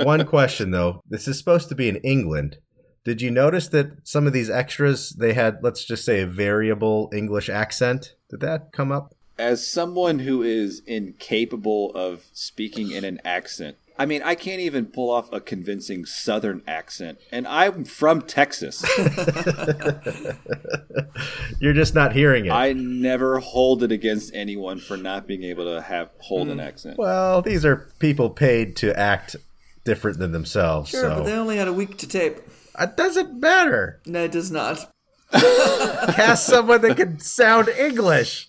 One 0.04 0.24
question 0.26 0.70
though. 0.70 1.02
This 1.10 1.26
is 1.26 1.36
supposed 1.38 1.68
to 1.70 1.74
be 1.74 1.88
in 1.88 1.96
England. 1.96 2.58
Did 3.04 3.20
you 3.20 3.32
notice 3.32 3.66
that 3.70 4.06
some 4.06 4.28
of 4.28 4.32
these 4.32 4.48
extras 4.48 5.10
they 5.10 5.32
had 5.32 5.58
let's 5.60 5.84
just 5.84 6.04
say 6.04 6.20
a 6.20 6.26
variable 6.26 7.10
English 7.12 7.48
accent? 7.48 8.14
Did 8.28 8.38
that 8.42 8.70
come 8.70 8.92
up? 8.92 9.16
As 9.36 9.66
someone 9.66 10.20
who 10.20 10.44
is 10.44 10.82
incapable 10.86 11.90
of 11.96 12.26
speaking 12.32 12.92
in 12.92 13.02
an 13.02 13.20
accent, 13.24 13.76
I 14.00 14.06
mean, 14.06 14.22
I 14.22 14.34
can't 14.34 14.62
even 14.62 14.86
pull 14.86 15.10
off 15.10 15.30
a 15.30 15.42
convincing 15.42 16.06
Southern 16.06 16.62
accent, 16.66 17.18
and 17.30 17.46
I'm 17.46 17.84
from 17.84 18.22
Texas. 18.22 18.82
You're 21.60 21.74
just 21.74 21.94
not 21.94 22.14
hearing 22.14 22.46
it. 22.46 22.50
I 22.50 22.72
never 22.72 23.40
hold 23.40 23.82
it 23.82 23.92
against 23.92 24.34
anyone 24.34 24.78
for 24.78 24.96
not 24.96 25.26
being 25.26 25.42
able 25.42 25.66
to 25.66 25.82
have 25.82 26.08
hold 26.16 26.48
an 26.48 26.54
hmm. 26.54 26.60
accent. 26.60 26.96
Well, 26.96 27.42
these 27.42 27.66
are 27.66 27.90
people 27.98 28.30
paid 28.30 28.76
to 28.76 28.98
act 28.98 29.36
different 29.84 30.18
than 30.18 30.32
themselves. 30.32 30.88
Sure, 30.88 31.02
so. 31.02 31.16
but 31.16 31.24
they 31.24 31.34
only 31.34 31.58
had 31.58 31.68
a 31.68 31.72
week 31.74 31.98
to 31.98 32.08
tape. 32.08 32.38
Uh, 32.74 32.84
it 32.84 32.96
doesn't 32.96 33.38
matter. 33.38 34.00
No, 34.06 34.24
it 34.24 34.32
does 34.32 34.50
not. 34.50 34.90
Cast 35.30 36.46
someone 36.46 36.80
that 36.80 36.96
can 36.96 37.20
sound 37.20 37.68
English. 37.68 38.48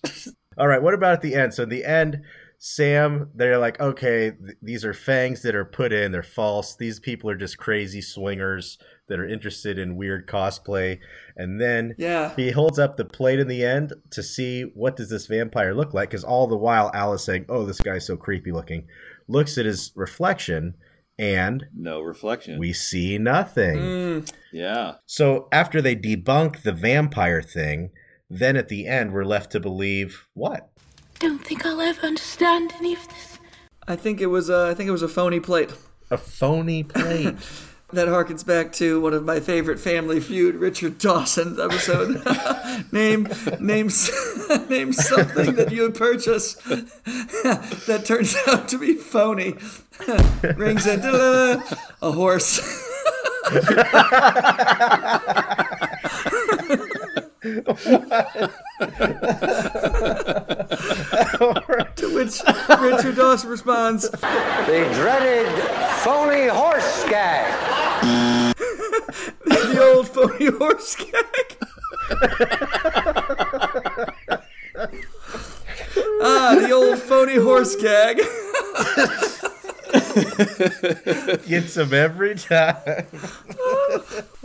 All 0.56 0.66
right, 0.66 0.82
what 0.82 0.94
about 0.94 1.12
at 1.12 1.20
the 1.20 1.34
end? 1.34 1.52
So, 1.52 1.64
in 1.64 1.68
the 1.68 1.84
end, 1.84 2.22
Sam, 2.64 3.28
they're 3.34 3.58
like, 3.58 3.80
okay, 3.80 4.30
th- 4.30 4.56
these 4.62 4.84
are 4.84 4.94
fangs 4.94 5.42
that 5.42 5.56
are 5.56 5.64
put 5.64 5.92
in. 5.92 6.12
They're 6.12 6.22
false. 6.22 6.76
These 6.76 7.00
people 7.00 7.28
are 7.28 7.34
just 7.34 7.58
crazy 7.58 8.00
swingers 8.00 8.78
that 9.08 9.18
are 9.18 9.26
interested 9.26 9.80
in 9.80 9.96
weird 9.96 10.28
cosplay. 10.28 11.00
And 11.36 11.60
then 11.60 11.96
Yeah. 11.98 12.32
he 12.36 12.52
holds 12.52 12.78
up 12.78 12.96
the 12.96 13.04
plate 13.04 13.40
in 13.40 13.48
the 13.48 13.64
end 13.64 13.94
to 14.12 14.22
see 14.22 14.62
what 14.62 14.94
does 14.94 15.10
this 15.10 15.26
vampire 15.26 15.74
look 15.74 15.92
like. 15.92 16.10
Because 16.10 16.22
all 16.22 16.46
the 16.46 16.56
while, 16.56 16.92
Alice 16.94 17.24
saying, 17.24 17.46
oh, 17.48 17.66
this 17.66 17.80
guy's 17.80 18.06
so 18.06 18.16
creepy 18.16 18.52
looking, 18.52 18.86
looks 19.26 19.58
at 19.58 19.66
his 19.66 19.90
reflection 19.96 20.74
and 21.18 21.64
No 21.76 22.00
reflection. 22.00 22.60
we 22.60 22.72
see 22.72 23.18
nothing. 23.18 23.76
Mm. 23.78 24.32
yeah. 24.52 24.94
So 25.04 25.48
after 25.50 25.82
they 25.82 25.96
debunk 25.96 26.62
the 26.62 26.72
vampire 26.72 27.42
thing, 27.42 27.90
then 28.30 28.56
at 28.56 28.68
the 28.68 28.86
end 28.86 29.12
we're 29.12 29.24
left 29.24 29.50
to 29.50 29.58
believe 29.58 30.28
what? 30.34 30.68
I 31.22 31.24
don't 31.24 31.38
think 31.38 31.64
I'll 31.64 31.80
ever 31.80 32.04
understand 32.04 32.74
any 32.80 32.94
of 32.94 33.06
this. 33.06 33.38
I 33.86 33.94
think 33.94 34.20
it 34.20 34.26
was 34.26 34.50
a, 34.50 34.66
I 34.70 34.74
think 34.74 34.88
it 34.88 34.90
was 34.90 35.02
a 35.02 35.08
phony 35.08 35.38
plate. 35.38 35.72
A 36.10 36.18
phony 36.18 36.82
plate. 36.82 37.36
That 37.92 38.08
harkens 38.08 38.42
back 38.46 38.72
to 38.76 39.02
one 39.02 39.12
of 39.12 39.22
my 39.22 39.38
favorite 39.38 39.78
Family 39.78 40.18
Feud, 40.18 40.54
Richard 40.54 40.96
Dawson's 40.96 41.60
episode. 41.60 42.22
name, 42.92 43.28
name, 43.60 43.88
name 44.70 44.94
something 44.94 45.56
that 45.56 45.68
you 45.70 45.90
purchase 45.90 46.54
that 46.54 48.04
turns 48.06 48.34
out 48.48 48.66
to 48.70 48.78
be 48.78 48.94
phony. 48.94 49.56
Rings 50.56 50.86
in, 50.86 51.02
a 51.04 51.60
horse. 52.00 52.60
To 61.96 62.14
which 62.14 62.40
Richard 62.80 63.16
Dawson 63.16 63.50
responds, 63.50 64.08
The 64.10 64.90
dreaded 64.94 65.46
phony 66.02 66.48
horse 66.48 67.04
gag. 67.04 67.52
the 69.44 69.92
old 69.94 70.08
phony 70.08 70.46
horse 70.46 70.96
gag. 70.96 71.56
ah, 76.22 76.56
the 76.60 76.72
old 76.72 76.98
phony 76.98 77.36
horse 77.36 77.76
gag. 77.76 78.20
Gets 81.48 81.76
him 81.76 81.94
every 81.94 82.34
time. 82.34 82.76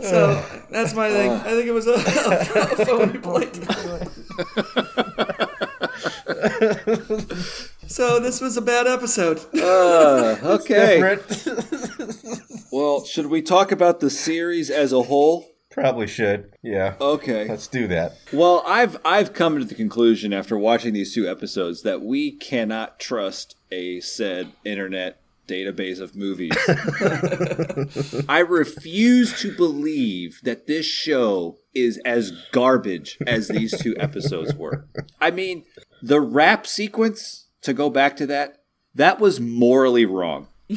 So 0.00 0.40
that's 0.70 0.94
my 0.94 1.10
thing. 1.10 1.32
I 1.32 1.50
think 1.50 1.66
it 1.66 1.72
was 1.72 1.88
a, 1.88 1.94
a 1.94 2.86
phony 2.86 3.18
plate. 3.18 3.56
so 7.88 8.20
this 8.20 8.40
was 8.40 8.56
a 8.56 8.62
bad 8.62 8.86
episode. 8.86 9.40
Uh, 9.54 10.36
okay. 10.44 11.00
Different. 11.00 12.62
Well, 12.70 13.04
should 13.04 13.26
we 13.26 13.42
talk 13.42 13.72
about 13.72 13.98
the 13.98 14.10
series 14.10 14.70
as 14.70 14.92
a 14.92 15.02
whole? 15.02 15.48
Probably 15.70 16.06
should. 16.06 16.52
Yeah. 16.62 16.94
Okay. 17.00 17.48
Let's 17.48 17.66
do 17.66 17.88
that. 17.88 18.16
Well, 18.32 18.62
I've 18.66 18.98
I've 19.04 19.32
come 19.32 19.58
to 19.58 19.64
the 19.64 19.74
conclusion 19.74 20.32
after 20.32 20.56
watching 20.56 20.92
these 20.92 21.12
two 21.14 21.28
episodes 21.28 21.82
that 21.82 22.02
we 22.02 22.30
cannot 22.32 23.00
trust 23.00 23.56
a 23.70 24.00
said 24.00 24.52
internet 24.64 25.20
database 25.48 26.00
of 26.00 26.14
movies. 26.14 26.52
I 28.28 28.38
refuse 28.40 29.40
to 29.40 29.54
believe 29.56 30.40
that 30.44 30.66
this 30.66 30.86
show 30.86 31.58
is 31.74 32.00
as 32.04 32.32
garbage 32.52 33.18
as 33.26 33.48
these 33.48 33.76
two 33.80 33.96
episodes 33.98 34.54
were. 34.54 34.86
I 35.20 35.30
mean, 35.30 35.64
the 36.02 36.20
rap 36.20 36.66
sequence 36.66 37.48
to 37.62 37.72
go 37.72 37.90
back 37.90 38.16
to 38.16 38.26
that, 38.26 38.58
that 38.94 39.18
was 39.20 39.40
morally 39.40 40.04
wrong. 40.04 40.48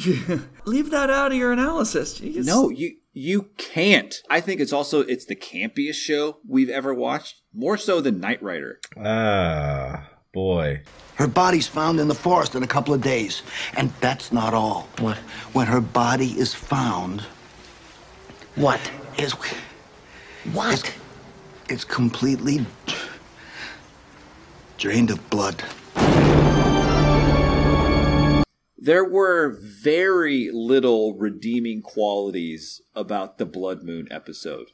Leave 0.64 0.90
that 0.90 1.10
out 1.10 1.32
of 1.32 1.38
your 1.38 1.52
analysis. 1.52 2.20
You 2.20 2.32
just- 2.32 2.48
No, 2.48 2.70
you 2.70 2.96
you 3.14 3.50
can't. 3.58 4.22
I 4.30 4.40
think 4.40 4.58
it's 4.58 4.72
also 4.72 5.00
it's 5.00 5.26
the 5.26 5.36
campiest 5.36 5.96
show 5.96 6.38
we've 6.48 6.70
ever 6.70 6.94
watched, 6.94 7.42
more 7.52 7.76
so 7.76 8.00
than 8.00 8.20
Knight 8.20 8.42
Rider. 8.42 8.80
Ah, 8.96 10.08
boy. 10.32 10.80
Her 11.16 11.26
body's 11.26 11.66
found 11.66 12.00
in 12.00 12.08
the 12.08 12.14
forest 12.14 12.54
in 12.54 12.62
a 12.62 12.66
couple 12.66 12.94
of 12.94 13.02
days. 13.02 13.42
And 13.76 13.90
that's 14.00 14.32
not 14.32 14.54
all. 14.54 14.88
What? 14.98 15.18
When 15.52 15.66
her 15.66 15.80
body 15.80 16.38
is 16.38 16.54
found, 16.54 17.22
What? 18.54 18.80
is 19.18 19.34
What? 20.52 20.72
It's, 20.72 20.90
it's 21.68 21.84
completely 21.84 22.66
drained 24.78 25.10
of 25.10 25.30
blood. 25.30 25.62
There 28.76 29.04
were 29.04 29.56
very 29.60 30.50
little 30.52 31.14
redeeming 31.14 31.82
qualities 31.82 32.82
about 32.96 33.38
the 33.38 33.46
Blood 33.46 33.84
Moon 33.84 34.08
episode. 34.10 34.72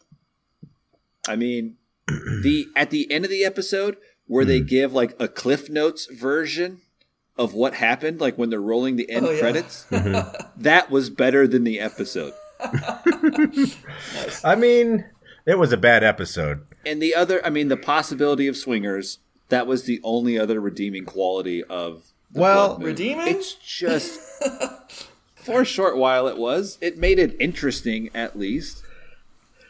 I 1.29 1.37
mean, 1.37 1.77
the 2.07 2.69
at 2.75 2.89
the 2.89 3.11
end 3.13 3.27
of 3.27 3.31
the 3.31 3.45
episode 3.45 3.99
where 4.29 4.45
they 4.45 4.61
hmm. 4.61 4.67
give 4.67 4.93
like 4.93 5.17
a 5.19 5.27
Cliff 5.27 5.69
Notes 5.69 6.07
version 6.07 6.83
of 7.37 7.55
what 7.55 7.75
happened, 7.75 8.21
like 8.21 8.39
when 8.39 8.51
they're 8.51 8.61
rolling 8.61 8.97
the 8.97 9.11
end 9.11 9.27
Oh, 9.27 9.31
yeah. 9.31 9.41
credits, 9.41 9.87
mm-hmm. 9.91 10.63
that 10.63 10.91
was 10.91 11.11
better 11.11 11.47
than 11.47 11.65
the 11.65 11.81
episode. 11.81 12.35
I 14.45 14.57
mean, 14.57 15.05
it 15.47 15.59
was 15.59 15.73
a 15.73 15.77
bad 15.77 16.05
episode. 16.05 16.67
And 16.85 17.01
the 17.01 17.15
other, 17.15 17.45
I 17.45 17.51
mean, 17.51 17.69
the 17.69 17.77
possibility 17.77 18.49
of 18.49 18.57
swingers, 18.57 19.19
that 19.49 19.67
was 19.67 19.85
the 19.85 20.01
only 20.03 20.39
other 20.39 20.61
redeeming 20.61 21.05
quality 21.05 21.63
of 21.65 22.05
the 22.31 22.41
Well, 22.41 22.69
Blood 22.69 22.79
Moon. 22.81 22.87
Redeeming? 22.89 23.29
It's 23.29 23.55
just 23.55 24.21
for 25.37 25.63
a 25.63 25.65
short 25.65 25.97
while 25.97 26.27
it 26.27 26.37
was. 26.37 26.77
It 26.81 26.99
made 26.99 27.19
it 27.19 27.37
interesting 27.41 28.11
at 28.15 28.39
least. 28.39 28.83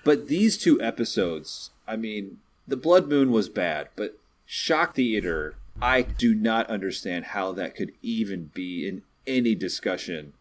But 0.04 0.28
these 0.28 0.56
two 0.56 0.80
episodes, 0.80 1.70
I 1.86 1.96
mean, 1.96 2.38
the 2.66 2.76
Blood 2.76 3.08
Moon 3.08 3.30
was 3.30 3.48
bad, 3.48 3.88
but 3.94 4.18
Shock 4.50 4.94
Theater, 4.94 5.56
I 5.80 6.00
do 6.00 6.34
not 6.34 6.70
understand 6.70 7.26
how 7.26 7.52
that 7.52 7.76
could 7.76 7.92
even 8.00 8.50
be 8.54 8.88
in 8.88 9.02
any 9.26 9.54
discussion 9.54 10.32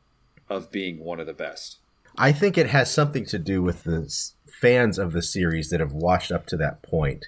of 0.50 0.72
being 0.72 1.00
one 1.00 1.20
of 1.20 1.28
the 1.28 1.34
best. 1.34 1.80
I 2.18 2.32
think 2.32 2.58
it 2.58 2.68
has 2.68 2.90
something 2.90 3.26
to 3.26 3.38
do 3.38 3.62
with 3.62 3.84
the 3.84 4.10
fans 4.50 4.98
of 4.98 5.12
the 5.12 5.22
series 5.22 5.70
that 5.72 5.82
have 5.82 5.92
watched 5.92 6.32
up 6.32 6.46
to 6.48 6.58
that 6.58 6.82
point. 6.82 7.26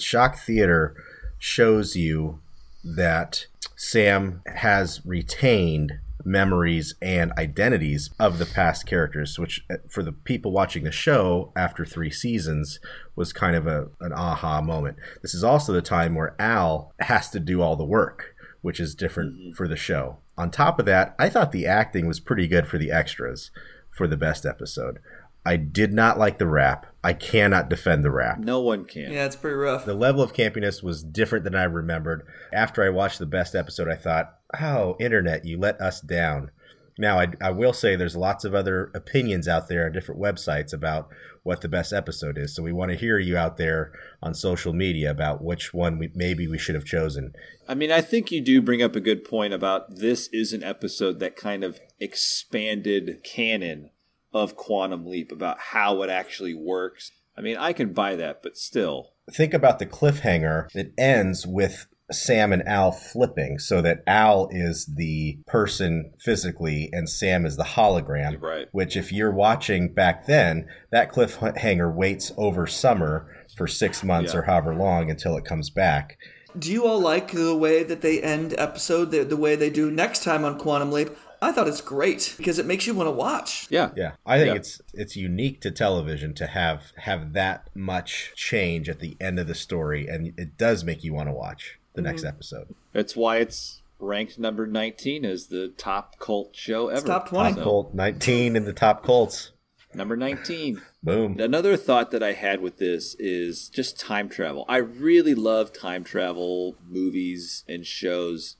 Shock 0.00 0.36
Theater 0.36 0.96
shows 1.38 1.94
you 1.94 2.40
that 2.82 3.46
Sam 3.76 4.42
has 4.46 5.06
retained 5.06 6.00
memories 6.26 6.94
and 7.00 7.32
identities 7.38 8.10
of 8.18 8.38
the 8.38 8.46
past 8.46 8.84
characters, 8.84 9.38
which 9.38 9.64
uh, 9.70 9.76
for 9.88 10.02
the 10.02 10.12
people 10.12 10.50
watching 10.50 10.84
the 10.84 10.92
show 10.92 11.52
after 11.56 11.84
three 11.84 12.10
seasons 12.10 12.80
was 13.14 13.32
kind 13.32 13.56
of 13.56 13.66
a, 13.66 13.88
an 14.00 14.12
aha 14.12 14.60
moment. 14.60 14.96
This 15.22 15.34
is 15.34 15.44
also 15.44 15.72
the 15.72 15.80
time 15.80 16.14
where 16.14 16.34
Al 16.38 16.92
has 17.00 17.30
to 17.30 17.40
do 17.40 17.62
all 17.62 17.76
the 17.76 17.84
work, 17.84 18.34
which 18.60 18.80
is 18.80 18.94
different 18.94 19.34
mm-hmm. 19.36 19.52
for 19.52 19.68
the 19.68 19.76
show. 19.76 20.18
On 20.36 20.50
top 20.50 20.78
of 20.78 20.86
that, 20.86 21.14
I 21.18 21.28
thought 21.28 21.52
the 21.52 21.66
acting 21.66 22.06
was 22.06 22.20
pretty 22.20 22.48
good 22.48 22.66
for 22.66 22.76
the 22.76 22.90
extras 22.90 23.50
for 23.90 24.06
the 24.06 24.16
best 24.16 24.44
episode. 24.44 24.98
I 25.46 25.56
did 25.56 25.92
not 25.92 26.18
like 26.18 26.38
the 26.38 26.46
rap. 26.46 26.86
I 27.04 27.12
cannot 27.12 27.70
defend 27.70 28.04
the 28.04 28.10
rap. 28.10 28.40
No 28.40 28.60
one 28.60 28.84
can. 28.84 29.12
Yeah, 29.12 29.26
it's 29.26 29.36
pretty 29.36 29.54
rough. 29.54 29.84
The 29.84 29.94
level 29.94 30.20
of 30.20 30.32
campiness 30.32 30.82
was 30.82 31.04
different 31.04 31.44
than 31.44 31.54
I 31.54 31.62
remembered. 31.62 32.26
After 32.52 32.82
I 32.82 32.88
watched 32.88 33.20
the 33.20 33.26
best 33.26 33.54
episode, 33.54 33.88
I 33.88 33.94
thought, 33.94 34.34
oh, 34.60 34.96
internet, 34.98 35.44
you 35.44 35.56
let 35.56 35.80
us 35.80 36.00
down. 36.00 36.50
Now, 36.98 37.20
I, 37.20 37.28
I 37.40 37.50
will 37.52 37.72
say 37.72 37.94
there's 37.94 38.16
lots 38.16 38.44
of 38.44 38.56
other 38.56 38.90
opinions 38.92 39.46
out 39.46 39.68
there 39.68 39.86
on 39.86 39.92
different 39.92 40.20
websites 40.20 40.72
about 40.72 41.10
what 41.44 41.60
the 41.60 41.68
best 41.68 41.92
episode 41.92 42.38
is. 42.38 42.52
So 42.52 42.64
we 42.64 42.72
want 42.72 42.90
to 42.90 42.96
hear 42.96 43.20
you 43.20 43.36
out 43.36 43.56
there 43.56 43.92
on 44.20 44.34
social 44.34 44.72
media 44.72 45.12
about 45.12 45.44
which 45.44 45.72
one 45.72 45.96
we, 45.96 46.10
maybe 46.12 46.48
we 46.48 46.58
should 46.58 46.74
have 46.74 46.84
chosen. 46.84 47.34
I 47.68 47.74
mean, 47.74 47.92
I 47.92 48.00
think 48.00 48.32
you 48.32 48.40
do 48.40 48.60
bring 48.60 48.82
up 48.82 48.96
a 48.96 49.00
good 49.00 49.22
point 49.22 49.52
about 49.52 49.94
this 49.94 50.28
is 50.32 50.52
an 50.52 50.64
episode 50.64 51.20
that 51.20 51.36
kind 51.36 51.62
of 51.62 51.78
expanded 52.00 53.22
canon 53.22 53.90
of 54.36 54.56
Quantum 54.56 55.06
Leap 55.06 55.32
about 55.32 55.58
how 55.58 56.02
it 56.02 56.10
actually 56.10 56.54
works. 56.54 57.12
I 57.36 57.40
mean, 57.40 57.56
I 57.56 57.72
can 57.72 57.92
buy 57.92 58.16
that, 58.16 58.42
but 58.42 58.56
still. 58.56 59.12
Think 59.30 59.52
about 59.52 59.78
the 59.78 59.86
cliffhanger 59.86 60.70
that 60.72 60.92
ends 60.96 61.46
with 61.46 61.86
Sam 62.12 62.52
and 62.52 62.66
Al 62.68 62.92
flipping 62.92 63.58
so 63.58 63.82
that 63.82 64.02
Al 64.06 64.48
is 64.52 64.86
the 64.86 65.40
person 65.46 66.12
physically 66.20 66.88
and 66.92 67.08
Sam 67.08 67.44
is 67.44 67.56
the 67.56 67.64
hologram. 67.64 68.40
Right. 68.40 68.68
Which, 68.70 68.96
if 68.96 69.12
you're 69.12 69.32
watching 69.32 69.92
back 69.92 70.26
then, 70.26 70.68
that 70.92 71.12
cliffhanger 71.12 71.92
waits 71.92 72.32
over 72.36 72.66
summer 72.66 73.28
for 73.56 73.66
six 73.66 74.04
months 74.04 74.32
yeah. 74.32 74.40
or 74.40 74.42
however 74.42 74.74
long 74.74 75.10
until 75.10 75.36
it 75.36 75.44
comes 75.44 75.70
back. 75.70 76.18
Do 76.58 76.72
you 76.72 76.86
all 76.86 77.00
like 77.00 77.32
the 77.32 77.54
way 77.54 77.82
that 77.82 78.00
they 78.00 78.22
end 78.22 78.54
episode, 78.56 79.10
the, 79.10 79.24
the 79.24 79.36
way 79.36 79.56
they 79.56 79.68
do 79.68 79.90
next 79.90 80.22
time 80.22 80.44
on 80.44 80.58
Quantum 80.58 80.92
Leap? 80.92 81.10
I 81.42 81.52
thought 81.52 81.68
it's 81.68 81.80
great 81.80 82.34
because 82.36 82.58
it 82.58 82.66
makes 82.66 82.86
you 82.86 82.94
want 82.94 83.08
to 83.08 83.12
watch. 83.12 83.66
Yeah, 83.70 83.90
yeah. 83.96 84.12
I 84.24 84.38
think 84.38 84.48
yeah. 84.48 84.54
it's 84.54 84.80
it's 84.94 85.16
unique 85.16 85.60
to 85.62 85.70
television 85.70 86.34
to 86.34 86.46
have 86.46 86.92
have 86.98 87.32
that 87.34 87.68
much 87.74 88.32
change 88.34 88.88
at 88.88 89.00
the 89.00 89.16
end 89.20 89.38
of 89.38 89.46
the 89.46 89.54
story, 89.54 90.06
and 90.06 90.32
it 90.38 90.56
does 90.56 90.84
make 90.84 91.04
you 91.04 91.14
want 91.14 91.28
to 91.28 91.32
watch 91.32 91.78
the 91.94 92.00
mm-hmm. 92.00 92.10
next 92.10 92.24
episode. 92.24 92.74
That's 92.92 93.16
why 93.16 93.38
it's 93.38 93.82
ranked 93.98 94.38
number 94.38 94.66
19 94.66 95.24
as 95.24 95.46
the 95.46 95.68
top 95.76 96.18
cult 96.18 96.54
show 96.54 96.88
ever. 96.88 96.98
It's 96.98 97.06
top 97.06 97.28
20. 97.28 97.54
Top 97.54 97.62
cult 97.62 97.94
19 97.94 98.56
in 98.56 98.64
the 98.64 98.72
top 98.72 99.04
cults. 99.04 99.52
Number 99.94 100.16
19. 100.16 100.82
Boom. 101.02 101.38
Another 101.38 101.76
thought 101.76 102.10
that 102.10 102.22
I 102.22 102.32
had 102.32 102.60
with 102.60 102.78
this 102.78 103.14
is 103.18 103.68
just 103.68 103.98
time 103.98 104.28
travel. 104.28 104.64
I 104.68 104.78
really 104.78 105.34
love 105.34 105.72
time 105.72 106.04
travel 106.04 106.76
movies 106.86 107.64
and 107.68 107.86
shows 107.86 108.56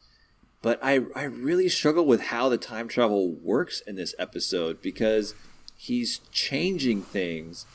but 0.67 0.81
I, 0.83 1.03
I 1.15 1.23
really 1.23 1.69
struggle 1.69 2.05
with 2.05 2.23
how 2.23 2.49
the 2.49 2.59
time 2.59 2.89
travel 2.89 3.31
works 3.31 3.83
in 3.83 3.95
this 3.95 4.17
episode 4.19 4.83
because 4.83 5.33
he's 5.77 6.19
changing 6.33 7.03
things. 7.03 7.67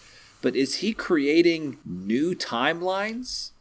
But 0.42 0.58
is 0.58 0.80
he 0.80 0.92
creating 0.92 1.78
new 1.86 2.36
timelines? 2.36 3.52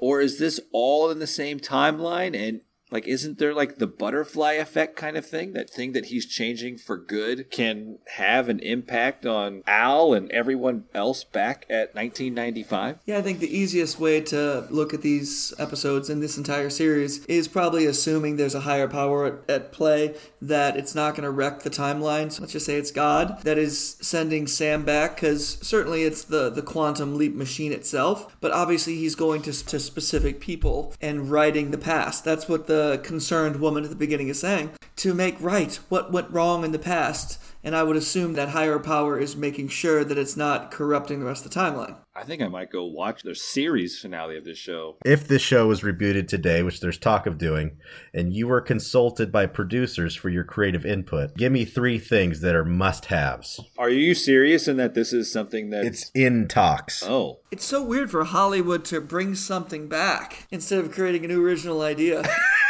Or 0.00 0.20
is 0.20 0.40
this 0.40 0.58
all 0.72 1.08
in 1.08 1.20
the 1.20 1.28
same 1.28 1.60
timeline 1.60 2.34
and 2.34 2.62
like, 2.90 3.06
isn't 3.06 3.38
there 3.38 3.54
like 3.54 3.78
the 3.78 3.86
butterfly 3.86 4.52
effect 4.52 4.96
kind 4.96 5.16
of 5.16 5.26
thing? 5.26 5.52
That 5.52 5.70
thing 5.70 5.92
that 5.92 6.06
he's 6.06 6.26
changing 6.26 6.78
for 6.78 6.96
good 6.96 7.50
can 7.50 7.98
have 8.16 8.48
an 8.48 8.60
impact 8.60 9.24
on 9.24 9.62
Al 9.66 10.12
and 10.12 10.30
everyone 10.32 10.84
else 10.94 11.24
back 11.24 11.66
at 11.68 11.94
1995? 11.94 12.98
Yeah, 13.06 13.18
I 13.18 13.22
think 13.22 13.38
the 13.38 13.56
easiest 13.56 14.00
way 14.00 14.20
to 14.22 14.66
look 14.70 14.92
at 14.92 15.02
these 15.02 15.54
episodes 15.58 16.10
in 16.10 16.20
this 16.20 16.36
entire 16.36 16.70
series 16.70 17.24
is 17.26 17.48
probably 17.48 17.86
assuming 17.86 18.36
there's 18.36 18.54
a 18.54 18.60
higher 18.60 18.88
power 18.88 19.26
at, 19.26 19.50
at 19.50 19.72
play, 19.72 20.14
that 20.42 20.76
it's 20.76 20.94
not 20.94 21.14
going 21.14 21.24
to 21.24 21.30
wreck 21.30 21.62
the 21.62 21.70
timeline. 21.70 22.32
So 22.32 22.42
let's 22.42 22.52
just 22.52 22.66
say 22.66 22.76
it's 22.76 22.90
God 22.90 23.42
that 23.42 23.58
is 23.58 23.96
sending 24.00 24.46
Sam 24.46 24.84
back, 24.84 25.16
because 25.16 25.58
certainly 25.62 26.02
it's 26.02 26.24
the, 26.24 26.50
the 26.50 26.62
quantum 26.62 27.16
leap 27.16 27.34
machine 27.34 27.72
itself, 27.72 28.36
but 28.40 28.52
obviously 28.52 28.96
he's 28.96 29.14
going 29.14 29.42
to, 29.42 29.66
to 29.66 29.78
specific 29.78 30.40
people 30.40 30.94
and 31.00 31.30
writing 31.30 31.70
the 31.70 31.78
past. 31.78 32.24
That's 32.24 32.48
what 32.48 32.66
the 32.66 32.79
concerned 33.02 33.60
woman 33.60 33.84
at 33.84 33.90
the 33.90 33.96
beginning 33.96 34.28
is 34.28 34.40
saying, 34.40 34.70
to 35.00 35.14
make 35.14 35.40
right 35.40 35.76
what 35.88 36.12
went 36.12 36.30
wrong 36.30 36.62
in 36.62 36.72
the 36.72 36.78
past. 36.78 37.42
And 37.64 37.74
I 37.74 37.82
would 37.82 37.96
assume 37.96 38.34
that 38.34 38.50
higher 38.50 38.78
power 38.78 39.18
is 39.18 39.34
making 39.34 39.68
sure 39.68 40.04
that 40.04 40.18
it's 40.18 40.36
not 40.36 40.70
corrupting 40.70 41.20
the 41.20 41.26
rest 41.26 41.44
of 41.44 41.50
the 41.50 41.58
timeline. 41.58 41.96
I 42.14 42.22
think 42.22 42.42
I 42.42 42.48
might 42.48 42.70
go 42.70 42.84
watch 42.84 43.22
the 43.22 43.34
series 43.34 43.98
finale 43.98 44.36
of 44.36 44.44
this 44.44 44.58
show. 44.58 44.96
If 45.04 45.26
this 45.26 45.40
show 45.40 45.68
was 45.68 45.80
rebooted 45.80 46.28
today, 46.28 46.62
which 46.62 46.80
there's 46.80 46.98
talk 46.98 47.26
of 47.26 47.38
doing, 47.38 47.78
and 48.12 48.32
you 48.34 48.46
were 48.46 48.60
consulted 48.60 49.32
by 49.32 49.46
producers 49.46 50.14
for 50.14 50.28
your 50.28 50.44
creative 50.44 50.84
input, 50.84 51.34
give 51.36 51.52
me 51.52 51.64
three 51.64 51.98
things 51.98 52.40
that 52.40 52.54
are 52.54 52.64
must 52.64 53.06
haves. 53.06 53.60
Are 53.78 53.90
you 53.90 54.14
serious 54.14 54.68
in 54.68 54.76
that 54.78 54.94
this 54.94 55.12
is 55.12 55.32
something 55.32 55.70
that 55.70 55.84
it's 55.84 56.10
in 56.14 56.46
talks? 56.46 57.02
Oh. 57.02 57.40
It's 57.50 57.64
so 57.64 57.82
weird 57.82 58.10
for 58.10 58.24
Hollywood 58.24 58.84
to 58.86 59.00
bring 59.00 59.34
something 59.34 59.88
back 59.88 60.46
instead 60.50 60.78
of 60.78 60.92
creating 60.92 61.24
a 61.24 61.28
new 61.28 61.42
original 61.44 61.80
idea. 61.80 62.22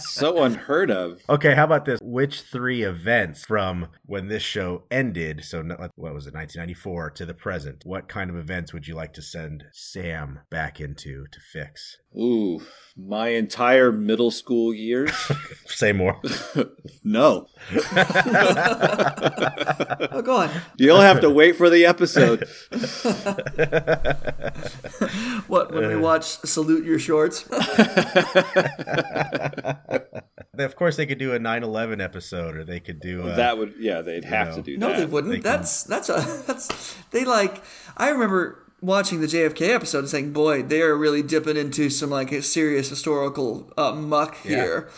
so 0.00 0.42
unheard 0.42 0.90
of. 0.90 1.22
Okay, 1.28 1.54
how 1.54 1.64
about 1.64 1.84
this? 1.84 2.00
Which 2.02 2.42
three 2.42 2.82
events 2.82 3.44
from 3.44 3.88
when 4.06 4.28
this 4.28 4.42
show 4.42 4.84
ended, 4.90 5.44
so 5.44 5.62
what 5.62 6.14
was 6.14 6.26
it, 6.26 6.34
1994 6.34 7.10
to 7.10 7.26
the 7.26 7.34
present, 7.34 7.82
what 7.84 8.08
kind 8.08 8.30
of 8.30 8.36
events 8.36 8.72
would 8.72 8.86
you 8.86 8.94
like 8.94 9.12
to 9.14 9.22
send 9.22 9.64
Sam 9.72 10.40
back 10.50 10.80
into 10.80 11.26
to 11.26 11.40
fix? 11.40 11.98
Ooh, 12.16 12.60
my 12.96 13.28
entire 13.28 13.92
middle 13.92 14.30
school 14.30 14.74
years. 14.74 15.12
Say 15.66 15.92
more. 15.92 16.20
no. 17.04 17.46
oh, 20.12 20.22
go 20.22 20.36
on. 20.36 20.50
You'll 20.76 21.00
have 21.00 21.20
to 21.20 21.30
wait 21.30 21.56
for 21.56 21.70
the 21.70 21.86
episode. 21.86 22.48
what, 25.46 25.72
when 25.72 25.88
we 25.88 25.96
watch 25.96 26.24
Salute 26.24 26.84
Your 26.84 26.98
Shorts? 26.98 27.46
of 30.58 30.76
course, 30.76 30.96
they 30.96 31.06
could 31.06 31.18
do 31.18 31.32
a 31.32 31.38
9/11 31.38 32.02
episode, 32.02 32.56
or 32.56 32.64
they 32.64 32.80
could 32.80 33.00
do 33.00 33.22
a, 33.22 33.36
that. 33.36 33.56
Would 33.56 33.74
yeah, 33.78 34.00
they'd 34.02 34.24
have 34.24 34.48
know. 34.48 34.56
to 34.56 34.62
do. 34.62 34.76
No, 34.76 34.88
that. 34.88 34.92
No, 34.94 35.00
they 35.00 35.06
wouldn't. 35.06 35.32
They 35.34 35.40
that's 35.40 35.84
can... 35.84 35.90
that's 35.90 36.08
a 36.08 36.42
that's 36.46 36.96
they 37.12 37.24
like. 37.24 37.62
I 37.96 38.10
remember 38.10 38.69
watching 38.80 39.20
the 39.20 39.26
JFK 39.26 39.74
episode 39.74 40.00
and 40.00 40.08
saying, 40.08 40.32
"Boy, 40.32 40.62
they 40.62 40.82
are 40.82 40.96
really 40.96 41.22
dipping 41.22 41.56
into 41.56 41.90
some 41.90 42.10
like 42.10 42.30
serious 42.42 42.88
historical 42.88 43.72
uh, 43.76 43.92
muck 43.92 44.36
yeah. 44.44 44.50
here." 44.56 44.88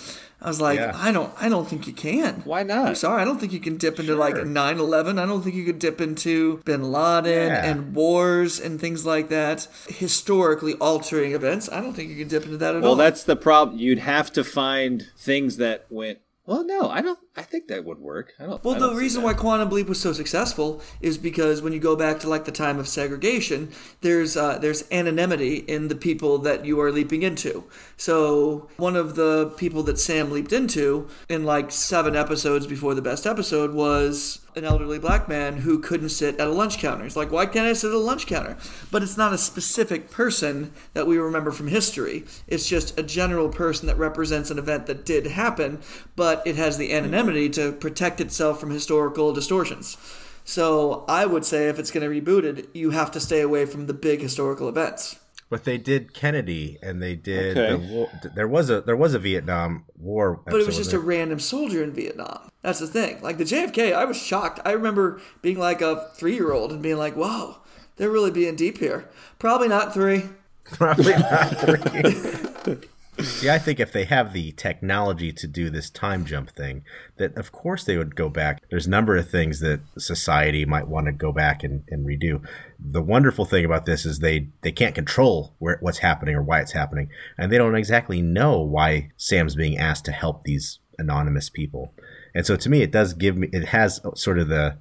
I 0.41 0.49
was 0.49 0.61
like, 0.61 0.81
yeah. 0.81 0.91
I 0.97 1.13
don't, 1.13 1.33
I 1.41 1.49
don't 1.49 1.69
think 1.69 1.87
you 1.87 1.93
can. 1.93 2.43
Why 2.45 2.65
not? 2.65 2.89
I'm 2.89 2.95
sorry, 2.97 3.23
I 3.23 3.25
don't 3.25 3.39
think 3.39 3.53
you 3.53 3.61
can 3.61 3.77
dip 3.77 4.01
into 4.01 4.13
sure. 4.13 4.17
like 4.17 4.35
9/11. 4.35 5.23
I 5.23 5.27
don't 5.27 5.41
think 5.41 5.55
you 5.55 5.65
could 5.65 5.79
dip 5.79 6.01
into 6.01 6.61
Bin 6.65 6.91
Laden 6.91 7.49
yeah. 7.49 7.65
and 7.65 7.95
wars 7.95 8.59
and 8.59 8.81
things 8.81 9.07
like 9.07 9.29
that. 9.29 9.69
Historically 9.87 10.75
altering 10.75 11.33
events. 11.33 11.71
I 11.71 11.81
don't 11.81 11.95
think 11.95 12.11
you 12.11 12.17
can 12.17 12.29
dip 12.29 12.45
into 12.45 12.57
that 12.57 12.75
at 12.75 12.83
well, 12.83 12.93
all. 12.93 12.97
Well, 12.97 13.05
that's 13.05 13.23
the 13.23 13.37
problem. 13.37 13.79
You'd 13.79 14.01
have 14.01 14.33
to 14.33 14.43
find 14.43 15.07
things 15.17 15.59
that 15.59 15.87
went 15.91 16.19
well, 16.45 16.65
no, 16.65 16.91
I 16.91 17.03
don't. 17.03 17.19
I 17.35 17.43
think 17.43 17.69
that 17.69 17.87
would 17.87 17.99
work. 17.99 18.35
I 18.39 18.45
don't. 18.45 18.63
Well, 18.63 18.75
I 18.75 18.79
don't 18.79 18.91
the 18.91 19.01
reason 19.01 19.23
why 19.23 19.33
Quantum 19.33 19.71
Leap 19.71 19.89
was 19.89 19.99
so 19.99 20.13
successful 20.13 20.83
is 21.01 21.17
because 21.17 21.63
when 21.63 21.73
you 21.73 21.81
go 21.81 21.97
back 21.97 22.21
to 22.21 22.29
like 22.29 22.45
the 22.45 22.53
time 22.53 22.79
of 22.79 22.87
segregation, 22.87 23.73
there's 24.03 24.37
uh, 24.37 24.59
there's 24.59 24.85
anonymity 24.93 25.57
in 25.57 25.89
the 25.89 25.95
people 25.95 26.37
that 26.39 26.67
you 26.67 26.79
are 26.81 26.93
leaping 26.93 27.23
into. 27.23 27.65
So 27.97 28.69
one 28.77 28.97
of 28.97 29.15
the 29.15 29.55
people 29.57 29.83
that 29.85 29.99
Sam 29.99 30.31
leaped 30.31 30.53
into 30.53 31.09
in 31.31 31.45
like 31.45 31.71
seven 31.71 32.15
episodes 32.15 32.67
before 32.67 32.95
the 32.95 33.03
best 33.03 33.27
episode 33.27 33.73
was 33.73 34.41
an 34.55 34.65
elderly 34.65 34.99
black 34.99 35.29
man 35.29 35.57
who 35.57 35.79
couldn't 35.79 36.11
sit 36.11 36.39
at 36.39 36.47
a 36.47 36.51
lunch 36.51 36.77
counter. 36.77 37.05
He's 37.05 37.17
like, 37.17 37.33
why 37.33 37.47
can't 37.47 37.67
I 37.67 37.73
sit 37.73 37.89
at 37.89 37.95
a 37.95 37.99
lunch 37.99 38.27
counter? 38.27 38.59
But 38.91 39.03
it's 39.03 39.17
not 39.17 39.33
a 39.33 39.39
specific 39.39 40.11
person 40.11 40.75
that 40.93 41.07
we 41.07 41.17
remember 41.17 41.53
from 41.53 41.69
history. 41.69 42.25
It's 42.47 42.69
just 42.69 42.99
a 42.99 43.03
general 43.03 43.49
person 43.49 43.87
that 43.87 43.97
represents 43.97 44.51
an 44.51 44.59
event 44.59 44.85
that 44.87 45.07
did 45.07 45.27
happen, 45.27 45.81
but 46.17 46.47
it 46.47 46.57
has 46.57 46.77
the 46.77 46.93
anonymity 46.93 47.22
to 47.27 47.73
protect 47.73 48.21
itself 48.21 48.61
from 48.61 48.71
historical 48.71 49.33
distortions. 49.33 49.97
So 50.45 51.05
I 51.09 51.27
would 51.27 51.45
say 51.45 51.69
if 51.69 51.79
it's 51.79 51.91
going 51.91 52.09
to 52.09 52.21
be 52.21 52.21
rebooted, 52.21 52.69
you 52.75 52.91
have 52.91 53.11
to 53.13 53.21
stay 53.21 53.41
away 53.41 53.67
from 53.67 53.87
the 53.87 53.95
big 53.95 54.21
historical 54.21 54.69
events. 54.69 55.19
But 55.49 55.65
they 55.65 55.77
did 55.77 56.15
Kennedy, 56.15 56.79
and 56.83 57.03
they 57.03 57.15
did. 57.15 57.59
Okay. 57.59 58.09
The, 58.23 58.31
there 58.31 58.49
was 58.49 58.71
a 58.71 58.81
there 58.81 58.97
was 58.97 59.13
a 59.13 59.19
Vietnam 59.19 59.85
War, 59.99 60.41
but 60.47 60.59
it 60.59 60.67
was 60.67 60.79
just 60.79 60.95
a 60.95 60.99
random 60.99 61.39
soldier 61.39 61.85
in 61.85 61.93
Vietnam. 61.93 62.49
That's 62.63 62.79
the 62.79 62.87
thing. 62.87 63.21
Like 63.21 63.37
the 63.37 63.45
JFK, 63.45 63.93
I 63.93 64.07
was 64.07 64.17
shocked. 64.17 64.61
I 64.65 64.73
remember 64.73 65.21
being 65.43 65.59
like 65.59 65.83
a 65.83 66.09
three 66.15 66.35
year 66.35 66.53
old 66.53 66.73
and 66.73 66.83
being 66.83 66.97
like, 66.97 67.17
"Wow, 67.17 67.59
they're 67.97 68.11
really 68.11 68.31
being 68.31 68.57
deep 68.57 68.79
here." 68.79 69.11
Probably 69.39 69.69
not 69.69 69.93
three. 69.93 70.25
Probably 70.65 71.13
not 71.13 71.59
three. 71.59 72.77
See, 73.25 73.51
I 73.51 73.59
think 73.59 73.81
if 73.81 73.93
they 73.93 74.05
have 74.05 74.33
the 74.33 74.53
technology 74.53 75.33
to 75.33 75.47
do 75.47 75.71
this 75.71 75.91
time 75.91 76.25
jump 76.25 76.51
thing, 76.51 76.85
that 77.17 77.37
of 77.37 77.53
course 77.53 77.85
they 77.85 77.97
would 77.97 78.17
go 78.17 78.29
back. 78.29 78.63
There's 78.71 78.87
a 78.87 78.91
number 78.91 79.17
of 79.17 79.29
things 79.29 79.61
that 79.61 79.81
society 79.99 80.65
might 80.65 80.89
want 80.89 81.07
to 81.07 81.13
go 81.13 81.33
back 81.33 81.63
and, 81.63 81.85
and 81.89 82.07
redo. 82.07 82.45
The 82.79 83.03
wonderful 83.03 83.45
thing 83.45 83.65
about 83.65 83.87
this 83.87 84.05
is 84.05 84.19
they, 84.19 84.49
they 84.63 84.73
can't 84.73 84.95
control 84.95 85.55
where 85.59 85.79
what's 85.81 85.99
happening 85.99 86.35
or 86.35 86.43
why 86.43 86.61
it's 86.61 86.73
happening, 86.73 87.11
and 87.39 87.51
they 87.51 87.59
don't 87.59 87.75
exactly 87.75 88.23
know 88.23 88.61
why 88.61 89.11
Sam's 89.17 89.55
being 89.55 89.77
asked 89.77 90.05
to 90.07 90.13
help 90.13 90.45
these 90.45 90.81
anonymous 90.99 91.49
people. 91.49 91.93
And 92.35 92.47
so 92.47 92.57
to 92.57 92.69
me, 92.69 92.83
it 92.83 92.91
does 92.91 93.15
give 93.15 93.37
me 93.37 93.49
it 93.53 93.67
has 93.67 94.01
sort 94.15 94.39
of 94.39 94.49
the 94.49 94.79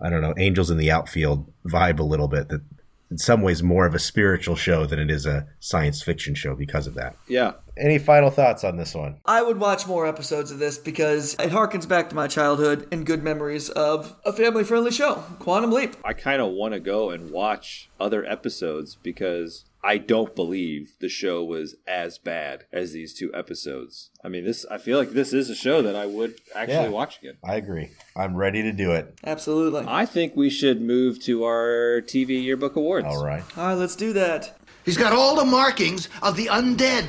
I 0.00 0.10
don't 0.10 0.22
know 0.22 0.34
angels 0.38 0.70
in 0.70 0.76
the 0.76 0.90
outfield 0.90 1.50
vibe 1.66 1.98
a 1.98 2.04
little 2.04 2.28
bit 2.28 2.48
that 2.48 2.62
in 3.10 3.18
some 3.18 3.42
ways 3.42 3.62
more 3.62 3.86
of 3.86 3.94
a 3.94 3.98
spiritual 3.98 4.56
show 4.56 4.86
than 4.86 4.98
it 4.98 5.10
is 5.10 5.26
a 5.26 5.46
science 5.60 6.02
fiction 6.02 6.34
show 6.34 6.54
because 6.54 6.86
of 6.86 6.94
that. 6.94 7.16
Yeah. 7.28 7.52
Any 7.76 7.98
final 7.98 8.30
thoughts 8.30 8.64
on 8.64 8.76
this 8.76 8.94
one? 8.94 9.20
I 9.26 9.42
would 9.42 9.58
watch 9.58 9.86
more 9.86 10.06
episodes 10.06 10.50
of 10.50 10.58
this 10.58 10.78
because 10.78 11.34
it 11.34 11.50
harkens 11.50 11.86
back 11.86 12.08
to 12.08 12.16
my 12.16 12.26
childhood 12.26 12.88
and 12.90 13.04
good 13.04 13.22
memories 13.22 13.68
of 13.68 14.16
a 14.24 14.32
family 14.32 14.64
friendly 14.64 14.90
show, 14.90 15.22
Quantum 15.38 15.72
Leap. 15.72 15.96
I 16.04 16.14
kind 16.14 16.40
of 16.40 16.52
want 16.52 16.74
to 16.74 16.80
go 16.80 17.10
and 17.10 17.30
watch 17.30 17.90
other 18.00 18.24
episodes 18.24 18.96
because 19.02 19.64
I 19.86 19.98
don't 19.98 20.34
believe 20.34 20.94
the 20.98 21.08
show 21.08 21.44
was 21.44 21.76
as 21.86 22.18
bad 22.18 22.64
as 22.72 22.90
these 22.90 23.14
two 23.14 23.32
episodes. 23.32 24.10
I 24.24 24.28
mean, 24.28 24.44
this 24.44 24.66
I 24.68 24.78
feel 24.78 24.98
like 24.98 25.10
this 25.10 25.32
is 25.32 25.48
a 25.48 25.54
show 25.54 25.80
that 25.80 25.94
I 25.94 26.06
would 26.06 26.34
actually 26.56 26.74
Yeah. 26.74 26.88
watch 26.88 27.18
again. 27.20 27.36
I 27.44 27.54
agree. 27.54 27.90
I'm 28.16 28.34
ready 28.34 28.62
to 28.62 28.72
do 28.72 28.90
it. 28.90 29.16
Absolutely. 29.24 29.84
I 29.86 30.04
think 30.04 30.34
we 30.34 30.50
should 30.50 30.80
move 30.82 31.22
to 31.22 31.44
our 31.44 32.02
TV 32.04 32.42
Yearbook 32.42 32.74
Awards. 32.74 33.06
All 33.08 33.24
right. 33.24 33.44
All 33.56 33.66
right, 33.68 33.74
let's 33.74 33.94
do 33.94 34.12
that. 34.14 34.58
He's 34.84 34.96
got 34.96 35.12
all 35.12 35.36
the 35.36 35.44
markings 35.44 36.08
of 36.20 36.34
the 36.36 36.46
undead. 36.46 37.04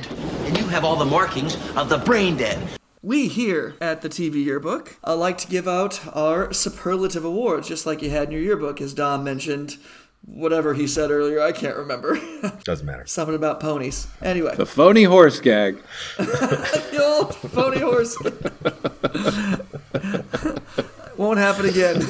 And 0.46 0.56
you 0.56 0.68
have 0.68 0.84
all 0.84 0.94
the 0.96 1.04
markings 1.04 1.56
of 1.76 1.88
the 1.88 1.98
brain 1.98 2.36
dead. 2.36 2.60
We 3.02 3.26
here 3.26 3.74
at 3.80 4.02
the 4.02 4.08
TV 4.08 4.44
Yearbook 4.44 4.98
uh, 5.04 5.16
like 5.16 5.38
to 5.38 5.48
give 5.48 5.66
out 5.66 6.00
our 6.14 6.52
superlative 6.52 7.24
awards, 7.24 7.66
just 7.66 7.86
like 7.86 8.02
you 8.02 8.10
had 8.10 8.28
in 8.28 8.32
your 8.32 8.42
yearbook, 8.42 8.80
as 8.80 8.94
Dom 8.94 9.24
mentioned. 9.24 9.78
Whatever 10.26 10.74
he 10.74 10.86
said 10.86 11.10
earlier, 11.10 11.40
I 11.40 11.52
can't 11.52 11.76
remember. 11.76 12.18
Doesn't 12.64 12.84
matter. 12.86 13.06
Something 13.06 13.34
about 13.34 13.60
ponies. 13.60 14.08
Anyway, 14.20 14.54
The 14.56 14.66
phony 14.66 15.04
horse 15.04 15.40
gag. 15.40 15.82
the 16.18 17.00
old 17.02 17.34
phony 17.34 17.80
horse. 17.80 18.16
Won't 21.16 21.38
happen 21.38 21.66
again. 21.66 22.00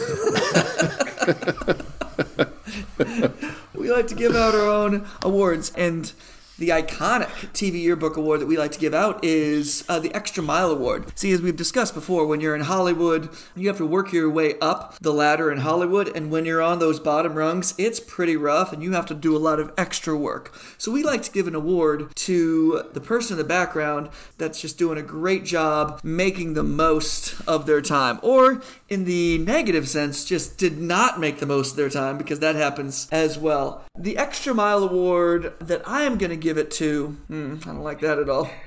we 3.75 3.91
like 3.91 4.07
to 4.09 4.15
give 4.15 4.35
out 4.35 4.55
our 4.55 4.69
own 4.69 5.07
awards, 5.23 5.73
and 5.77 6.13
the 6.59 6.71
iconic 6.71 7.29
TV 7.53 7.83
Yearbook 7.83 8.17
Award 8.17 8.41
that 8.41 8.47
we 8.47 8.59
like 8.59 8.73
to 8.73 8.79
give 8.79 8.93
out 8.93 9.25
is 9.25 9.85
uh, 9.89 10.01
the 10.01 10.13
Extra 10.15 10.43
Mile 10.43 10.71
Award. 10.71 11.17
See, 11.17 11.31
as 11.33 11.41
we've 11.41 11.57
discussed 11.57 11.95
before, 11.95 12.27
when 12.27 12.41
you're 12.41 12.57
in 12.57 12.63
Hollywood, 12.63 13.29
you 13.55 13.69
have 13.69 13.79
to 13.79 13.87
work 13.87 14.13
your 14.13 14.29
way 14.29 14.59
up 14.59 14.99
the 14.99 15.13
ladder 15.13 15.53
in 15.53 15.59
Hollywood, 15.59 16.15
and 16.17 16.31
when 16.31 16.45
you're 16.45 16.61
on 16.61 16.81
those 16.81 16.99
bottom 16.99 17.35
rungs, 17.35 17.75
it's 17.79 18.01
pretty 18.01 18.37
rough, 18.37 18.73
and 18.73 18.83
you 18.83 18.93
have 18.93 19.07
to 19.07 19.15
do 19.15 19.37
a 19.37 19.39
lot 19.39 19.61
of 19.61 19.73
extra 19.79 20.17
work. 20.17 20.53
So 20.79 20.91
we 20.91 21.05
like 21.05 21.23
to 21.23 21.31
give 21.31 21.47
an 21.47 21.55
award 21.55 22.15
to 22.17 22.83
the 22.93 23.01
person 23.01 23.35
in 23.35 23.39
the 23.39 23.45
background 23.45 24.11
that's 24.37 24.61
just 24.61 24.79
doing 24.79 24.99
a 24.99 25.03
great 25.03 25.45
job 25.45 26.01
making 26.03 26.55
the 26.55 26.65
most 26.65 27.41
of 27.47 27.67
their 27.67 27.81
time, 27.81 28.19
or 28.21 28.61
in 28.89 29.05
the 29.05 29.39
negative 29.39 29.89
sense, 29.89 30.25
just 30.25 30.57
did 30.57 30.79
not 30.79 31.21
make 31.21 31.39
the 31.39 31.47
most 31.47 31.73
of 31.73 31.77
their 31.77 31.91
time 31.91 32.17
because 32.17 32.41
that 32.41 32.57
happens 32.57 33.07
as 33.13 33.39
well. 33.39 33.85
The 33.99 34.17
Extra 34.17 34.55
Mile 34.55 34.83
Award 34.83 35.53
that 35.61 35.87
I 35.87 36.03
am 36.03 36.17
going 36.17 36.31
to 36.31 36.37
give 36.37 36.57
it 36.57 36.71
to, 36.73 37.09
hmm, 37.29 37.57
I 37.63 37.67
don't 37.67 37.83
like 37.83 38.01
that 38.01 38.19
at 38.19 38.31
all. 38.31 38.51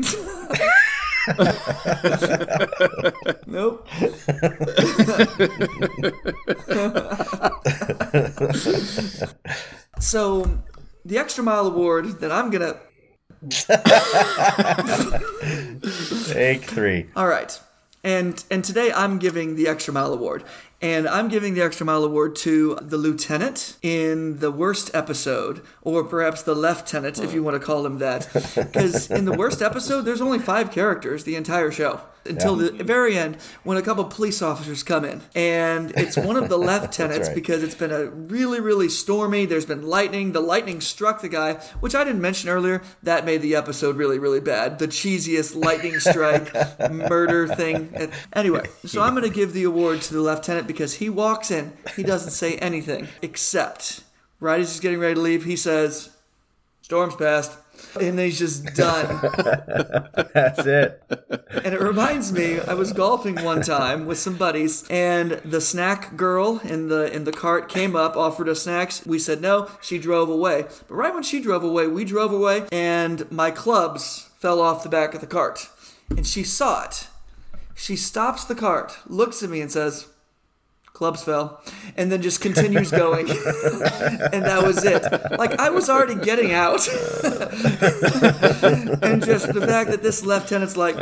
nope. 3.48 3.88
so, 10.00 10.60
the 11.06 11.18
Extra 11.18 11.44
Mile 11.44 11.66
Award 11.68 12.22
that 12.22 12.32
I'm 12.32 12.50
going 12.52 12.62
to. 12.72 12.80
Take 16.32 16.66
three. 16.66 17.08
All 17.16 17.28
right. 17.28 17.60
And 18.04 18.44
and 18.50 18.64
today 18.64 18.92
I'm 18.92 19.20
giving 19.20 19.56
the 19.56 19.68
Extra 19.68 19.94
Mile 19.94 20.14
Award. 20.14 20.44
And 20.82 21.08
I'm 21.08 21.28
giving 21.28 21.54
the 21.54 21.62
Extra 21.62 21.86
Mile 21.86 22.04
Award 22.04 22.36
to 22.38 22.76
the 22.82 22.98
lieutenant 22.98 23.78
in 23.84 24.40
the 24.40 24.50
worst 24.52 24.90
episode, 24.96 25.62
or 25.84 26.04
perhaps 26.04 26.42
the 26.42 26.56
lieutenant, 26.56 27.20
if 27.20 27.34
you 27.34 27.44
want 27.44 27.56
to 27.60 27.66
call 27.66 27.86
him 27.86 28.00
that. 28.00 28.28
Because 28.56 29.12
in 29.12 29.26
the 29.26 29.34
worst 29.34 29.62
episode, 29.62 30.02
there's 30.02 30.22
only 30.22 30.40
five 30.40 30.72
characters 30.72 31.24
the 31.24 31.36
entire 31.36 31.72
show 31.72 32.02
until 32.26 32.62
Yeah. 32.62 32.70
the 32.78 32.84
very 32.84 33.18
end 33.18 33.38
when 33.64 33.78
a 33.78 33.82
couple 33.82 34.04
police 34.06 34.42
officers 34.44 34.84
come 34.84 35.04
in. 35.06 35.22
And 35.36 35.92
it's 35.98 36.16
one 36.18 36.36
of 36.38 36.50
the 36.50 36.58
lieutenants 36.70 37.28
right. 37.28 37.36
because 37.36 37.64
it's 37.64 37.74
been 37.76 37.92
a 37.92 38.06
really, 38.06 38.60
really 38.60 38.90
stormy. 38.90 39.46
There's 39.46 39.66
been 39.66 39.82
lightning. 39.84 40.32
The 40.32 40.40
lightning 40.42 40.82
struck 40.82 41.22
the 41.22 41.30
guy, 41.30 41.54
which 41.80 41.96
I 41.96 42.04
didn't 42.04 42.22
mention 42.22 42.50
earlier. 42.50 42.82
That 43.04 43.26
made 43.26 43.42
the 43.42 43.56
episode 43.56 43.98
really, 43.98 44.20
really 44.20 44.40
bad. 44.40 44.78
The 44.80 44.88
cheesiest 44.88 45.56
lightning 45.56 46.00
strike 46.00 46.54
murder 46.92 47.48
thing. 47.48 48.12
Anyway, 48.34 48.68
so 48.86 49.02
I'm 49.02 49.16
going 49.16 49.28
to 49.28 49.36
give 49.36 49.54
the 49.54 49.64
award 49.64 50.02
to 50.04 50.14
the 50.14 50.22
lieutenant 50.22 50.68
because 50.72 50.96
he 50.96 51.10
walks 51.10 51.52
in, 51.52 51.74
he 51.96 52.04
doesn't 52.04 52.32
say 52.32 52.58
anything 52.58 53.08
except 53.22 54.04
right 54.42 54.60
as 54.60 54.74
he's 54.74 54.82
getting 54.82 55.00
ready 55.00 55.16
to 55.16 55.22
leave, 55.22 55.46
he 55.46 55.56
says, 55.56 56.10
"Storm's 56.82 57.16
passed." 57.16 57.58
And 57.96 58.18
then 58.18 58.26
he's 58.26 58.38
just 58.38 58.76
done. 58.76 59.20
That's 60.34 60.66
it. 60.68 61.02
And 61.64 61.74
it 61.74 61.82
reminds 61.82 62.32
me, 62.32 62.60
I 62.60 62.76
was 62.76 62.94
golfing 62.94 63.44
one 63.44 63.62
time 63.62 64.06
with 64.06 64.20
some 64.20 64.36
buddies, 64.36 64.88
and 64.88 65.32
the 65.44 65.62
snack 65.62 66.16
girl 66.16 66.60
in 66.64 66.90
the 66.90 67.12
in 67.12 67.24
the 67.24 67.32
cart 67.32 67.70
came 67.70 67.96
up, 67.96 68.16
offered 68.16 68.50
us 68.50 68.64
snacks. 68.64 69.06
We 69.06 69.20
said 69.20 69.42
no. 69.42 69.70
She 69.82 69.98
drove 69.98 70.30
away. 70.30 70.66
But 70.88 70.96
right 70.96 71.14
when 71.14 71.24
she 71.24 71.42
drove 71.42 71.64
away, 71.64 71.88
we 71.88 72.04
drove 72.04 72.34
away, 72.34 72.68
and 72.72 73.30
my 73.32 73.52
clubs 73.52 74.30
fell 74.38 74.62
off 74.62 74.84
the 74.84 74.90
back 74.90 75.14
of 75.14 75.22
the 75.22 75.28
cart. 75.28 75.70
And 76.10 76.28
she 76.28 76.44
saw 76.44 76.84
it. 76.84 77.08
She 77.74 77.96
stops 77.96 78.44
the 78.44 78.56
cart, 78.56 78.98
looks 79.08 79.42
at 79.42 79.50
me, 79.50 79.62
and 79.62 79.72
says, 79.72 80.08
"Clubs 81.02 81.24
fell," 81.24 81.60
and 81.98 82.12
then 82.12 82.22
just 82.22 82.42
continues 82.42 82.92
going. 82.92 83.28
and 83.32 84.46
that 84.46 84.62
was 84.64 84.86
it. 84.86 85.02
Like 85.32 85.60
I 85.60 85.72
was 85.72 85.90
already 85.90 86.14
getting 86.14 86.54
out, 86.54 86.88
and 89.02 89.26
just 89.26 89.52
the 89.52 89.66
fact 89.66 89.90
that 89.90 90.04
this 90.04 90.24
lieutenant's 90.24 90.78
like, 90.78 90.94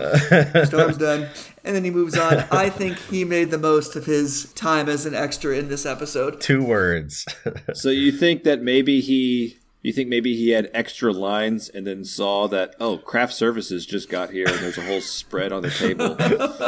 "Storm's 0.68 0.96
done," 0.96 1.28
and 1.66 1.76
then 1.76 1.84
he 1.84 1.92
moves 1.92 2.18
on. 2.18 2.46
I 2.50 2.70
think 2.70 2.98
he 2.98 3.26
made 3.26 3.52
the 3.52 3.58
most 3.58 3.98
of 3.98 4.06
his 4.06 4.54
time 4.54 4.88
as 4.88 5.06
an 5.06 5.14
extra 5.14 5.58
in 5.58 5.68
this 5.68 5.86
episode. 5.86 6.40
Two 6.40 6.64
words. 6.64 7.26
So 7.74 7.90
you 7.90 8.14
think 8.14 8.46
that 8.46 8.62
maybe 8.62 9.02
he 9.02 9.59
you 9.82 9.94
think 9.94 10.10
maybe 10.10 10.36
he 10.36 10.50
had 10.50 10.70
extra 10.74 11.12
lines 11.14 11.70
and 11.70 11.88
then 11.88 12.04
saw 12.04 12.48
that 12.48 12.76
oh 12.80 12.98
craft 12.98 13.34
services 13.34 13.86
just 13.86 14.10
got 14.10 14.30
here 14.32 14.48
and 14.48 14.58
there's 14.60 14.78
a 14.78 14.82
whole 14.86 15.02
spread 15.02 15.52
on 15.52 15.62
the 15.62 15.70
table. 15.72 16.18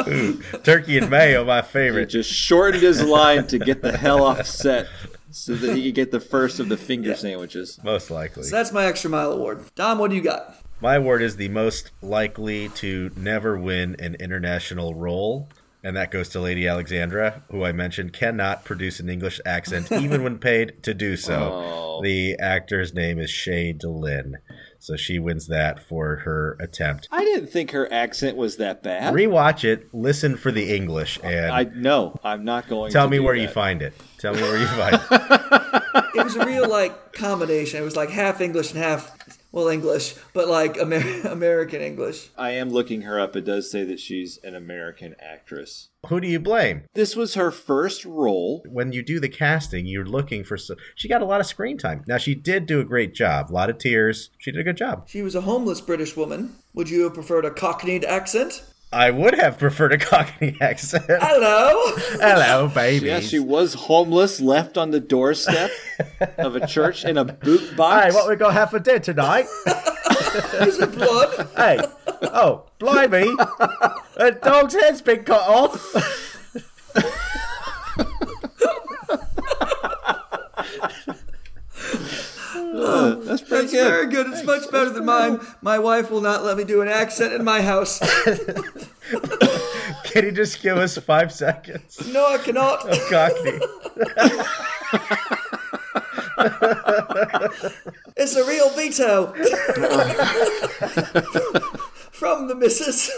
Ooh, 0.08 0.42
turkey 0.64 0.98
and 0.98 1.10
mayo, 1.10 1.44
my 1.44 1.60
He 1.60 1.68
favorite. 1.68 2.06
just 2.06 2.30
shortened 2.32 2.82
his 2.82 3.02
line 3.02 3.46
to 3.48 3.58
get 3.58 3.82
the 3.82 3.96
hell 3.96 4.24
off 4.24 4.46
set 4.46 4.86
so 5.30 5.54
that 5.54 5.76
he 5.76 5.84
could 5.84 5.94
get 5.94 6.10
the 6.10 6.20
first 6.20 6.60
of 6.60 6.68
the 6.68 6.76
finger 6.76 7.14
sandwiches. 7.14 7.78
Most 7.82 8.10
likely. 8.10 8.42
So 8.44 8.56
that's 8.56 8.72
my 8.72 8.86
extra 8.86 9.10
mile 9.10 9.32
award. 9.32 9.64
Dom, 9.74 9.98
what 9.98 10.10
do 10.10 10.16
you 10.16 10.22
got? 10.22 10.56
My 10.80 10.96
award 10.96 11.22
is 11.22 11.36
the 11.36 11.48
most 11.48 11.90
likely 12.02 12.68
to 12.70 13.10
never 13.16 13.56
win 13.56 13.94
an 13.98 14.16
international 14.16 14.94
role. 14.94 15.48
And 15.84 15.96
that 15.96 16.10
goes 16.12 16.28
to 16.30 16.40
Lady 16.40 16.68
Alexandra, 16.68 17.42
who 17.50 17.64
I 17.64 17.72
mentioned 17.72 18.12
cannot 18.12 18.64
produce 18.64 19.00
an 19.00 19.08
English 19.08 19.40
accent 19.44 19.90
even 20.00 20.22
when 20.22 20.38
paid 20.38 20.82
to 20.84 20.94
do 20.94 21.16
so. 21.16 21.34
Oh. 21.52 22.00
The 22.02 22.36
actor's 22.38 22.94
name 22.94 23.18
is 23.18 23.30
Shae 23.30 23.76
D'lyn. 23.78 24.38
So 24.78 24.96
she 24.96 25.18
wins 25.18 25.46
that 25.48 25.80
for 25.80 26.16
her 26.24 26.56
attempt. 26.60 27.08
I 27.12 27.24
didn't 27.24 27.48
think 27.48 27.70
her 27.70 27.92
accent 27.92 28.36
was 28.36 28.56
that 28.56 28.82
bad. 28.82 29.14
Rewatch 29.14 29.64
it, 29.64 29.92
listen 29.94 30.36
for 30.36 30.50
the 30.50 30.74
English, 30.74 31.20
and 31.22 31.52
I 31.52 31.64
no, 31.64 32.18
I'm 32.24 32.44
not 32.44 32.66
going. 32.68 32.90
To 32.90 32.92
Tell 32.92 33.06
to 33.06 33.10
me 33.10 33.18
do 33.18 33.22
where 33.22 33.36
that. 33.36 33.42
you 33.42 33.48
find 33.48 33.80
it. 33.82 33.94
Tell 34.18 34.34
me 34.34 34.42
where 34.42 34.58
you 34.58 34.66
find 34.66 34.94
it. 34.94 35.82
It 36.14 36.24
was 36.24 36.36
a 36.36 36.44
real 36.44 36.68
like 36.68 37.12
combination. 37.14 37.80
It 37.80 37.84
was 37.84 37.96
like 37.96 38.10
half 38.10 38.40
English 38.40 38.72
and 38.72 38.82
half 38.82 39.21
well 39.52 39.68
English, 39.68 40.14
but 40.32 40.48
like 40.48 40.76
Amer- 40.78 41.20
American 41.30 41.80
English. 41.80 42.30
I 42.36 42.52
am 42.52 42.70
looking 42.70 43.02
her 43.02 43.20
up. 43.20 43.36
It 43.36 43.44
does 43.44 43.70
say 43.70 43.84
that 43.84 44.00
she's 44.00 44.38
an 44.42 44.54
American 44.54 45.14
actress. 45.20 45.90
Who 46.08 46.20
do 46.20 46.26
you 46.26 46.40
blame? 46.40 46.82
This 46.94 47.14
was 47.14 47.34
her 47.34 47.50
first 47.52 48.04
role. 48.04 48.64
When 48.68 48.92
you 48.92 49.02
do 49.04 49.20
the 49.20 49.28
casting, 49.28 49.86
you're 49.86 50.04
looking 50.04 50.42
for. 50.42 50.56
So- 50.56 50.74
she 50.96 51.08
got 51.08 51.22
a 51.22 51.26
lot 51.26 51.40
of 51.40 51.46
screen 51.46 51.78
time. 51.78 52.02
Now 52.08 52.16
she 52.18 52.34
did 52.34 52.66
do 52.66 52.80
a 52.80 52.84
great 52.84 53.14
job. 53.14 53.50
A 53.50 53.52
lot 53.52 53.70
of 53.70 53.78
tears. 53.78 54.30
She 54.38 54.50
did 54.50 54.60
a 54.60 54.64
good 54.64 54.76
job. 54.76 55.08
She 55.08 55.22
was 55.22 55.34
a 55.34 55.42
homeless 55.42 55.80
British 55.80 56.16
woman. 56.16 56.56
Would 56.74 56.90
you 56.90 57.04
have 57.04 57.14
preferred 57.14 57.44
a 57.44 57.50
cockneyed 57.50 58.04
accent? 58.04 58.64
I 58.92 59.10
would 59.10 59.34
have 59.34 59.58
preferred 59.58 59.92
a 59.92 59.98
Cockney 59.98 60.56
accent. 60.60 61.04
Hello. 61.08 61.92
Hello, 62.20 62.68
baby. 62.68 63.06
Yeah, 63.06 63.20
she 63.20 63.38
was 63.38 63.74
homeless, 63.74 64.40
left 64.40 64.76
on 64.76 64.90
the 64.90 65.00
doorstep 65.00 65.70
of 66.38 66.56
a 66.56 66.66
church 66.66 67.04
in 67.04 67.16
a 67.16 67.24
boot 67.24 67.74
box. 67.74 68.06
Hey, 68.06 68.12
what 68.12 68.28
we 68.28 68.36
gonna 68.36 68.52
have 68.52 68.70
for 68.70 68.78
dinner 68.78 68.98
tonight? 68.98 69.46
Is 70.60 70.78
it 70.78 70.92
blood? 70.92 71.48
hey, 71.56 71.78
oh, 72.22 72.64
blimey! 72.78 73.28
A 74.16 74.30
dog's 74.32 74.74
head's 74.74 75.02
been 75.02 75.24
cut 75.24 75.42
off. 75.48 75.78
That's 82.82 83.42
pretty 83.42 83.66
That's 83.66 83.72
good. 83.72 83.88
very 83.88 84.06
good. 84.08 84.26
It's 84.28 84.44
much 84.44 84.70
better 84.70 84.90
than 84.90 85.04
mine. 85.04 85.40
My 85.60 85.78
wife 85.78 86.10
will 86.10 86.20
not 86.20 86.44
let 86.44 86.56
me 86.56 86.64
do 86.64 86.80
an 86.82 86.88
accent 86.88 87.32
in 87.32 87.44
my 87.44 87.62
house. 87.62 87.98
Can 90.04 90.24
you 90.26 90.32
just 90.32 90.62
give 90.62 90.76
us 90.76 90.96
five 90.98 91.32
seconds? 91.32 92.12
No, 92.12 92.26
I 92.26 92.38
cannot. 92.38 92.80
Oh, 92.84 92.88
of 92.88 92.98
Cockney. 93.10 93.60
It's 98.16 98.36
a 98.36 98.44
real 98.46 98.70
veto 98.70 99.26
from 102.12 102.48
the 102.48 102.54
missus. 102.54 103.10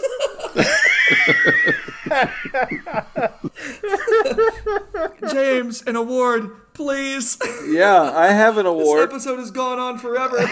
James, 5.33 5.83
an 5.83 5.97
award, 5.97 6.51
please. 6.75 7.39
Yeah, 7.67 8.13
I 8.15 8.29
have 8.29 8.59
an 8.59 8.67
award. 8.67 9.11
This 9.11 9.27
episode 9.27 9.39
has 9.39 9.51
gone 9.51 9.79
on 9.79 9.99
forever. 9.99 10.39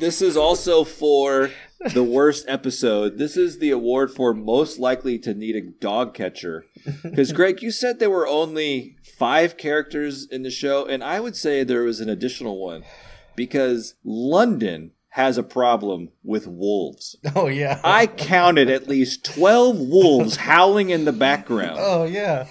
This 0.00 0.22
is 0.22 0.34
also 0.34 0.82
for 0.82 1.50
the 1.92 2.02
worst 2.02 2.46
episode. 2.48 3.18
This 3.18 3.36
is 3.36 3.58
the 3.58 3.68
award 3.68 4.10
for 4.10 4.32
most 4.32 4.78
likely 4.78 5.18
to 5.18 5.34
need 5.34 5.56
a 5.56 5.60
dog 5.60 6.14
catcher. 6.14 6.64
Because, 7.02 7.32
Greg, 7.32 7.60
you 7.60 7.70
said 7.70 7.98
there 7.98 8.08
were 8.08 8.26
only 8.26 8.96
five 9.18 9.58
characters 9.58 10.26
in 10.26 10.42
the 10.42 10.50
show, 10.50 10.86
and 10.86 11.04
I 11.04 11.20
would 11.20 11.36
say 11.36 11.64
there 11.64 11.82
was 11.82 12.00
an 12.00 12.08
additional 12.08 12.58
one. 12.58 12.82
Because 13.36 13.94
London 14.02 14.92
has 15.14 15.36
a 15.36 15.42
problem 15.42 16.08
with 16.22 16.46
wolves. 16.46 17.16
Oh 17.36 17.46
yeah. 17.48 17.80
I 17.84 18.06
counted 18.06 18.70
at 18.70 18.86
least 18.88 19.24
12 19.24 19.78
wolves 19.78 20.36
howling 20.48 20.90
in 20.90 21.04
the 21.04 21.12
background. 21.12 21.78
Oh 21.80 22.04
yeah. 22.04 22.46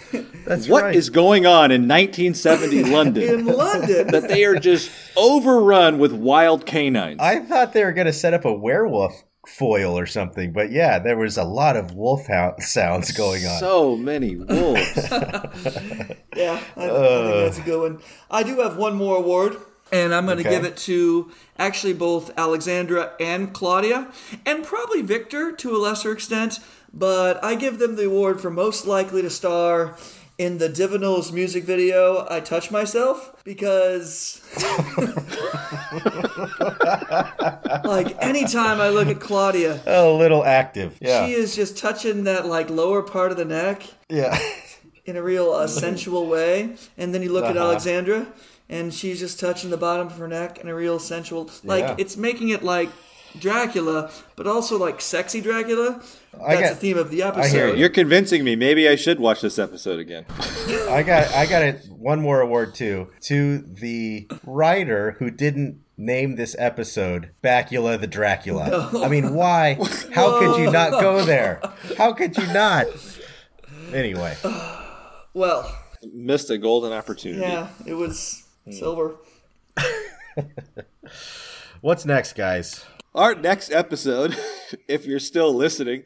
That's 0.46 0.68
What 0.68 0.96
is 0.96 1.10
right. 1.10 1.14
going 1.16 1.46
on 1.46 1.72
in 1.72 1.88
1970 1.88 2.84
London? 2.92 3.24
in 3.24 3.46
London. 3.46 4.08
that 4.08 4.28
they 4.28 4.44
are 4.46 4.56
just 4.60 4.92
overrun 5.16 6.00
with 6.00 6.12
wild 6.12 6.66
canines. 6.66 7.20
I 7.22 7.40
thought 7.40 7.74
they 7.74 7.84
were 7.84 7.94
going 7.94 8.08
to 8.08 8.14
set 8.14 8.34
up 8.34 8.46
a 8.46 8.54
werewolf 8.54 9.24
foil 9.48 9.98
or 9.98 10.06
something, 10.06 10.52
but 10.54 10.72
yeah, 10.72 11.00
there 11.00 11.18
was 11.18 11.38
a 11.38 11.44
lot 11.44 11.76
of 11.78 11.94
wolf 11.96 12.28
hound 12.28 12.62
sounds 12.62 13.12
going 13.14 13.46
on. 13.46 13.60
So 13.60 13.96
many 13.96 14.36
wolves. 14.36 15.10
Yeah, 16.36 16.62
I, 16.78 16.86
I 16.86 16.88
think 16.88 17.46
that's 17.46 17.58
a 17.58 17.62
good 17.64 17.82
one. 17.94 18.02
I 18.30 18.44
do 18.44 18.60
have 18.60 18.78
one 18.78 18.96
more 18.96 19.18
award, 19.18 19.58
and 19.92 20.14
I'm 20.14 20.26
going 20.26 20.38
to 20.38 20.44
Okay. 20.48 20.56
give 20.56 20.66
it 20.66 20.78
to 20.78 21.32
actually 21.58 21.94
both 21.94 22.32
Alexandra 22.38 23.12
and 23.20 23.54
Claudia, 23.54 24.08
and 24.46 24.64
probably 24.64 25.02
Victor 25.02 25.52
to 25.54 25.76
a 25.76 25.78
lesser 25.80 26.12
extent. 26.12 26.60
But 26.94 27.44
I 27.44 27.56
give 27.56 27.78
them 27.80 27.96
the 27.96 28.06
award 28.06 28.42
for 28.42 28.50
most 28.50 28.86
likely 28.88 29.22
to 29.22 29.30
star 29.30 29.96
in 30.40 30.58
the 30.58 30.70
Divinyls 30.70 31.32
music 31.34 31.66
video 31.66 32.26
"I 32.30 32.40
Touch 32.40 32.72
Myself" 32.72 33.36
because, 33.44 34.42
like, 37.84 38.16
anytime 38.24 38.80
I 38.82 38.90
look 38.90 39.08
at 39.08 39.20
Claudia, 39.20 39.82
a 39.86 40.10
little 40.10 40.44
active. 40.46 40.98
Yeah. 41.02 41.26
she 41.26 41.34
is 41.34 41.56
just 41.56 41.78
touching 41.78 42.24
that 42.24 42.46
like 42.46 42.70
lower 42.70 43.02
part 43.02 43.32
of 43.32 43.38
the 43.38 43.46
neck 43.46 43.84
yeah. 44.10 44.38
in 45.06 45.16
a 45.16 45.22
real 45.24 45.52
uh, 45.52 45.68
sensual 45.68 46.28
way. 46.28 46.76
And 46.98 47.14
then 47.14 47.22
you 47.22 47.32
look 47.32 47.46
at 47.46 47.58
Uh-huh. 47.58 47.70
Alexandra, 47.72 48.28
and 48.70 48.94
she's 48.94 49.20
just 49.20 49.40
touching 49.40 49.70
the 49.70 49.78
bottom 49.78 50.08
of 50.08 50.18
her 50.18 50.28
neck 50.28 50.60
in 50.60 50.68
a 50.68 50.76
real 50.76 51.00
sensual. 51.00 51.50
Like 51.64 51.84
Yeah. 51.84 51.96
it's 51.98 52.16
making 52.18 52.50
it 52.50 52.64
like 52.64 52.90
Dracula, 53.40 54.10
but 54.36 54.48
also 54.48 54.78
like 54.78 55.02
sexy 55.02 55.42
Dracula. 55.42 56.02
I 56.46 56.56
That's 56.56 56.62
got- 56.62 56.70
the 56.76 56.76
theme 56.80 56.98
of 56.98 57.10
the 57.12 57.24
I 57.24 57.28
episode. 57.30 57.56
hear 57.56 57.68
you. 57.70 57.76
You're 57.76 57.90
convincing 57.90 58.44
me. 58.44 58.56
Maybe 58.56 58.88
I 58.88 58.96
should 58.96 59.20
watch 59.20 59.42
this 59.42 59.58
episode 59.60 60.00
again. 60.00 60.26
I 60.90 61.04
got 61.04 61.32
I 61.34 61.46
got 61.46 61.64
it 61.64 61.86
one 61.90 62.22
more 62.22 62.42
award 62.42 62.74
too 62.76 63.10
to 63.22 63.60
the 63.60 64.28
writer 64.46 65.16
who 65.20 65.30
didn't 65.32 65.82
name 65.98 66.38
this 66.38 66.56
episode 66.58 67.32
Bakula 67.44 68.00
the 68.00 68.08
Dracula. 68.08 68.90
I 69.04 69.08
mean, 69.10 69.34
why? 69.36 69.76
How 70.14 70.40
could 70.40 70.60
you 70.64 70.72
not 70.72 70.92
go 71.02 71.24
there? 71.26 71.62
How 71.98 72.14
could 72.14 72.38
you 72.38 72.48
not? 72.54 72.86
Anyway, 73.94 74.36
Well, 75.34 75.76
Missed 76.14 76.50
a 76.50 76.58
golden 76.58 76.94
opportunity. 76.94 77.42
yeah, 77.42 77.68
it 77.86 77.94
was. 77.94 78.44
Silver. 78.72 79.16
what's 81.82 82.06
next, 82.06 82.34
guys? 82.34 82.86
Our 83.16 83.36
next 83.36 83.72
episode, 83.72 84.38
if 84.88 85.06
you're 85.06 85.20
still 85.20 85.54
listening, 85.54 86.04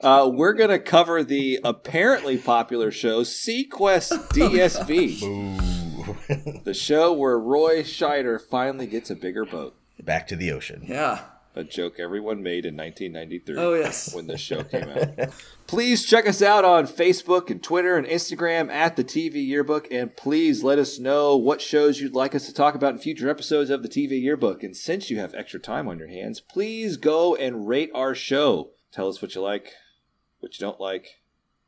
uh, 0.00 0.30
we're 0.32 0.52
going 0.52 0.70
to 0.70 0.78
cover 0.78 1.24
the 1.24 1.60
apparently 1.64 2.36
popular 2.36 2.90
show 2.90 3.22
SeaQuest 3.22 4.28
DSV. 4.32 6.64
the 6.64 6.74
show 6.74 7.12
where 7.12 7.38
Roy 7.38 7.82
Scheider 7.82 8.40
finally 8.40 8.86
gets 8.86 9.10
a 9.10 9.16
bigger 9.16 9.44
boat. 9.44 9.74
Back 10.02 10.26
to 10.28 10.36
the 10.36 10.52
ocean. 10.52 10.84
Yeah. 10.86 11.20
A 11.56 11.62
joke 11.62 12.00
everyone 12.00 12.42
made 12.42 12.66
in 12.66 12.76
1993. 12.76 13.56
Oh, 13.56 13.74
yes. 13.74 14.12
When 14.14 14.26
the 14.26 14.36
show 14.36 14.64
came 14.64 14.88
out. 14.88 15.32
please 15.68 16.04
check 16.04 16.26
us 16.28 16.42
out 16.42 16.64
on 16.64 16.86
Facebook 16.88 17.48
and 17.48 17.62
Twitter 17.62 17.96
and 17.96 18.06
Instagram 18.06 18.70
at 18.70 18.96
the 18.96 19.04
TV 19.04 19.46
Yearbook. 19.46 19.86
And 19.90 20.16
please 20.16 20.64
let 20.64 20.80
us 20.80 20.98
know 20.98 21.36
what 21.36 21.60
shows 21.60 22.00
you'd 22.00 22.14
like 22.14 22.34
us 22.34 22.46
to 22.46 22.54
talk 22.54 22.74
about 22.74 22.94
in 22.94 22.98
future 22.98 23.30
episodes 23.30 23.70
of 23.70 23.82
the 23.82 23.88
TV 23.88 24.20
Yearbook. 24.20 24.64
And 24.64 24.76
since 24.76 25.10
you 25.10 25.18
have 25.20 25.32
extra 25.34 25.60
time 25.60 25.86
on 25.86 25.98
your 25.98 26.08
hands, 26.08 26.40
please 26.40 26.96
go 26.96 27.36
and 27.36 27.68
rate 27.68 27.90
our 27.94 28.16
show. 28.16 28.70
Tell 28.90 29.08
us 29.08 29.22
what 29.22 29.36
you 29.36 29.40
like, 29.40 29.72
what 30.40 30.58
you 30.58 30.66
don't 30.66 30.80
like, 30.80 31.20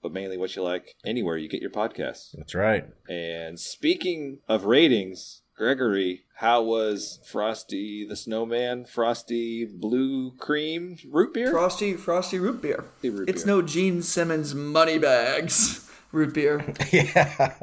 but 0.02 0.12
mainly 0.12 0.36
what 0.36 0.56
you 0.56 0.62
like 0.62 0.96
anywhere 1.04 1.36
you 1.36 1.48
get 1.48 1.62
your 1.62 1.70
podcasts. 1.70 2.34
That's 2.36 2.54
right. 2.56 2.86
And 3.08 3.58
speaking 3.58 4.38
of 4.48 4.64
ratings, 4.64 5.42
Gregory, 5.56 6.24
how 6.34 6.60
was 6.60 7.18
Frosty 7.24 8.06
the 8.06 8.14
Snowman, 8.14 8.84
Frosty 8.84 9.64
Blue 9.64 10.32
Cream 10.32 10.98
root 11.08 11.32
beer? 11.32 11.50
Frosty 11.50 11.94
Frosty 11.94 12.38
root 12.38 12.60
beer. 12.60 12.84
root 13.02 13.26
it's 13.26 13.44
beer. 13.44 13.54
no 13.54 13.62
Gene 13.62 14.02
Simmons 14.02 14.54
money 14.54 14.98
bags 14.98 15.90
root 16.12 16.34
beer. 16.34 16.74
yeah. 16.92 17.54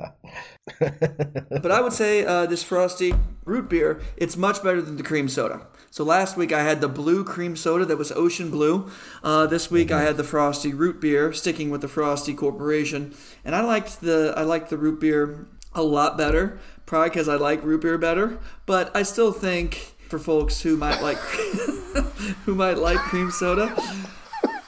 but 0.80 1.72
I 1.72 1.82
would 1.82 1.94
say 1.94 2.26
uh, 2.26 2.48
this 2.48 2.64
frosty 2.64 3.14
root 3.46 3.70
beer, 3.70 4.02
it's 4.18 4.36
much 4.36 4.64
better 4.64 4.82
than 4.82 4.98
the 4.98 5.04
cream 5.04 5.30
soda. 5.30 5.68
So 5.92 6.04
last 6.04 6.36
week 6.36 6.52
I 6.52 6.64
had 6.64 6.82
the 6.82 6.88
blue 6.88 7.24
cream 7.24 7.56
soda 7.56 7.86
that 7.86 7.98
was 8.00 8.12
ocean 8.14 8.50
blue. 8.50 8.90
Uh, 9.24 9.46
this 9.46 9.70
week 9.70 9.92
I 9.92 10.02
had 10.02 10.18
the 10.18 10.24
frosty 10.24 10.74
root 10.74 11.00
beer, 11.00 11.32
sticking 11.32 11.70
with 11.70 11.82
the 11.82 11.88
Frosty 11.88 12.34
Corporation, 12.34 13.14
and 13.46 13.54
I 13.54 13.62
liked 13.62 14.02
the 14.02 14.34
I 14.36 14.42
liked 14.42 14.72
the 14.72 14.78
root 14.78 15.00
beer 15.00 15.46
a 15.76 15.84
lot 15.84 16.18
better, 16.18 16.60
probably 16.86 17.10
because 17.10 17.28
I 17.28 17.36
like 17.36 17.64
root 17.64 17.82
beer 17.82 17.98
better. 17.98 18.40
But 18.66 18.96
I 18.96 19.04
still 19.04 19.32
think 19.32 19.96
for 20.10 20.20
folks 20.20 20.62
who 20.62 20.78
might 20.78 21.02
like 21.02 21.18
who 22.46 22.56
might 22.56 22.78
like 22.78 23.00
cream 23.00 23.32
soda. 23.32 23.74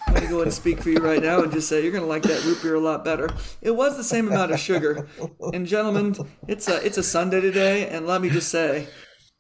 I'm 0.08 0.14
gonna 0.14 0.28
go 0.28 0.36
ahead 0.36 0.48
and 0.48 0.54
speak 0.54 0.82
for 0.82 0.90
you 0.90 1.00
right 1.00 1.22
now 1.22 1.44
and 1.44 1.52
just 1.52 1.68
say 1.68 1.84
you're 1.84 1.92
gonna 1.92 2.06
like 2.06 2.24
that 2.24 2.44
root 2.46 2.62
beer 2.62 2.76
a 2.76 2.80
lot 2.80 3.04
better. 3.04 3.30
It 3.62 3.72
was 3.72 3.98
the 3.98 4.04
same 4.04 4.28
amount 4.28 4.52
of 4.52 4.60
sugar, 4.60 5.08
and 5.54 5.68
gentlemen, 5.68 6.16
it's 6.48 6.70
a 6.70 6.86
it's 6.86 6.98
a 6.98 7.04
Sunday 7.04 7.42
today, 7.42 7.90
and 7.90 8.08
let 8.08 8.22
me 8.22 8.30
just 8.30 8.50
say, 8.50 8.88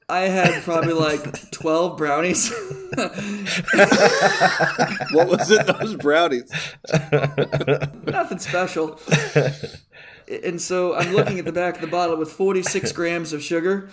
I 0.07 0.21
had 0.21 0.63
probably 0.63 0.93
like 0.93 1.49
12 1.51 1.97
brownies. 1.97 2.51
what 5.11 5.27
was 5.27 5.49
it 5.49 5.65
those 5.65 5.95
brownies? 5.95 6.51
Nothing 8.05 8.37
special. 8.37 8.99
And 10.29 10.61
so 10.61 10.95
I'm 10.95 11.13
looking 11.13 11.39
at 11.39 11.45
the 11.45 11.51
back 11.51 11.75
of 11.75 11.81
the 11.81 11.87
bottle 11.87 12.17
with 12.17 12.31
46 12.31 12.91
grams 12.99 13.31
of 13.33 13.43
sugar, 13.43 13.89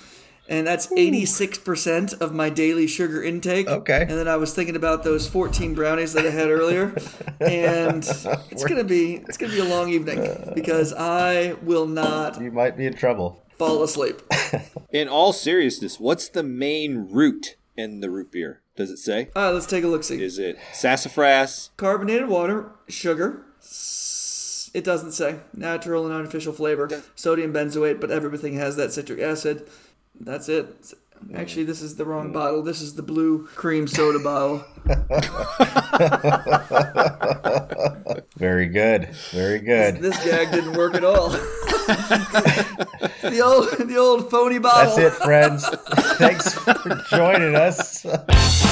and 0.49 0.66
that's 0.66 0.87
86% 0.89 2.20
of 2.20 2.35
my 2.35 2.51
daily 2.51 2.87
sugar 2.87 3.22
intake. 3.22 3.68
Okay. 3.68 4.01
And 4.03 4.11
then 4.11 4.28
I 4.28 4.37
was 4.37 4.55
thinking 4.55 4.76
about 4.76 5.05
those 5.05 5.28
14 5.28 5.74
brownies 5.74 6.12
that 6.14 6.26
I 6.26 6.30
had 6.30 6.49
earlier, 6.49 6.95
and 7.41 8.03
it's 8.51 8.64
gonna 8.64 8.85
be 8.85 9.16
it's 9.28 9.37
gonna 9.37 9.53
be 9.53 9.61
a 9.61 9.64
long 9.64 9.91
evening 9.91 10.53
because 10.55 10.93
I 10.93 11.55
will 11.62 11.87
not 11.87 12.41
You 12.41 12.51
might 12.51 12.76
be 12.76 12.87
in 12.87 12.95
trouble. 12.95 13.43
fall 13.59 13.83
asleep. 13.83 14.20
In 14.93 15.09
all 15.09 15.33
seriousness, 15.33 15.99
what's 15.99 16.28
the 16.28 16.43
main 16.43 17.09
root 17.11 17.57
in 17.78 18.01
the 18.01 18.11
root 18.11 18.30
beer? 18.30 18.61
Does 18.76 18.91
it 18.91 18.99
say? 18.99 19.30
All 19.35 19.45
right, 19.45 19.51
let's 19.55 19.64
take 19.66 19.85
a 19.85 19.87
look. 19.89 20.05
See, 20.05 20.22
Is 20.22 20.39
it 20.39 20.59
sassafras? 20.74 21.70
carbonated 21.78 22.28
water, 22.28 22.72
sugar. 22.89 23.45
S- 24.72 24.74
It 24.74 24.84
doesn't 24.84 25.12
say 25.12 25.36
natural 25.54 26.04
and 26.06 26.14
artificial 26.14 26.52
flavor, 26.52 26.88
sodium 27.14 27.52
benzoate, 27.52 28.00
but 28.00 28.10
everything 28.10 28.54
has 28.54 28.76
that 28.76 28.92
citric 28.92 29.20
acid. 29.20 29.68
That's 30.18 30.48
it. 30.48 30.92
Actually, 31.36 31.64
this 31.64 31.80
is 31.82 31.94
the 31.96 32.04
wrong 32.04 32.32
bottle. 32.32 32.62
This 32.62 32.80
is 32.82 32.94
the 32.96 33.02
blue 33.02 33.46
cream 33.54 33.86
soda 33.86 34.18
bottle. 34.24 34.64
Very 38.36 38.66
good. 38.66 39.08
Very 39.30 39.60
good. 39.60 39.98
This 39.98 40.16
gag 40.24 40.50
didn't 40.50 40.72
work 40.76 40.94
at 40.94 41.04
all. 41.04 41.28
the 43.22 43.40
old, 43.44 43.88
the 43.88 43.96
old 43.96 44.30
phony 44.30 44.58
bottle. 44.58 44.96
That's 44.96 45.14
it, 45.16 45.22
friends. 45.22 45.68
Thanks 46.18 46.54
for 46.54 46.74
joining 47.10 47.54
us. 47.54 48.04